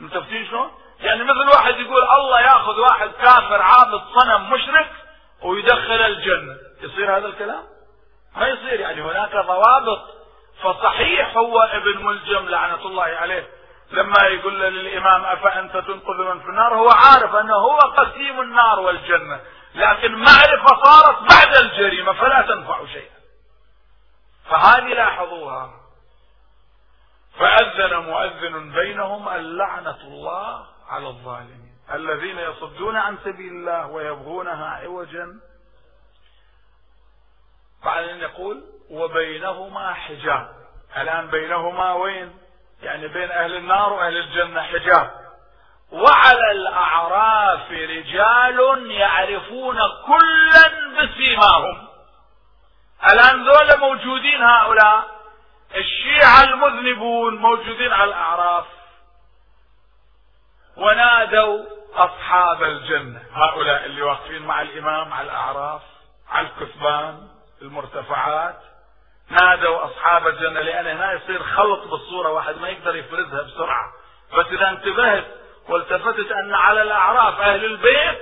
متفقين 0.00 0.46
شلون؟ 0.46 0.70
يعني 1.00 1.24
مثل 1.24 1.48
واحد 1.56 1.74
يقول 1.80 2.02
الله 2.02 2.40
ياخذ 2.40 2.80
واحد 2.80 3.10
كافر 3.10 3.62
عابد 3.62 4.00
صنم 4.14 4.50
مشرك 4.50 4.90
ويدخل 5.42 6.00
الجنة. 6.00 6.56
يصير 6.82 7.16
هذا 7.16 7.26
الكلام؟ 7.26 7.62
ما 8.36 8.48
يصير. 8.48 8.80
يعني 8.80 9.02
هناك 9.02 9.32
ضوابط 9.32 10.02
فصحيح 10.62 11.36
هو 11.36 11.60
ابن 11.62 12.04
ملجم 12.04 12.48
لعنة 12.48 12.86
الله 12.86 13.02
عليه. 13.02 13.48
لما 13.92 14.22
يقول 14.22 14.60
للإمام 14.60 15.24
أفأنت 15.24 15.72
تنقذ 15.72 16.24
من 16.24 16.40
في 16.40 16.48
النار 16.48 16.74
هو 16.74 16.88
عارف 16.88 17.34
أنه 17.34 17.54
هو 17.54 17.78
قسيم 17.78 18.40
النار 18.40 18.80
والجنة 18.80 19.40
لكن 19.74 20.14
معرفة 20.14 20.82
صارت 20.84 21.18
بعد 21.18 21.56
الجريمة 21.56 22.12
فلا 22.12 22.42
تنفع 22.42 22.86
شيئا. 22.86 23.14
فهذه 24.50 24.94
لاحظوها. 24.94 25.70
فأذن 27.38 27.96
مؤذن 27.96 28.72
بينهم 28.72 29.28
اللعنة 29.28 30.00
الله 30.00 30.66
على 30.88 31.06
الظالمين. 31.06 31.72
الذين 31.94 32.38
يصدون 32.38 32.96
عن 32.96 33.18
سبيل 33.24 33.52
الله 33.52 33.86
ويبغونها 33.86 34.66
عوجا. 34.66 35.40
بعدين 37.84 38.16
يقول 38.16 38.64
وبينهما 38.90 39.94
حجاب. 39.94 40.48
الآن 40.96 41.26
بينهما 41.26 41.92
وين؟ 41.92 42.41
يعني 42.82 43.08
بين 43.08 43.30
أهل 43.30 43.56
النار 43.56 43.92
وأهل 43.92 44.16
الجنة 44.16 44.62
حجاب. 44.62 45.10
وعلى 45.92 46.50
الأعراف 46.50 47.70
رجال 47.70 48.90
يعرفون 48.90 49.76
كلا 50.06 51.02
بسيماهم. 51.02 51.88
الآن 53.12 53.44
ذولا 53.44 53.76
موجودين 53.76 54.42
هؤلاء؟ 54.42 55.04
الشيعة 55.76 56.42
المذنبون 56.44 57.36
موجودين 57.36 57.92
على 57.92 58.04
الأعراف. 58.04 58.66
ونادوا 60.76 61.64
أصحاب 61.94 62.62
الجنة. 62.62 63.22
هؤلاء 63.32 63.84
اللي 63.84 64.02
واقفين 64.02 64.42
مع 64.42 64.62
الإمام 64.62 65.12
على 65.12 65.24
الأعراف 65.24 65.82
على 66.30 66.46
الكثبان 66.48 67.28
المرتفعات. 67.62 68.71
نادوا 69.30 69.84
أصحاب 69.84 70.26
الجنة 70.28 70.60
لأن 70.60 70.86
هنا 70.86 71.12
يصير 71.12 71.42
خلط 71.42 71.88
بالصورة 71.88 72.30
واحد 72.30 72.56
ما 72.56 72.68
يقدر 72.68 72.96
يفرزها 72.96 73.42
بسرعة. 73.42 73.92
بس 74.38 74.46
إذا 74.46 74.68
انتبهت 74.68 75.24
والتفتت 75.68 76.30
أن 76.32 76.54
على 76.54 76.82
الأعراف 76.82 77.40
أهل 77.40 77.64
البيت 77.64 78.18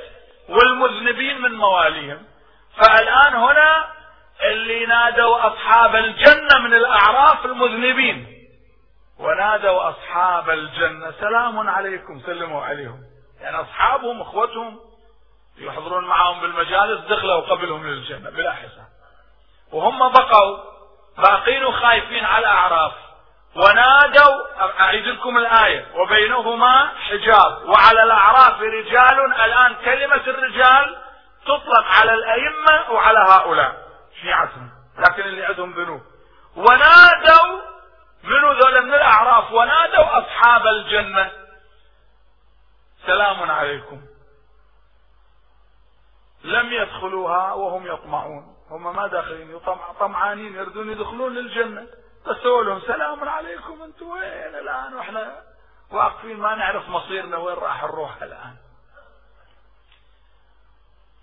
والمذنبين 0.48 1.40
من 1.40 1.52
مواليهم. 1.52 2.26
فالآن 2.76 3.34
هنا 3.34 3.86
اللي 4.44 4.86
نادوا 4.86 5.46
أصحاب 5.46 5.96
الجنة 5.96 6.58
من 6.64 6.74
الأعراف 6.74 7.46
المذنبين. 7.46 8.26
ونادوا 9.18 9.88
أصحاب 9.88 10.50
الجنة. 10.50 11.12
سلام 11.20 11.68
عليكم 11.68 12.20
سلموا 12.26 12.62
عليهم. 12.64 13.00
يعني 13.40 13.56
أصحابهم 13.60 14.20
أخوتهم 14.20 14.80
يحضرون 15.58 16.04
معهم 16.04 16.40
بالمجالس 16.40 17.00
دخلوا 17.00 17.40
قبلهم 17.40 17.86
للجنة 17.86 18.30
بلا 18.30 18.52
حساب. 18.52 18.88
وهم 19.72 20.12
بقوا 20.12 20.58
باقين 21.22 21.64
وخايفين 21.64 22.24
على 22.24 22.46
الأعراف. 22.46 22.92
ونادوا 23.56 24.46
أعيد 24.80 25.06
لكم 25.06 25.38
الآية 25.38 25.86
وبينهما 25.94 26.92
حجاب. 27.08 27.68
وعلى 27.68 28.02
الأعراف 28.02 28.60
رجال 28.60 29.34
الآن 29.44 29.74
كلمة 29.84 30.22
الرجال 30.26 30.96
تطلق 31.44 31.84
على 32.00 32.14
الأئمة 32.14 32.90
وعلى 32.90 33.18
هؤلاء. 33.18 33.88
شيعتهم 34.22 34.70
لكن 34.98 35.22
اللي 35.22 35.44
عندهم 35.44 35.72
ذنوب 35.72 36.00
ونادوا 36.56 37.60
منو 38.24 38.52
ذولا 38.52 38.80
من 38.80 38.94
الأعراف؟ 38.94 39.52
ونادوا 39.52 40.18
أصحاب 40.18 40.66
الجنة. 40.66 41.30
سلام 43.06 43.50
عليكم. 43.50 44.00
لم 46.44 46.72
يدخلوها 46.72 47.52
وهم 47.52 47.86
يطمعون. 47.86 48.56
هم 48.70 48.96
ما 48.96 49.06
داخلين 49.06 49.60
طمعانين 50.00 50.54
يريدون 50.54 50.90
يدخلون 50.90 51.34
للجنة. 51.34 51.86
بس 52.26 52.44
لهم 52.44 52.80
سلام 52.80 53.28
عليكم 53.28 53.82
أنتم 53.82 54.10
وين 54.10 54.54
الآن؟ 54.54 54.94
وإحنا 54.94 55.42
واقفين 55.90 56.36
ما 56.36 56.54
نعرف 56.54 56.88
مصيرنا 56.88 57.36
وين 57.36 57.56
راح 57.56 57.82
نروح 57.84 58.22
الآن. 58.22 58.56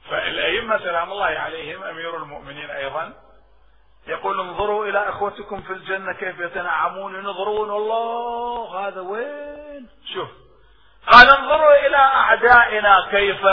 فالأئمة 0.09 0.77
سلام 0.77 1.11
الله 1.11 1.25
عليهم 1.25 1.83
أمير 1.83 2.17
المؤمنين 2.17 2.69
أيضا 2.69 3.13
يقول 4.07 4.39
انظروا 4.39 4.85
إلى 4.85 5.09
أخوتكم 5.09 5.61
في 5.61 5.73
الجنة 5.73 6.13
كيف 6.13 6.39
يتنعمون 6.39 7.15
ينظرون 7.15 7.71
الله 7.71 8.87
هذا 8.87 9.01
وين؟ 9.01 9.89
شوف 10.13 10.29
قال 11.11 11.29
انظروا 11.29 11.87
إلى 11.87 11.97
أعدائنا 11.97 13.07
كيف 13.11 13.45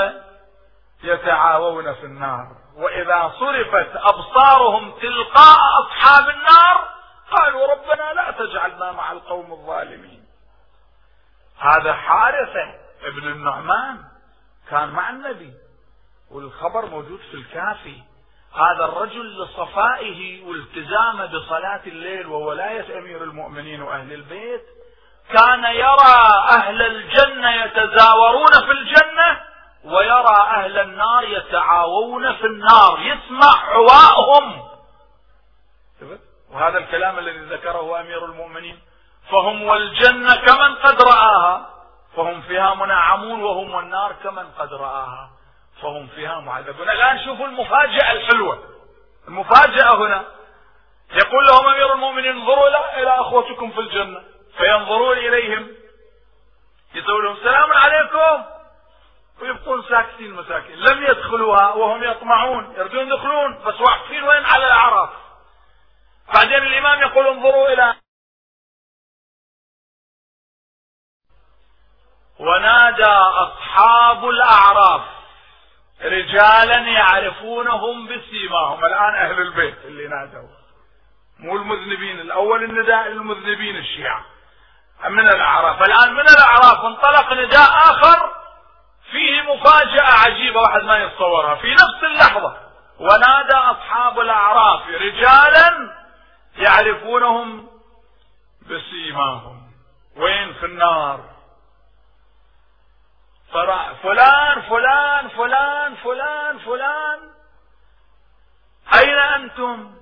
يتعاوون 1.05 1.95
في 1.95 2.05
النار. 2.05 2.57
وإذا 2.77 3.33
صرفت 3.39 3.97
أبصارهم 3.97 4.91
تلقاء 4.91 5.59
أصحاب 5.83 6.29
النار 6.29 6.89
قالوا 7.31 7.73
ربنا 7.73 8.13
لا 8.13 8.31
تجعلنا 8.31 8.93
مع 8.93 9.13
القوم 9.13 9.53
الظالمين. 9.53 10.25
هذا 11.59 11.93
حارثة 11.93 12.75
ابن 13.03 13.29
النعمان 13.29 13.99
كان 14.71 14.89
مع 14.89 15.11
النبي 15.11 15.53
والخبر 16.31 16.87
موجود 16.87 17.21
في 17.31 17.35
الكافي. 17.35 18.03
هذا 18.55 18.85
الرجل 18.85 19.43
لصفائه 19.43 20.45
والتزامه 20.47 21.27
بصلاة 21.27 21.81
الليل 21.87 22.27
وولاية 22.27 22.99
أمير 22.99 23.23
المؤمنين 23.25 23.83
وأهل 23.83 24.13
البيت 24.13 24.63
كان 25.33 25.65
يرى 25.65 26.17
أهل 26.51 26.83
الجنة 26.83 27.65
يتزاورون 27.65 28.53
في 28.53 28.71
الجنة 28.71 29.41
ويرى 29.85 30.37
أهل 30.37 30.79
النار 30.79 31.25
يتعاوون 31.25 32.33
في 32.33 32.47
النار 32.47 32.99
يسمع 33.01 33.53
عواءهم 33.69 34.63
وهذا 36.53 36.79
الكلام 36.79 37.19
الذي 37.19 37.39
ذكره 37.39 38.01
أمير 38.01 38.25
المؤمنين. 38.25 38.81
فهم 39.31 39.63
والجنة 39.63 40.35
كمن 40.37 40.75
قد 40.75 41.03
رآها 41.03 41.71
فهم 42.17 42.41
فيها 42.43 42.75
منعمون 42.75 43.43
وهم 43.43 43.75
والنار 43.75 44.13
كمن 44.13 44.47
قد 44.59 44.73
رآها. 44.73 45.31
فهم 45.83 46.07
فيها 46.07 46.41
معذبون. 46.41 46.91
الآن 46.91 47.25
شوفوا 47.25 47.47
المفاجأة 47.47 48.13
الحلوة. 48.13 48.59
المفاجأة 49.29 49.97
هنا. 49.97 50.25
يقول 51.13 51.45
لهم 51.47 51.67
أمير 51.67 51.93
المؤمنين 51.93 52.37
انظروا 52.37 52.69
إلى 53.03 53.21
أخوتكم 53.21 53.71
في 53.71 53.81
الجنة. 53.81 54.23
فينظرون 54.57 55.19
إليهم. 55.19 55.69
يقول 56.95 57.25
لهم 57.25 57.37
سلام 57.37 57.73
عليكم. 57.73 58.54
ويبقون 59.43 59.83
ساكتين 59.89 60.35
مساكين. 60.35 60.77
لم 60.77 61.03
يدخلوها 61.03 61.75
وهم 61.75 62.05
يطمعون. 62.05 62.75
يريدون 62.77 63.07
يدخلون 63.07 63.59
بس 63.65 63.81
واقفين 63.81 64.25
وين؟ 64.25 64.45
على 64.45 64.67
الأعراف. 64.67 65.11
بعدين 66.35 66.63
الإمام 66.63 67.01
يقول 67.01 67.27
انظروا 67.27 67.69
إلى 67.69 67.95
ونادى 72.39 73.15
أصحاب 73.45 74.29
الأعراف. 74.29 75.03
رجالا 76.03 76.79
يعرفونهم 76.79 78.07
بسيماهم. 78.07 78.85
الآن 78.85 79.15
أهل 79.15 79.41
البيت 79.41 79.79
اللي 79.85 80.09
نادوا. 80.09 80.49
مو 81.39 81.57
المذنبين. 81.57 82.21
الأول 82.21 82.65
النداء 82.65 83.09
للمذنبين 83.09 83.77
الشيعة. 83.77 84.25
من 85.09 85.29
الأعراف. 85.29 85.83
الآن 85.83 86.15
من 86.15 86.29
الأعراف؟ 86.29 86.85
انطلق 86.85 87.33
نداء 87.33 87.71
آخر. 87.71 88.44
فيه 89.15 89.43
مفاجأة 89.43 90.13
عجيبة 90.27 90.61
واحد 90.61 90.83
ما 90.83 90.99
يتصورها. 90.99 91.55
في 91.55 91.73
نفس 91.73 92.05
اللحظة 92.05 92.57
ونادى 92.99 93.57
أصحاب 93.57 94.21
الأعراف 94.21 94.89
رجالا 94.89 95.95
يعرفونهم 96.57 97.69
بسيماهم. 98.63 99.63
وين؟ 100.17 100.53
في 100.55 100.67
النار. 100.67 101.21
فلان 103.53 103.95
فلان 104.69 105.29
فلان 105.29 105.95
فلان 105.97 106.59
فلان. 106.59 107.19
أين 108.95 109.19
أنتم؟ 109.19 109.95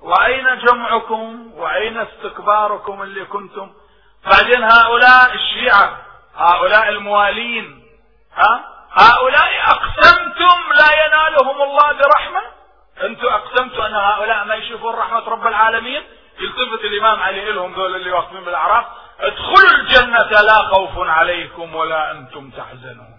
وأين 0.00 0.58
جمعكم؟ 0.58 1.52
وأين 1.54 1.98
استكباركم 1.98 3.02
اللي 3.02 3.24
كنتم؟ 3.24 3.72
بعدين 4.26 4.62
هؤلاء 4.64 5.34
الشيعة 5.34 5.98
هؤلاء 6.36 6.88
الموالين 6.88 7.83
ها؟ 8.36 8.64
هؤلاء 8.92 9.50
أقسمتم 9.70 10.72
لا 10.78 11.06
ينالهم 11.06 11.62
الله 11.62 11.92
برحمة؟ 11.92 12.42
أنتم 13.02 13.26
أقسمتوا 13.26 13.86
أن 13.86 13.94
هؤلاء 13.94 14.44
ما 14.44 14.54
يشوفون 14.54 14.94
رحمة 14.94 15.28
رب 15.28 15.46
العالمين؟ 15.46 16.02
يلتفت 16.40 16.84
الإمام 16.84 17.20
علي 17.22 17.52
لهم 17.52 17.74
ذول 17.74 17.96
اللي 17.96 18.12
واقفين 18.12 18.44
بالأعراف 18.44 18.84
ادخلوا 19.20 19.70
الجنة 19.74 20.40
لا 20.40 20.54
خوف 20.54 21.08
عليكم 21.08 21.74
ولا 21.74 22.10
أنتم 22.10 22.50
تحزنون. 22.50 23.14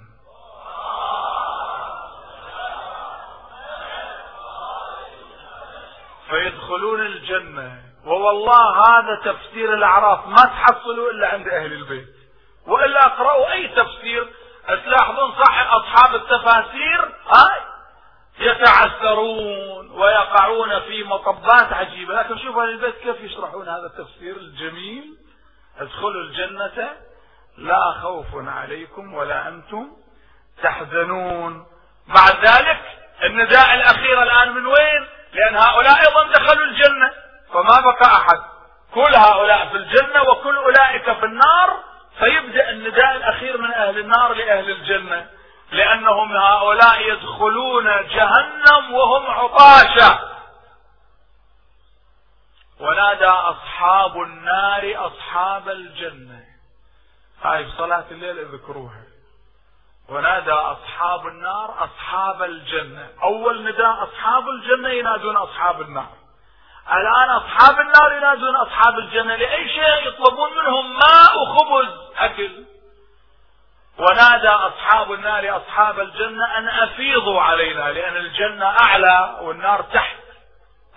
فيدخلون 6.30 7.02
الجنة. 7.02 7.82
ووالله 8.06 8.88
هذا 8.88 9.16
تفسير 9.26 9.74
الأعراف 9.74 10.28
ما 10.28 10.44
تحصلوا 10.44 11.12
إلا 11.12 11.28
عند 11.28 11.48
أهل 11.48 11.74
البيت. 11.74 12.16
وإلا 12.68 13.06
اقرأوا 13.06 13.52
أي 13.52 13.68
تفسير 13.68 14.34
تلاحظون 14.68 15.34
صح 15.46 15.74
أصحاب 15.74 16.16
التفاسير 16.16 17.02
هاي؟ 17.28 17.62
يتعثرون 18.40 19.92
ويقعون 19.92 20.80
في 20.80 21.04
مطبات 21.04 21.74
عجيبة. 21.74 22.14
لكن 22.14 22.38
شوفوا 22.38 22.64
أهل 22.64 22.70
البيت 22.70 22.96
كيف 22.96 23.20
يشرحون 23.22 23.70
هذا 23.70 23.86
التفسير 23.86 24.36
الجميل؟ 24.36 25.18
ادخلوا 25.80 26.22
الجنة 26.22 26.92
لا 27.58 27.92
خوف 28.02 28.26
عليكم 28.34 29.14
ولا 29.14 29.48
أنتم 29.48 29.88
تحزنون. 30.64 31.66
بعد 32.08 32.46
ذلك 32.46 32.82
النداء 33.24 33.74
الأخير 33.74 34.24
الآن 34.24 34.52
من 34.52 34.66
وين؟ 34.66 35.08
لأن 35.34 35.56
هؤلاء 35.56 36.00
أيضا 36.08 36.24
دخلوا 36.32 36.66
الجنة. 36.66 37.12
فما 37.54 37.82
بقى 37.82 38.16
أحد. 38.18 38.40
كل 38.94 39.16
هؤلاء 39.16 39.68
في 39.68 39.78
الجنة 39.78 40.22
وكل 40.22 40.56
أولئك 40.56 41.12
في 41.12 41.26
النار. 41.26 41.84
فيبدأ 42.20 42.70
النداء 42.70 43.16
الأخير 43.16 43.58
من 43.58 43.72
أهل 43.72 44.00
النار 44.00 44.34
لأهل 44.34 44.72
الجنة 44.72 45.30
لأنهم 45.72 46.38
هؤلاء 46.38 47.02
يدخلون 47.12 47.86
جهنم 48.08 48.94
وهم 48.94 49.32
عطاشة. 49.32 50.20
ونادى 52.80 53.26
أصحاب 53.26 54.22
النار 54.22 55.08
أصحاب 55.08 55.70
الجنة. 55.70 56.44
هاي 57.42 57.72
صلاة 57.78 58.06
الليل 58.12 58.40
اذكروها. 58.40 59.04
ونادى 60.10 60.52
أصحاب 60.52 61.28
النار 61.28 61.84
أصحاب 61.84 62.44
الجنة. 62.44 63.10
أول 63.24 63.64
نداء 63.64 64.04
أصحاب 64.04 64.44
الجنة 64.50 64.90
ينادون 64.90 65.38
أصحاب 65.38 65.82
النار. 65.82 66.25
الآن 66.92 67.30
أصحاب 67.30 67.80
النار 67.80 68.18
ينادون 68.18 68.56
أصحاب 68.56 69.00
الجنة 69.00 69.36
لأي 69.36 69.70
شيء 69.70 70.08
يطلبون 70.08 70.50
منهم 70.58 70.94
ماء 70.94 71.40
وخبز. 71.40 71.94
أكل. 72.18 72.66
ونادى 73.98 74.48
أصحاب 74.50 75.12
النار 75.12 75.58
أصحاب 75.58 76.00
الجنة 76.00 76.58
أن 76.58 76.68
أفيضوا 76.68 77.42
علينا 77.42 77.92
لأن 77.92 78.16
الجنة 78.16 78.66
أعلى 78.66 79.40
والنار 79.42 79.82
تحت. 79.82 80.18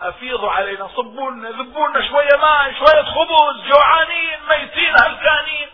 أفيضوا 0.00 0.50
علينا 0.50 0.88
صبونا 0.96 1.50
ذبونا 1.50 2.08
شوية 2.08 2.36
ماء 2.40 2.72
شوية 2.72 3.02
خبز 3.02 3.66
جوعانين 3.68 4.38
ميتين 4.48 4.94
هلكانين. 5.04 5.68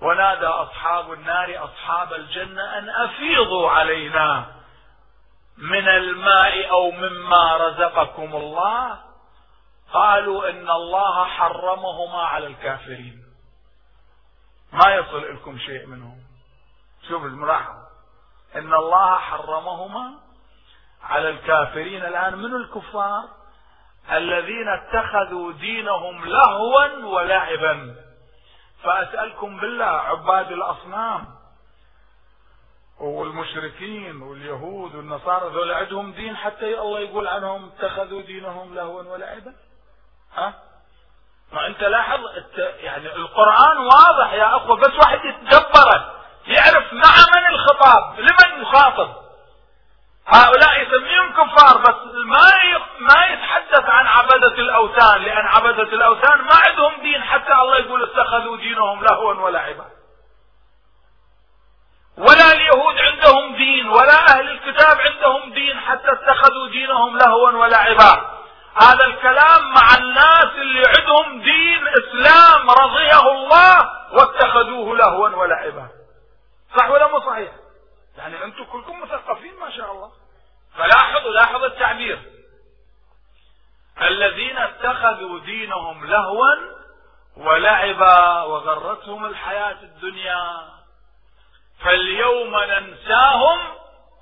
ونادى 0.00 0.46
أصحاب 0.46 1.12
النار 1.12 1.64
أصحاب 1.64 2.12
الجنة 2.12 2.78
أن 2.78 2.88
أفيضوا 2.88 3.70
علينا. 3.70 4.44
من 5.58 5.88
الماء 5.88 6.70
أو 6.70 6.90
مما 6.90 7.56
رزقكم 7.56 8.36
الله 8.36 8.98
قالوا 9.92 10.50
إن 10.50 10.70
الله 10.70 11.24
حرمهما 11.24 12.22
على 12.22 12.46
الكافرين. 12.46 13.24
ما 14.72 14.94
يصل 14.94 15.34
لكم 15.34 15.58
شيء 15.58 15.86
منهم. 15.86 16.18
شوف 17.08 17.24
الملاحظة. 17.24 17.84
إن 18.56 18.74
الله 18.74 19.16
حرمهما 19.16 20.14
على 21.02 21.28
الكافرين. 21.28 22.04
الآن 22.04 22.38
من 22.38 22.54
الكفار 22.54 23.22
الذين 24.12 24.68
اتخذوا 24.68 25.52
دينهم 25.52 26.24
لهوا 26.24 27.04
ولعبا؟ 27.04 27.94
فأسألكم 28.82 29.60
بالله 29.60 29.84
عباد 29.84 30.52
الأصنام 30.52 31.33
والمشركين 33.04 34.22
واليهود 34.22 34.94
والنصارى 34.94 35.54
ذول 35.54 35.72
عندهم 35.72 36.12
دين 36.12 36.36
حتى 36.36 36.78
الله 36.78 37.00
يقول 37.00 37.28
عنهم 37.28 37.70
اتخذوا 37.76 38.22
دينهم 38.22 38.74
لهوا 38.74 39.02
ولعبا 39.02 39.54
ها؟ 40.36 40.54
ما 41.52 41.66
انت 41.66 41.80
لاحظ؟ 41.84 42.20
يعني 42.58 43.16
القرآن 43.16 43.78
واضح 43.78 44.32
يا 44.32 44.56
اخوة 44.56 44.76
بس 44.76 44.90
واحد 45.04 45.18
يتدبره 45.24 46.14
يعرف 46.46 46.92
مع 46.92 47.14
من 47.36 47.46
الخطاب 47.54 48.20
لمن 48.20 48.62
يخاطب. 48.62 49.24
هؤلاء 50.26 50.82
يسميهم 50.82 51.32
كفار 51.32 51.78
بس 51.78 51.94
ما 52.26 52.50
ما 52.98 53.26
يتحدث 53.26 53.84
عن 53.84 54.06
عبدة 54.06 54.54
الأوثان 54.58 55.22
لأن 55.22 55.46
عبدة 55.46 55.82
الأوثان 55.82 56.38
ما 56.38 56.54
عندهم 56.66 57.02
دين 57.02 57.22
حتى 57.22 57.52
الله 57.52 57.76
يقول 57.76 58.02
اتخذوا 58.02 58.56
دينهم 58.56 59.04
لهوا 59.04 59.34
ولعبا 59.34 59.84
ولا 62.18 62.52
اليهود 62.52 62.98
عندهم 62.98 63.56
دين 63.56 63.88
ولا 63.88 64.28
أهل 64.34 64.50
الكتاب 64.50 65.00
عندهم 65.00 65.52
دين 65.52 65.80
حتى 65.80 66.12
اتخذوا 66.12 66.68
دينهم 66.68 67.18
لهوا 67.18 67.50
ولعبا. 67.50 68.30
هذا 68.74 69.06
الكلام 69.06 69.72
مع 69.72 69.96
الناس 69.98 70.46
اللي 70.54 70.82
عندهم 70.86 71.40
دين 71.40 71.84
إسلام 71.88 72.70
رضيه 72.70 73.30
الله 73.30 73.90
واتخذوه 74.12 74.96
لهوا 74.96 75.28
ولعبا. 75.28 75.88
صح 76.78 76.90
ولا 76.90 77.06
مو 77.06 77.20
صحيح؟ 77.20 77.50
يعني 78.18 78.44
أنتم 78.44 78.64
كلكم 78.64 79.00
مثقفين 79.00 79.54
ما 79.60 79.70
شاء 79.70 79.92
الله. 79.92 80.10
فلاحظوا 80.76 81.30
لاحظوا 81.30 81.66
التعبير. 81.66 82.18
الذين 84.02 84.58
اتخذوا 84.58 85.40
دينهم 85.40 86.06
لهوا 86.06 86.54
ولعبا 87.36 88.42
وغرتهم 88.42 89.24
الحياة 89.24 89.76
الدنيا. 89.82 90.73
فاليوم 91.80 92.56
ننساهم 92.56 93.58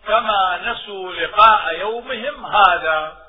كما 0.07 0.73
نسوا 0.73 1.13
لقاء 1.13 1.79
يومهم 1.79 2.47
هذا. 2.47 3.23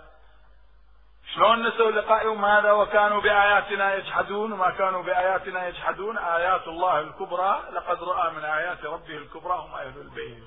شلون 1.35 1.67
نسوا 1.67 1.91
لقاء 1.91 2.25
يوم 2.25 2.45
هذا؟ 2.45 2.71
وكانوا 2.71 3.21
بآياتنا 3.21 3.95
يجحدون 3.95 4.51
وما 4.51 4.69
كانوا 4.69 5.03
بآياتنا 5.03 5.67
يجحدون. 5.67 6.17
آيات 6.17 6.67
الله 6.67 6.99
الكبرى 6.99 7.63
لقد 7.73 8.03
رأى 8.03 8.31
من 8.31 8.45
آيات 8.45 8.85
ربه 8.85 9.17
الكبرى 9.17 9.53
هم 9.53 9.73
أهل 9.73 9.97
البيت. 9.97 10.43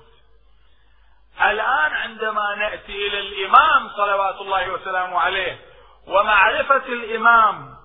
الآن 1.41 1.93
عندما 1.93 2.55
نأتي 2.55 3.07
إلى 3.07 3.19
الإمام 3.19 3.89
صلوات 3.89 4.35
الله 4.41 4.69
وسلامه 4.69 5.19
عليه 5.19 5.59
ومعرفة 6.07 6.85
الإمام 6.85 7.77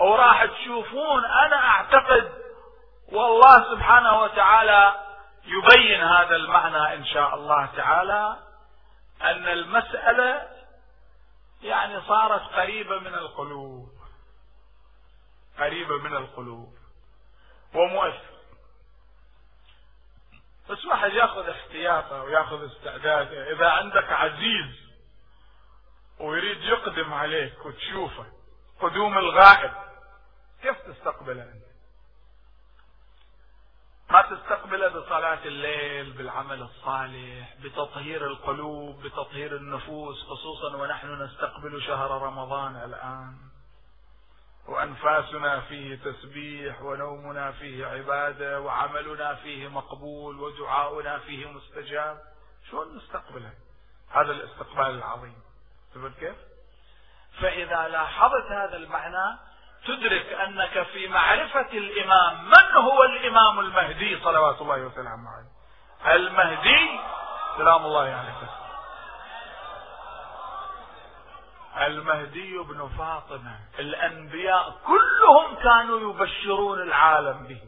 وراح 0.00 0.44
تشوفون 0.44 1.24
أنا 1.24 1.56
أعتقد 1.68 2.32
والله 3.12 3.70
سبحانه 3.74 4.22
وتعالى 4.22 4.94
يبين 5.44 6.00
هذا 6.00 6.36
المعنى 6.36 6.94
إن 6.94 7.04
شاء 7.06 7.34
الله 7.34 7.66
تعالى 7.66 8.38
أن 9.22 9.48
المسألة 9.48 10.48
يعني 11.62 12.00
صارت 12.00 12.42
قريبة 12.42 12.98
من 12.98 13.14
القلوب 13.14 13.92
قريبة 15.58 15.98
من 15.98 16.16
القلوب 16.16 16.74
ومؤثر. 17.74 18.30
بس 20.70 20.84
واحد 20.84 21.12
ياخذ 21.12 21.48
احتياطه 21.48 22.22
وياخذ 22.22 22.64
استعداده. 22.64 23.52
إذا 23.52 23.68
عندك 23.70 24.12
عزيز 24.12 24.90
ويريد 26.20 26.62
يقدم 26.62 27.14
عليك 27.14 27.66
وتشوفه 27.66 28.26
قدوم 28.80 29.18
الغائب 29.18 29.72
كيف 30.62 30.76
تستقبله 30.80 31.42
أنت 31.42 31.64
ما 34.10 34.22
تستقبله 34.22 34.79
بصلاة 34.90 35.44
الليل 35.44 36.12
بالعمل 36.12 36.62
الصالح 36.62 37.56
بتطهير 37.62 38.26
القلوب 38.26 39.02
بتطهير 39.02 39.56
النفوس 39.56 40.22
خصوصا 40.22 40.76
ونحن 40.76 41.22
نستقبل 41.22 41.82
شهر 41.82 42.22
رمضان 42.22 42.76
الآن. 42.76 43.36
وأنفاسنا 44.68 45.60
فيه 45.60 45.96
تسبيح 45.96 46.82
ونومنا 46.82 47.52
فيه 47.52 47.86
عبادة 47.86 48.60
وعملنا 48.60 49.34
فيه 49.34 49.68
مقبول 49.68 50.40
ودعاؤنا 50.40 51.18
فيه 51.18 51.46
مستجاب. 51.46 52.18
شلون 52.70 52.96
نستقبله؟ 52.96 53.52
هذا 54.10 54.32
الاستقبال 54.32 54.94
العظيم. 54.94 55.42
كيف؟ 56.20 56.36
فإذا 57.40 57.88
لاحظت 57.88 58.46
هذا 58.50 58.76
المعنى 58.76 59.38
تدرك 59.86 60.32
أنك 60.32 60.82
في 60.82 61.08
معرفة 61.08 61.68
الإمام. 61.72 62.44
من 62.44 62.76
هو 62.76 63.02
الإمام 63.02 63.60
المهدي؟ 63.60 64.20
صلوات 64.24 64.60
الله 64.60 64.76
وسلامه 64.76 65.30
عليه. 65.30 66.16
المهدي 66.16 67.00
سلام 67.56 67.84
الله 67.84 68.00
عليه 68.00 68.34
المهدي 71.86 72.58
بن 72.58 72.90
فاطمة. 72.98 73.58
الأنبياء 73.78 74.74
كلهم 74.86 75.54
كانوا 75.62 76.10
يبشرون 76.10 76.82
العالم 76.82 77.46
به. 77.46 77.60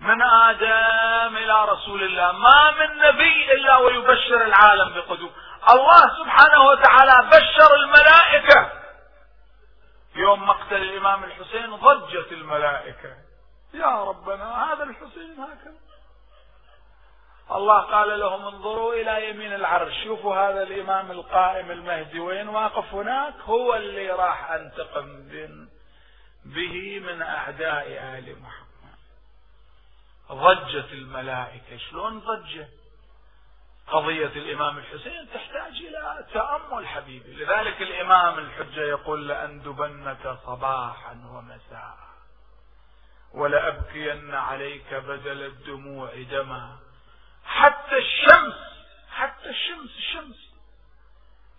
من 0.00 0.22
آدم 0.22 1.36
إلى 1.36 1.64
رسول 1.64 2.02
الله. 2.02 2.32
ما 2.32 2.70
من 2.70 2.98
نبي 2.98 3.52
إلا 3.52 3.76
ويبشر 3.76 4.44
العالم 4.44 4.94
بقدوم. 4.94 5.32
الله 5.70 6.00
سبحانه 6.18 6.62
وتعالى 6.62 7.28
بشر 7.28 7.74
الملائكة. 7.74 8.81
يوم 10.14 10.46
مقتل 10.46 10.76
الإمام 10.76 11.24
الحسين 11.24 11.76
ضجت 11.76 12.32
الملائكة. 12.32 13.16
يا 13.74 14.04
ربنا 14.04 14.72
هذا 14.72 14.82
الحسين 14.84 15.40
هكذا. 15.40 15.78
الله 17.50 17.80
قال 17.80 18.20
لهم 18.20 18.46
انظروا 18.46 18.94
إلى 18.94 19.30
يمين 19.30 19.54
العرش. 19.54 20.04
شوفوا 20.04 20.36
هذا 20.36 20.62
الإمام 20.62 21.10
القائم 21.10 21.70
المهدي 21.70 22.20
وين 22.20 22.48
واقف 22.48 22.94
هناك؟ 22.94 23.34
هو 23.40 23.74
اللي 23.74 24.10
راح 24.10 24.50
أنتقم 24.50 25.28
به 26.44 27.00
من 27.00 27.22
أعداء 27.22 27.86
آل 27.88 28.42
محمد. 28.42 28.62
ضجت 30.32 30.92
الملائكة. 30.92 31.76
شلون 31.90 32.20
ضجت؟ 32.20 32.81
قضية 33.92 34.26
الإمام 34.26 34.78
الحسين 34.78 35.28
تحتاج 35.34 35.72
إلى 35.72 36.26
تأمل 36.32 36.86
حبيبي. 36.86 37.44
لذلك 37.44 37.82
الإمام 37.82 38.38
الحجة 38.38 38.80
يقول 38.80 39.28
لأندبنك 39.28 40.38
صباحا 40.46 41.12
ومساء 41.12 41.96
ولأبكين 43.34 44.34
عليك 44.34 44.94
بدل 44.94 45.42
الدموع 45.42 46.10
دما. 46.30 46.76
حتى 47.44 47.98
الشمس 47.98 48.54
حتى 49.10 49.50
الشمس 49.50 49.90
الشمس 49.98 50.52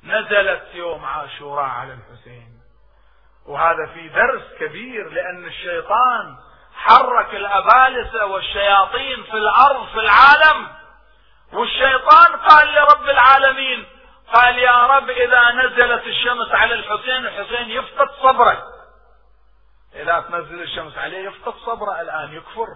نزلت 0.04 0.68
يوم 0.74 1.06
عاشوراء 1.06 1.66
على 1.66 1.94
الحسين. 1.94 2.60
وهذا 3.46 3.86
في 3.94 4.10
درس 4.10 4.44
كبير 4.60 5.10
لأن 5.10 5.46
الشيطان 5.46 6.38
حرك 6.74 7.36
الأبالسة 7.36 8.26
والشياطين 8.26 9.24
في 9.24 9.38
الأرض 9.38 9.88
في 9.88 10.00
العالم. 10.00 10.83
والشيطان 11.54 12.36
قال 12.36 12.74
لرب 12.74 13.10
العالمين 13.10 13.86
قال 14.34 14.58
يا 14.60 14.88
رب 14.88 15.10
إذا 15.10 15.52
نزلت 15.52 16.08
الشمس 16.08 16.52
على 16.52 16.74
الحسين 16.74 17.26
الحسين 17.26 17.70
يفقد 17.70 18.10
صبره 18.22 18.64
إذا 19.96 20.20
تنزل 20.20 20.62
الشمس 20.62 20.98
عليه 20.98 21.28
يفقد 21.28 21.54
صبره 21.66 22.02
الآن 22.02 22.34
يكفر. 22.34 22.68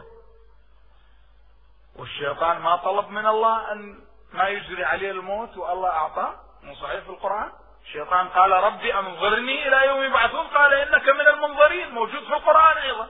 والشيطان 1.95 2.59
ما 2.59 2.75
طلب 2.75 3.09
من 3.09 3.25
الله 3.25 3.71
أن 3.71 3.99
ما 4.33 4.47
يجري 4.47 4.85
عليه 4.85 5.11
الموت 5.11 5.57
والله 5.57 5.89
أعطاه 5.89 6.35
مو 6.63 6.75
صحيح 6.75 7.03
في 7.03 7.09
القرآن؟ 7.09 7.51
الشيطان 7.85 8.29
قال 8.29 8.51
ربي 8.51 8.93
أنظرني 8.93 9.67
إلى 9.67 9.87
يوم 9.87 10.03
يبعثون 10.03 10.47
قال 10.47 10.73
إنك 10.73 11.09
من 11.09 11.27
المنظرين. 11.27 11.91
موجود 11.91 12.23
في 12.23 12.33
القرآن 12.33 12.77
أيضا. 12.77 13.07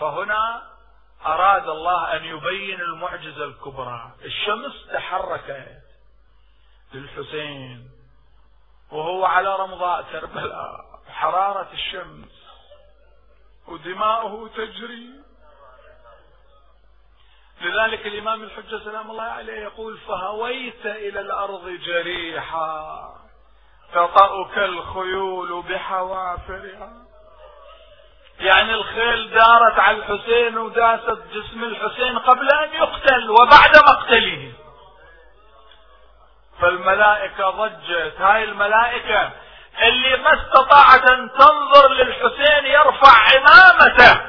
فهنا 0.00 0.69
أراد 1.26 1.68
الله 1.68 2.16
أن 2.16 2.24
يبين 2.24 2.80
المعجزة 2.80 3.44
الكبرى. 3.44 4.12
الشمس 4.24 4.86
تحركت 4.92 5.82
للحسين 6.94 7.90
وهو 8.90 9.24
على 9.24 9.56
رمضاء 9.56 10.02
كربلاء. 10.02 11.00
حرارة 11.08 11.68
الشمس 11.72 12.28
ودماؤه 13.68 14.48
تجري. 14.48 15.20
لذلك 17.60 18.06
الإمام 18.06 18.42
الحجة 18.42 18.84
سلام 18.84 19.10
الله 19.10 19.22
عليه 19.22 19.62
يقول 19.62 19.98
فهويت 19.98 20.86
إلى 20.86 21.20
الأرض 21.20 21.68
جريحا 21.68 23.14
تطأك 23.92 24.58
الخيول 24.58 25.62
بحوافرها. 25.62 27.09
يعني 28.40 28.74
الخيل 28.74 29.30
دارت 29.30 29.78
على 29.78 29.96
الحسين 29.96 30.58
وداست 30.58 31.18
جسم 31.32 31.64
الحسين 31.64 32.18
قبل 32.18 32.48
أن 32.48 32.72
يقتل 32.74 33.30
وبعد 33.30 33.76
مقتله. 33.76 34.52
فالملائكة 36.60 37.50
ضجت. 37.50 38.20
هاي 38.20 38.44
الملائكة 38.44 39.30
اللي 39.82 40.16
ما 40.16 40.30
استطاعت 40.34 41.10
أن 41.10 41.30
تنظر 41.38 41.92
للحسين 41.92 42.66
يرفع 42.66 43.12
عمامته 43.34 44.20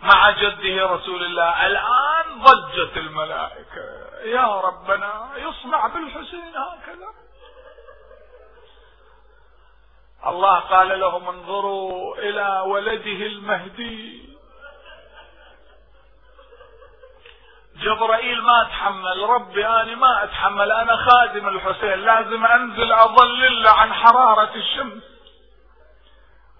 مع 0.00 0.30
جده 0.30 0.86
رسول 0.86 1.22
الله. 1.22 1.66
الآن 1.66 2.42
ضجت 2.42 2.96
الملائكة. 2.96 4.00
يا 4.24 4.60
ربنا 4.60 5.28
يصنع 5.36 5.86
بالحسين 5.86 6.52
هكذا. 6.56 7.19
الله 10.26 10.58
قال 10.58 11.00
لهم 11.00 11.28
انظروا 11.28 12.16
إلى 12.16 12.62
ولده 12.66 13.26
المهدي. 13.26 14.30
جبرائيل 17.76 18.42
ما 18.42 18.64
تحمل 18.64 19.18
ربي 19.28 19.66
أنا 19.66 19.94
ما 19.94 20.24
أتحمل 20.24 20.72
أنا 20.72 20.96
خادم 20.96 21.48
الحسين 21.48 21.98
لازم 21.98 22.44
أنزل 22.44 22.92
أظلل 22.92 23.66
عن 23.66 23.92
حرارة 23.92 24.54
الشمس. 24.54 25.02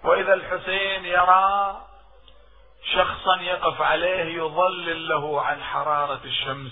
وإذا 0.03 0.33
الحسين 0.33 1.05
يرى 1.05 1.81
شخصا 2.93 3.35
يقف 3.41 3.81
عليه 3.81 4.37
يظلل 4.37 5.07
له 5.07 5.41
عن 5.41 5.63
حرارة 5.63 6.21
الشمس. 6.25 6.71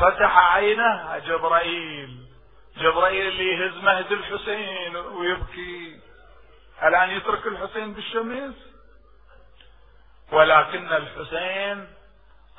فتح 0.00 0.38
عينه 0.54 1.18
جبرائيل. 1.18 2.25
جبرائيل 2.76 3.26
اللي 3.26 3.44
يهز 3.44 3.76
مهد 3.76 4.12
الحسين 4.12 4.96
ويبكي. 4.96 6.00
الآن 6.82 7.10
يترك 7.10 7.46
الحسين 7.46 7.94
بالشمس 7.94 8.54
ولكن 10.32 10.92
الحسين 10.92 11.88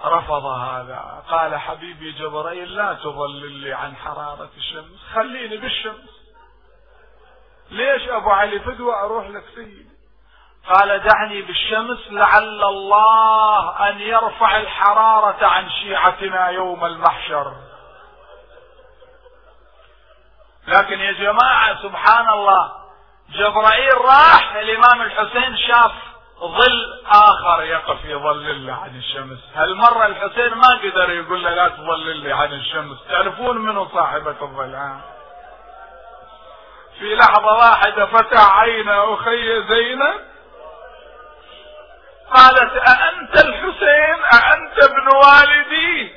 رفض 0.05 0.45
هذا. 0.45 1.23
قال 1.29 1.55
حبيبي 1.55 2.11
جبرائيل 2.11 2.75
لا 2.75 2.93
تظلل 2.93 3.51
لي 3.51 3.73
عن 3.73 3.95
حرارة 3.95 4.49
الشمس 4.57 4.99
خليني 5.13 5.57
بالشمس. 5.57 6.09
ليش 7.71 8.09
أبو 8.09 8.29
علي 8.29 8.59
فدوى 8.59 8.93
أروح 8.95 9.27
لك 9.27 9.43
سيدي؟ 9.55 9.87
قال 10.73 11.03
دعني 11.03 11.41
بالشمس 11.41 12.07
لعل 12.11 12.63
الله 12.63 13.89
أن 13.89 13.99
يرفع 13.99 14.57
الحرارة 14.57 15.45
عن 15.45 15.69
شيعتنا 15.69 16.47
يوم 16.47 16.85
المحشر. 16.85 17.55
لكن 20.67 20.99
يا 20.99 21.11
جماعة 21.11 21.81
سبحان 21.81 22.29
الله 22.29 22.71
جبرائيل 23.29 23.97
راح 23.97 24.55
الامام 24.55 25.01
الحسين 25.01 25.57
شاف 25.57 25.91
ظل 26.39 27.03
آخر 27.07 27.63
يقف 27.63 28.05
يظلل 28.05 28.69
عن 28.69 28.95
الشمس. 28.97 29.39
هالمرة 29.55 30.05
الحسين 30.05 30.53
ما 30.53 30.67
قدر 30.83 31.09
يقول 31.09 31.43
له 31.43 31.49
لا 31.49 31.67
تظلل 31.67 32.33
عن 32.33 32.53
الشمس. 32.53 32.97
تعرفون 33.09 33.57
منو 33.57 33.87
صاحبة 33.87 34.35
الظلام؟ 34.41 35.01
في 36.99 37.15
لحظة 37.15 37.53
واحدة 37.53 38.05
فتح 38.05 38.57
عينه 38.59 39.13
أخي 39.13 39.67
زينب. 39.67 40.21
قالت 42.35 42.77
أأنت 42.77 43.45
الحسين؟ 43.45 44.23
أأنت 44.33 44.83
ابن 44.83 45.07
والدي؟ 45.15 46.16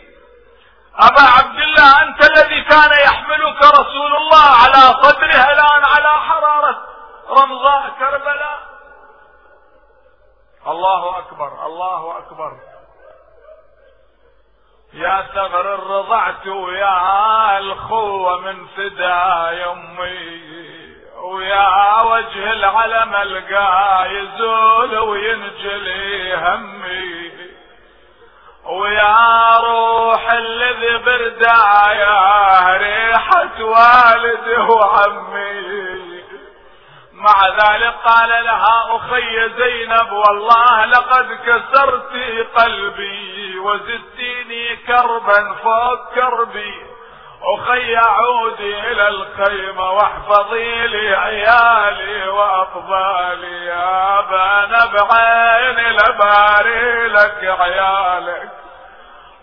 أبا 1.09 1.23
عبد 1.39 1.59
الله 1.61 2.03
أنت 2.03 2.31
الذي 2.31 2.63
كان 2.65 2.91
يحملك 3.05 3.63
رسول 3.81 4.17
الله 4.17 4.47
على 4.63 5.03
صدره 5.03 5.53
الآن 5.53 5.85
على 5.85 6.21
حرارة 6.21 6.83
رمضاء 7.31 7.91
كربلاء. 7.99 8.61
الله 10.67 11.19
أكبر 11.19 11.67
الله 11.67 12.19
أكبر. 12.19 12.53
يا 14.93 15.27
ثغر 15.35 15.75
الرضعت 15.75 16.47
ويا 16.47 17.59
الخوة 17.59 18.41
من 18.41 18.67
فدا 18.67 19.51
يمي 19.51 20.51
ويا 21.23 22.03
وجه 22.03 22.53
العلم 22.53 23.15
القا 23.15 24.05
يزول 24.05 24.99
وينجلي 24.99 26.35
همي. 26.35 27.50
ويا 28.65 29.57
روح 29.59 30.33
الذي 30.33 30.99
بردايا 30.99 32.77
ريحة 32.77 33.63
والدي 33.63 34.57
وعمي. 34.57 36.01
مع 37.13 37.49
ذلك 37.49 37.95
قال 38.07 38.45
لها 38.45 38.97
أخي 38.97 39.49
زينب 39.57 40.13
والله 40.13 40.85
لقد 40.85 41.39
كسرت 41.47 42.13
قلبي 42.57 43.59
وزدتيني 43.59 44.77
كربا 44.77 45.55
فوق 45.63 46.15
كربي. 46.15 46.90
أخي 47.43 47.97
عودي 47.97 48.81
إلى 48.81 49.09
الخيمة 49.09 49.91
واحفظي 49.91 50.87
لي 50.87 51.15
عيالي 51.17 52.29
واقبالي 52.29 53.67
يا 53.67 54.21
بان 54.21 54.71
بعيني 54.71 55.91
لباري 55.93 57.09
لك 57.09 57.45
عيالك. 57.61 58.51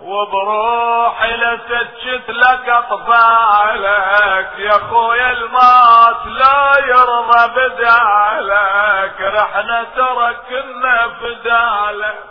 وبروحي 0.02 1.32
لسجت 1.38 2.30
لك 2.30 2.70
أطفالك. 2.70 4.60
يا 4.60 4.72
خويا 4.90 5.32
الموت 5.32 6.26
لا 6.26 6.74
يرضى 6.88 7.54
بدالك 7.56 9.22
رحنا 9.22 9.84
تركنا 9.96 11.08
فدالك 11.08 12.24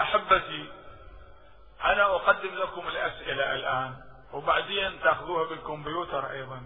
أحبتي 0.00 0.75
أنا 1.84 2.04
أقدم 2.04 2.54
لكم 2.54 2.88
الأسئلة 2.88 3.54
الآن 3.54 3.94
وبعدين 4.32 5.00
تأخذوها 5.02 5.48
بالكمبيوتر 5.48 6.30
أيضا. 6.30 6.62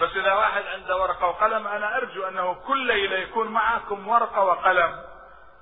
بس 0.00 0.16
إذا 0.16 0.32
واحد 0.32 0.62
عنده 0.66 0.96
ورقة 0.96 1.26
وقلم 1.26 1.66
أنا 1.66 1.96
أرجو 1.96 2.28
أنه 2.28 2.54
كل 2.54 2.86
ليلة 2.86 3.16
يكون 3.16 3.48
معكم 3.48 4.08
ورقة 4.08 4.44
وقلم 4.44 5.04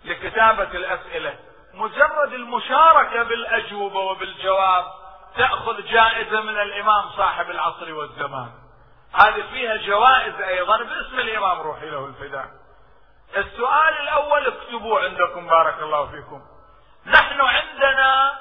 لكتابة 0.04 0.70
الأسئلة. 0.70 1.38
مجرد 1.74 2.32
المشاركة 2.32 3.22
بالأجوبة 3.22 3.98
وبالجواب 3.98 4.84
تأخذ 5.36 5.82
جائزة 5.82 6.40
من 6.40 6.58
الإمام 6.60 7.10
صاحب 7.16 7.50
العصر 7.50 7.94
والزمان. 7.94 8.50
هذه 9.12 9.42
فيها 9.52 9.76
جوائز 9.76 10.40
أيضا 10.40 10.76
باسم 10.76 11.18
الإمام 11.18 11.60
روحي 11.60 11.90
له 11.90 12.06
الفداء. 12.06 12.46
السؤال 13.36 13.94
الأول 14.00 14.46
اكتبوه 14.46 15.04
عندكم 15.04 15.46
بارك 15.46 15.82
الله 15.82 16.06
فيكم. 16.06 16.42
نحن 17.06 17.40
عندنا 17.40 18.32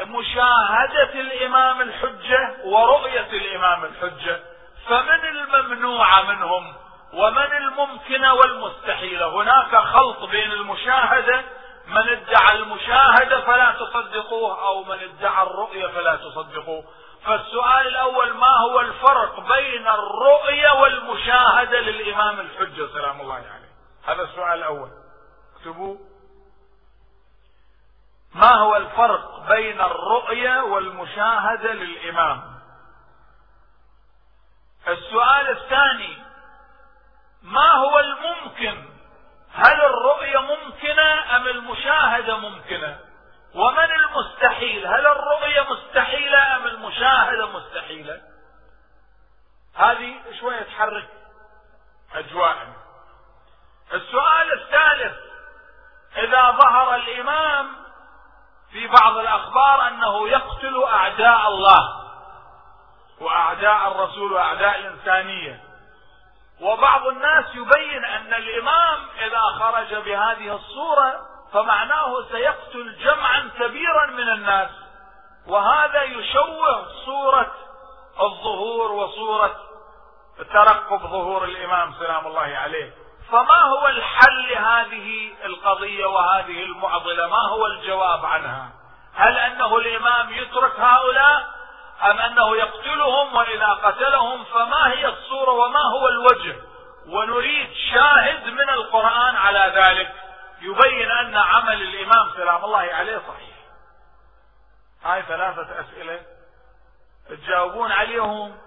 مشاهدة 0.00 1.20
الإمام 1.20 1.80
الحجة 1.80 2.56
ورؤية 2.64 3.30
الإمام 3.32 3.84
الحجة. 3.84 4.40
فمن 4.88 5.24
الممنوعة 5.24 6.22
منهم 6.22 6.74
ومن 7.12 7.52
الممكن 7.52 8.24
والمستحيل. 8.24 9.22
هناك 9.22 9.76
خلط 9.76 10.24
بين 10.24 10.52
المشاهدة. 10.52 11.42
من 11.86 12.08
ادعى 12.08 12.56
المشاهدة 12.56 13.40
فلا 13.40 13.72
تصدقوه 13.72 14.66
أو 14.66 14.84
من 14.84 14.98
ادعى 15.02 15.42
الرؤية 15.42 15.86
فلا 15.86 16.16
تصدقوه. 16.16 16.84
فالسؤال 17.24 17.86
الأول 17.86 18.32
ما 18.32 18.60
هو 18.60 18.80
الفرق 18.80 19.40
بين 19.40 19.88
الرؤية 19.88 20.70
والمشاهدة 20.70 21.80
للإمام 21.80 22.40
الحجة؟ 22.40 22.86
سلام 22.92 23.20
الله 23.20 23.34
عليه. 23.34 23.74
هذا 24.06 24.22
السؤال 24.22 24.58
الأول. 24.58 24.88
اكتبوا. 25.56 26.13
ما 28.34 28.54
هو 28.54 28.76
الفرق 28.76 29.48
بين 29.48 29.80
الرؤية 29.80 30.60
والمشاهدة 30.60 31.72
للإمام؟ 31.72 32.60
السؤال 34.88 35.48
الثاني 35.48 36.22
ما 37.42 37.72
هو 37.72 37.98
الممكن؟ 37.98 38.84
هل 39.52 39.80
الرؤية 39.80 40.38
ممكنة 40.38 41.36
أم 41.36 41.48
المشاهدة 41.48 42.36
ممكنة؟ 42.36 43.00
ومن 43.54 43.90
المستحيل؟ 43.92 44.86
هل 44.86 45.06
الرؤية 45.06 45.60
مستحيلة 45.60 46.56
أم 46.56 46.66
المشاهدة 46.66 47.46
مستحيلة؟ 47.46 48.20
هذه 49.74 50.20
شوية 50.40 50.62
تحرك 50.62 51.08
أجواءنا. 52.14 52.72
السؤال 53.94 54.52
الثالث 54.52 55.16
إذا 56.16 56.50
ظهر 56.50 56.94
الإمام 56.94 57.83
في 58.74 58.86
بعض 58.86 59.16
الأخبار 59.16 59.88
أنه 59.88 60.28
يقتل 60.28 60.82
أعداء 60.82 61.48
الله 61.48 62.04
وأعداء 63.20 63.88
الرسول 63.88 64.32
وأعداء 64.32 64.78
الإنسانية. 64.78 65.60
وبعض 66.60 67.06
الناس 67.06 67.44
يبين 67.54 68.04
أن 68.04 68.34
الإمام 68.34 68.98
إذا 69.18 69.40
خرج 69.40 69.94
بهذه 69.94 70.54
الصورة 70.54 71.20
فمعناه 71.52 72.22
سيقتل 72.32 72.96
جمعا 72.98 73.50
كبيرا 73.58 74.06
من 74.06 74.28
الناس. 74.28 74.70
وهذا 75.46 76.02
يشوه 76.02 76.86
صورة 77.04 77.52
الظهور 78.20 78.92
وصورة 78.92 79.56
ترقب 80.52 80.98
ظهور 80.98 81.44
الإمام 81.44 81.94
سلام 81.98 82.26
الله 82.26 82.56
عليه. 82.56 83.03
فما 83.30 83.62
هو 83.62 83.88
الحل 83.88 84.48
لهذه 84.48 85.32
القضية 85.44 86.06
وهذه 86.06 86.62
المعضلة؟ 86.62 87.26
ما 87.26 87.48
هو 87.48 87.66
الجواب 87.66 88.26
عنها؟ 88.26 88.70
هل 89.14 89.38
أنه 89.38 89.76
الإمام 89.76 90.32
يترك 90.32 90.80
هؤلاء 90.80 91.54
أم 92.02 92.18
أنه 92.18 92.56
يقتلهم 92.56 93.34
وإذا 93.34 93.66
قتلهم؟ 93.66 94.44
فما 94.44 94.92
هي 94.92 95.06
الصورة 95.06 95.50
وما 95.50 95.82
هو 95.82 96.08
الوجه؟ 96.08 96.56
ونريد 97.06 97.68
شاهد 97.92 98.46
من 98.46 98.68
القرآن 98.68 99.36
على 99.36 99.72
ذلك. 99.76 100.12
يبين 100.60 101.10
أن 101.10 101.36
عمل 101.36 101.82
الإمام 101.82 102.30
سلام 102.36 102.64
الله 102.64 102.78
عليه 102.78 103.16
صحيح. 103.16 103.54
هاي 105.04 105.22
ثلاثة 105.22 105.80
أسئلة 105.80 106.20
تجاوبون 107.28 107.92
عليهم. 107.92 108.58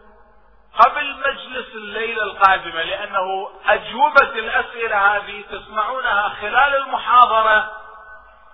قبل 0.78 1.18
مجلس 1.20 1.76
الليلة 1.76 2.24
القادمة 2.24 2.84
لأنه 2.84 3.50
أجوبة 3.68 4.30
الأسئلة 4.30 5.16
هذه 5.16 5.44
تسمعونها 5.52 6.30
خلال 6.42 6.76
المحاضرة 6.76 7.72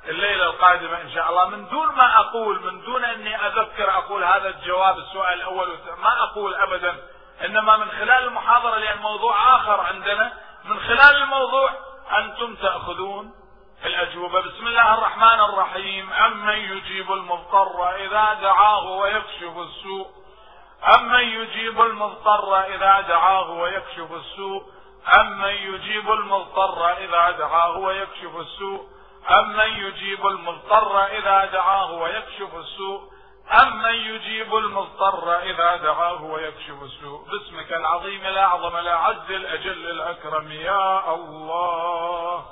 الليلة 0.08 0.44
القادمة 0.46 1.02
إن 1.02 1.12
شاء 1.12 1.30
الله. 1.30 1.50
من 1.50 1.70
دون 1.70 1.96
ما 1.96 2.20
أقول 2.20 2.60
من 2.60 2.82
دون 2.82 3.04
أني 3.06 3.48
أذكر 3.48 3.90
أقول 3.90 4.24
هذا 4.24 4.50
الجواب 4.50 4.98
السؤال 4.98 5.34
الأول 5.34 5.68
ما 6.04 6.24
أقول 6.24 6.56
أبدا 6.56 6.96
إنما 7.46 7.78
من 7.78 7.92
خلال 7.92 8.24
المحاضرة 8.24 8.78
لأن 8.78 8.98
موضوع 8.98 9.56
آخر 9.56 9.80
عندنا. 9.80 10.34
من 10.66 10.80
خلال 10.80 11.16
الموضوع 11.16 11.70
أنتم 12.18 12.56
تأخذون 12.56 13.34
الأجوبة. 13.86 14.42
بسم 14.42 14.68
الله 14.68 14.94
الرحمن 14.94 15.40
الرحيم. 15.40 16.14
أمن 16.14 16.58
يجيب 16.58 17.12
المضطر 17.12 17.96
إذا 17.96 18.34
دعاه 18.42 18.84
ويكشف 18.84 19.58
السوء. 19.58 20.23
أمن 20.96 21.24
يجيب 21.24 21.82
المضطر 21.82 22.62
إذا 22.62 23.02
دعاه 23.02 23.50
ويكشف 23.52 24.12
السوء؟ 24.12 24.64
أمن 25.20 25.50
يجيب 25.50 26.12
المضطر 26.12 26.92
إذا 26.92 27.32
دعاه 27.32 27.78
ويكشف 27.78 28.36
السوء؟ 28.40 28.88
أمن 29.40 29.68
يجيب 29.86 30.28
المضطر 30.28 31.06
إذا 31.06 31.46
دعاه 31.46 31.92
ويكشف 31.92 32.56
السوء؟ 32.56 33.02
أمن 33.64 33.94
يجيب 33.94 34.56
المضطر 34.56 35.40
إذا 35.42 35.76
دعاه 35.76 36.24
ويكشف 36.24 36.84
السوء؟ 36.84 37.26
باسمك 37.30 37.74
العظيم 37.74 38.26
الأعظم 38.26 38.78
الأعز 38.78 39.32
الأجل 39.32 39.90
الأكرم 39.90 40.52
يا 40.52 41.14
الله. 41.14 42.46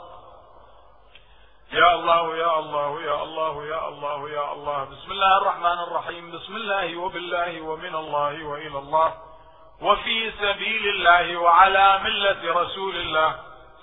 يا 1.73 1.95
الله 1.95 2.37
يا 2.37 2.59
الله 2.59 3.01
يا 3.01 3.23
الله 3.23 3.65
يا 3.65 3.87
الله 3.87 4.29
يا 4.29 4.53
الله. 4.53 4.83
بسم 4.83 5.11
الله 5.11 5.37
الرحمن 5.37 5.79
الرحيم. 5.87 6.31
بسم 6.31 6.55
الله 6.55 6.97
وبالله 6.97 7.61
ومن 7.61 7.95
الله 7.95 8.43
وإلى 8.43 8.77
الله. 8.79 9.13
وفي 9.81 10.31
سبيل 10.31 10.87
الله 10.87 11.37
وعلى 11.37 11.99
ملة 12.03 12.61
رسول 12.61 12.95
الله 12.95 13.35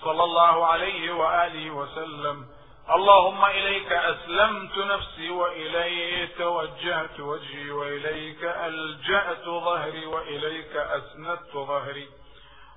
صلى 0.05 0.25
الله 0.25 0.67
عليه 0.67 1.13
وآله 1.13 1.71
وسلم. 1.71 2.47
اللهم 2.95 3.45
إليك 3.45 3.93
أسلمت 3.93 4.79
نفسي 4.79 5.31
وإليك 5.31 6.41
وجهت 6.41 7.21
وجهي 7.21 7.71
وإليك 7.71 8.45
ألجأت 8.45 9.45
ظهري 9.45 10.07
وإليك 10.07 10.77
أسندت 10.77 11.53
ظهري. 11.55 12.09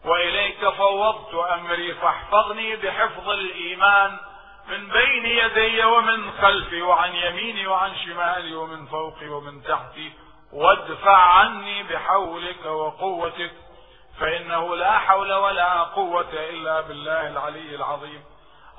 وإليك 0.06 0.70
فوضت 0.70 1.34
أمري 1.34 1.94
فاحفظني 1.94 2.76
بحفظ 2.76 3.30
الإيمان. 3.30 4.31
من 4.68 4.90
بين 4.90 5.26
يدي 5.26 5.84
ومن 5.84 6.32
خلفي 6.32 6.82
وعن 6.82 7.16
يميني 7.16 7.68
وعن 7.68 7.96
شمالي 7.96 8.56
ومن 8.56 8.86
فوقي 8.86 9.28
ومن 9.28 9.64
تحتي 9.64 10.12
وادفع 10.54 11.18
عني 11.18 11.84
بحولك 11.84 12.66
وقوتك 12.66 13.52
فإنه 14.20 14.76
لا 14.76 14.98
حول 14.98 15.34
ولا 15.34 15.84
قوة 15.84 16.34
إلا 16.34 16.82
بالله 16.82 17.28
العلي 17.28 17.76
العظيم. 17.76 18.24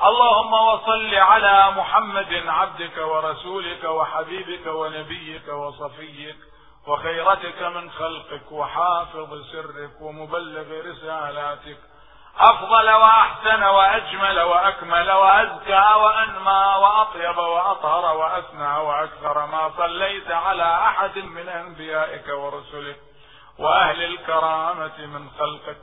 اللهم 0.02 0.52
وصل 0.52 1.14
على 1.14 1.70
محمد 1.70 2.42
عبدك 2.46 2.96
ورسولك 2.98 3.84
وحبيبك 3.84 4.66
ونبيك 4.66 5.48
وصفيك 5.48 6.36
وخيرتك 6.86 7.62
من 7.62 7.90
خلقك 7.90 8.52
وحافظ 8.52 9.52
سرك 9.52 10.00
ومبلغ 10.00 10.90
رسالاتك. 10.90 11.78
أفضل 12.38 12.90
وأحسن 12.90 13.62
وأجمل 13.62 14.40
وأكمل 14.40 15.10
وأزكى 15.12 15.94
وأنمى 15.96 16.74
وأطيب 16.78 17.38
وأطهر 17.38 18.16
واسنى 18.16 18.76
وأكثر 18.76 19.46
ما 19.46 19.70
صليت 19.76 20.30
على 20.30 20.74
أحد 20.74 21.18
من 21.18 21.48
أنبيائك 21.48 22.28
ورسلك 22.28 22.96
وأهل 23.58 24.02
الكرامة 24.02 25.06
من 25.06 25.30
خلقك. 25.38 25.76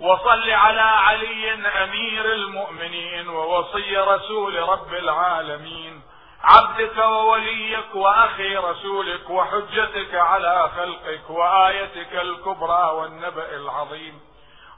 وصل 0.00 0.50
على 0.50 0.80
علي 0.80 1.52
أمير 1.84 2.32
المؤمنين 2.32 3.28
ووصي 3.28 3.96
رسول 3.96 4.68
رب 4.68 4.94
العالمين. 4.94 6.02
عبدك 6.44 6.98
ووليك 6.98 7.94
وأخي 7.94 8.56
رسولك 8.56 9.30
وحجتك 9.30 10.14
على 10.14 10.70
خلقك 10.76 11.30
وآيتك 11.30 12.14
الكبرى 12.14 12.90
والنبأ 12.92 13.56
العظيم. 13.56 14.29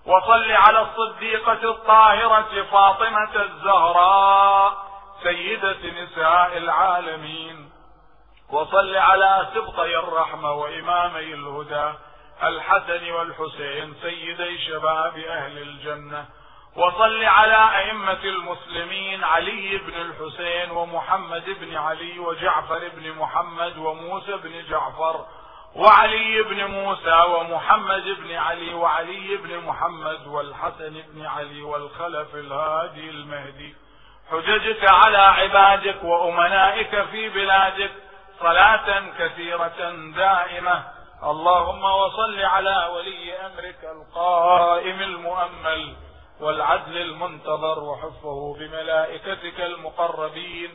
وصل 0.06 0.50
على 0.50 0.80
الصديقة 0.82 1.70
الطاهرة 1.70 2.62
فاطمة 2.72 3.42
الزهراء 3.42 4.76
سيدة 5.22 6.02
نساء 6.02 6.56
العالمين. 6.56 7.70
وصل 8.50 8.96
على 8.96 9.48
سبطي 9.54 9.98
الرحمة 9.98 10.52
وإمامي 10.52 11.34
الهدى 11.34 11.92
الحسن 12.42 13.12
والحسين 13.12 13.94
سيدي 14.02 14.58
شباب 14.58 15.18
أهل 15.18 15.58
الجنة. 15.58 16.24
وصل 16.76 17.24
على 17.24 17.78
أئمة 17.78 18.24
المسلمين 18.24 19.24
علي 19.24 19.78
بن 19.78 19.94
الحسين 20.00 20.70
ومحمد 20.70 21.44
بن 21.60 21.76
علي 21.76 22.18
وجعفر 22.18 22.88
بن 22.94 23.12
محمد 23.12 23.78
وموسى 23.78 24.36
بن 24.36 24.64
جعفر 24.70 25.24
وعلي 25.76 26.42
بن 26.42 26.64
موسى 26.64 27.20
ومحمد 27.20 28.04
بن 28.04 28.32
علي 28.32 28.74
وعلي 28.74 29.36
بن 29.36 29.58
محمد 29.58 30.26
والحسن 30.26 31.02
بن 31.14 31.26
علي 31.26 31.62
والخلف 31.62 32.34
الهادي 32.34 33.10
المهدي. 33.10 33.74
حججت 34.30 34.90
على 34.90 35.18
عبادك 35.18 36.04
وأمنائك 36.04 37.02
في 37.02 37.28
بلادك 37.28 37.90
صلاة 38.40 39.00
كثيرة 39.18 39.90
دائمة. 40.16 40.84
اللهم 41.22 41.84
وصل 41.84 42.40
على 42.40 42.90
ولي 42.96 43.32
أمرك 43.46 43.78
القائم 43.84 45.02
المؤمل 45.02 45.94
والعدل 46.40 46.96
المنتظر 46.96 47.78
وحفه 47.84 48.56
بملائكتك 48.58 49.60
المقربين. 49.60 50.70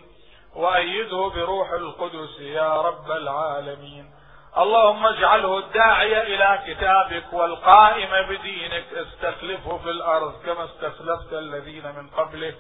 وأيده 0.56 1.32
بروح 1.36 1.72
القدس 1.72 2.40
يا 2.40 2.82
رب 2.82 3.12
العالمين. 3.12 4.17
اللهم 4.58 5.06
اجعله 5.06 5.58
الداعي 5.58 6.36
إلى 6.36 6.60
كتابك 6.68 7.34
والقائم 7.34 8.28
بدينك. 8.30 8.86
استخلفه 8.94 9.78
في 9.78 9.90
الأرض 9.90 10.34
كما 10.46 10.64
استخلفت 10.64 11.34
الذين 11.34 11.84
من 11.84 12.08
قبله. 12.18 12.54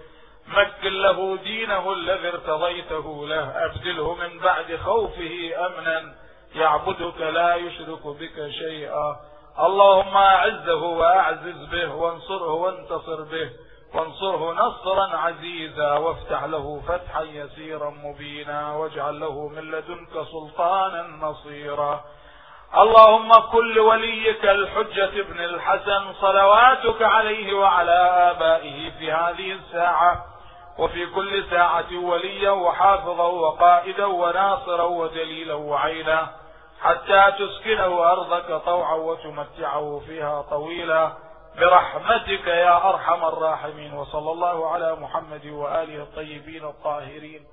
مكن 0.48 0.94
له 0.94 1.38
دينه 1.44 1.94
الذي 1.94 2.28
ارتضيته 2.28 3.28
له. 3.28 3.66
أبدله 3.66 4.16
من 4.16 4.40
بعد 4.40 4.76
خوفه 4.76 5.52
أمنا. 5.66 6.16
يعبدك 6.56 7.22
لا 7.22 7.56
يشرك 7.56 8.08
بك 8.08 8.50
شيئا. 8.50 9.16
اللهم 9.60 10.18
أعزه 10.18 10.84
وأعزز 10.84 11.66
به 11.72 11.96
وانصره 11.96 12.52
وانتصر 12.52 13.22
به. 13.22 13.50
وانصره 13.98 14.54
نصرا 14.54 15.18
عزيزا 15.18 15.94
وافتح 15.94 16.44
له 16.44 16.82
فتحا 16.88 17.22
يسيرا 17.22 17.90
مبينا 17.90 18.72
واجعل 18.72 19.20
له 19.20 19.48
من 19.48 19.72
لدنك 19.72 20.26
سلطانا 20.32 21.08
نصيرا. 21.22 22.04
اللهم 22.78 23.32
كل 23.52 23.80
وليك 23.80 24.46
الحجة 24.46 25.22
ابن 25.22 25.40
الحسن 25.40 26.14
صلواتك 26.14 27.02
عليه 27.02 27.54
وعلى 27.54 28.32
آبائه 28.32 28.92
في 29.00 29.12
هذه 29.12 29.52
الساعة 29.52 30.26
وفي 30.78 31.06
كل 31.06 31.44
ساعة 31.50 31.98
وليا 32.04 32.52
وحافظا 32.52 33.28
وقائدا 33.28 34.06
وناصرا 34.06 34.84
ودليلا 34.84 35.54
وعينا 35.54 36.28
حتى 36.82 37.34
تسكنه 37.40 38.12
أرضك 38.12 38.62
طوعا 38.66 38.96
وتمتعه 38.96 40.02
فيها 40.08 40.42
طويلا. 40.42 41.27
برحمتك 41.58 42.48
يا 42.48 42.90
أرحم 42.90 43.26
الراحمين 43.26 43.94
وصلى 43.94 44.32
الله 44.32 44.70
على 44.70 44.96
محمد 44.96 45.46
وآله 45.46 46.04
الطيبين 46.04 46.66
الطاهرين. 46.66 47.48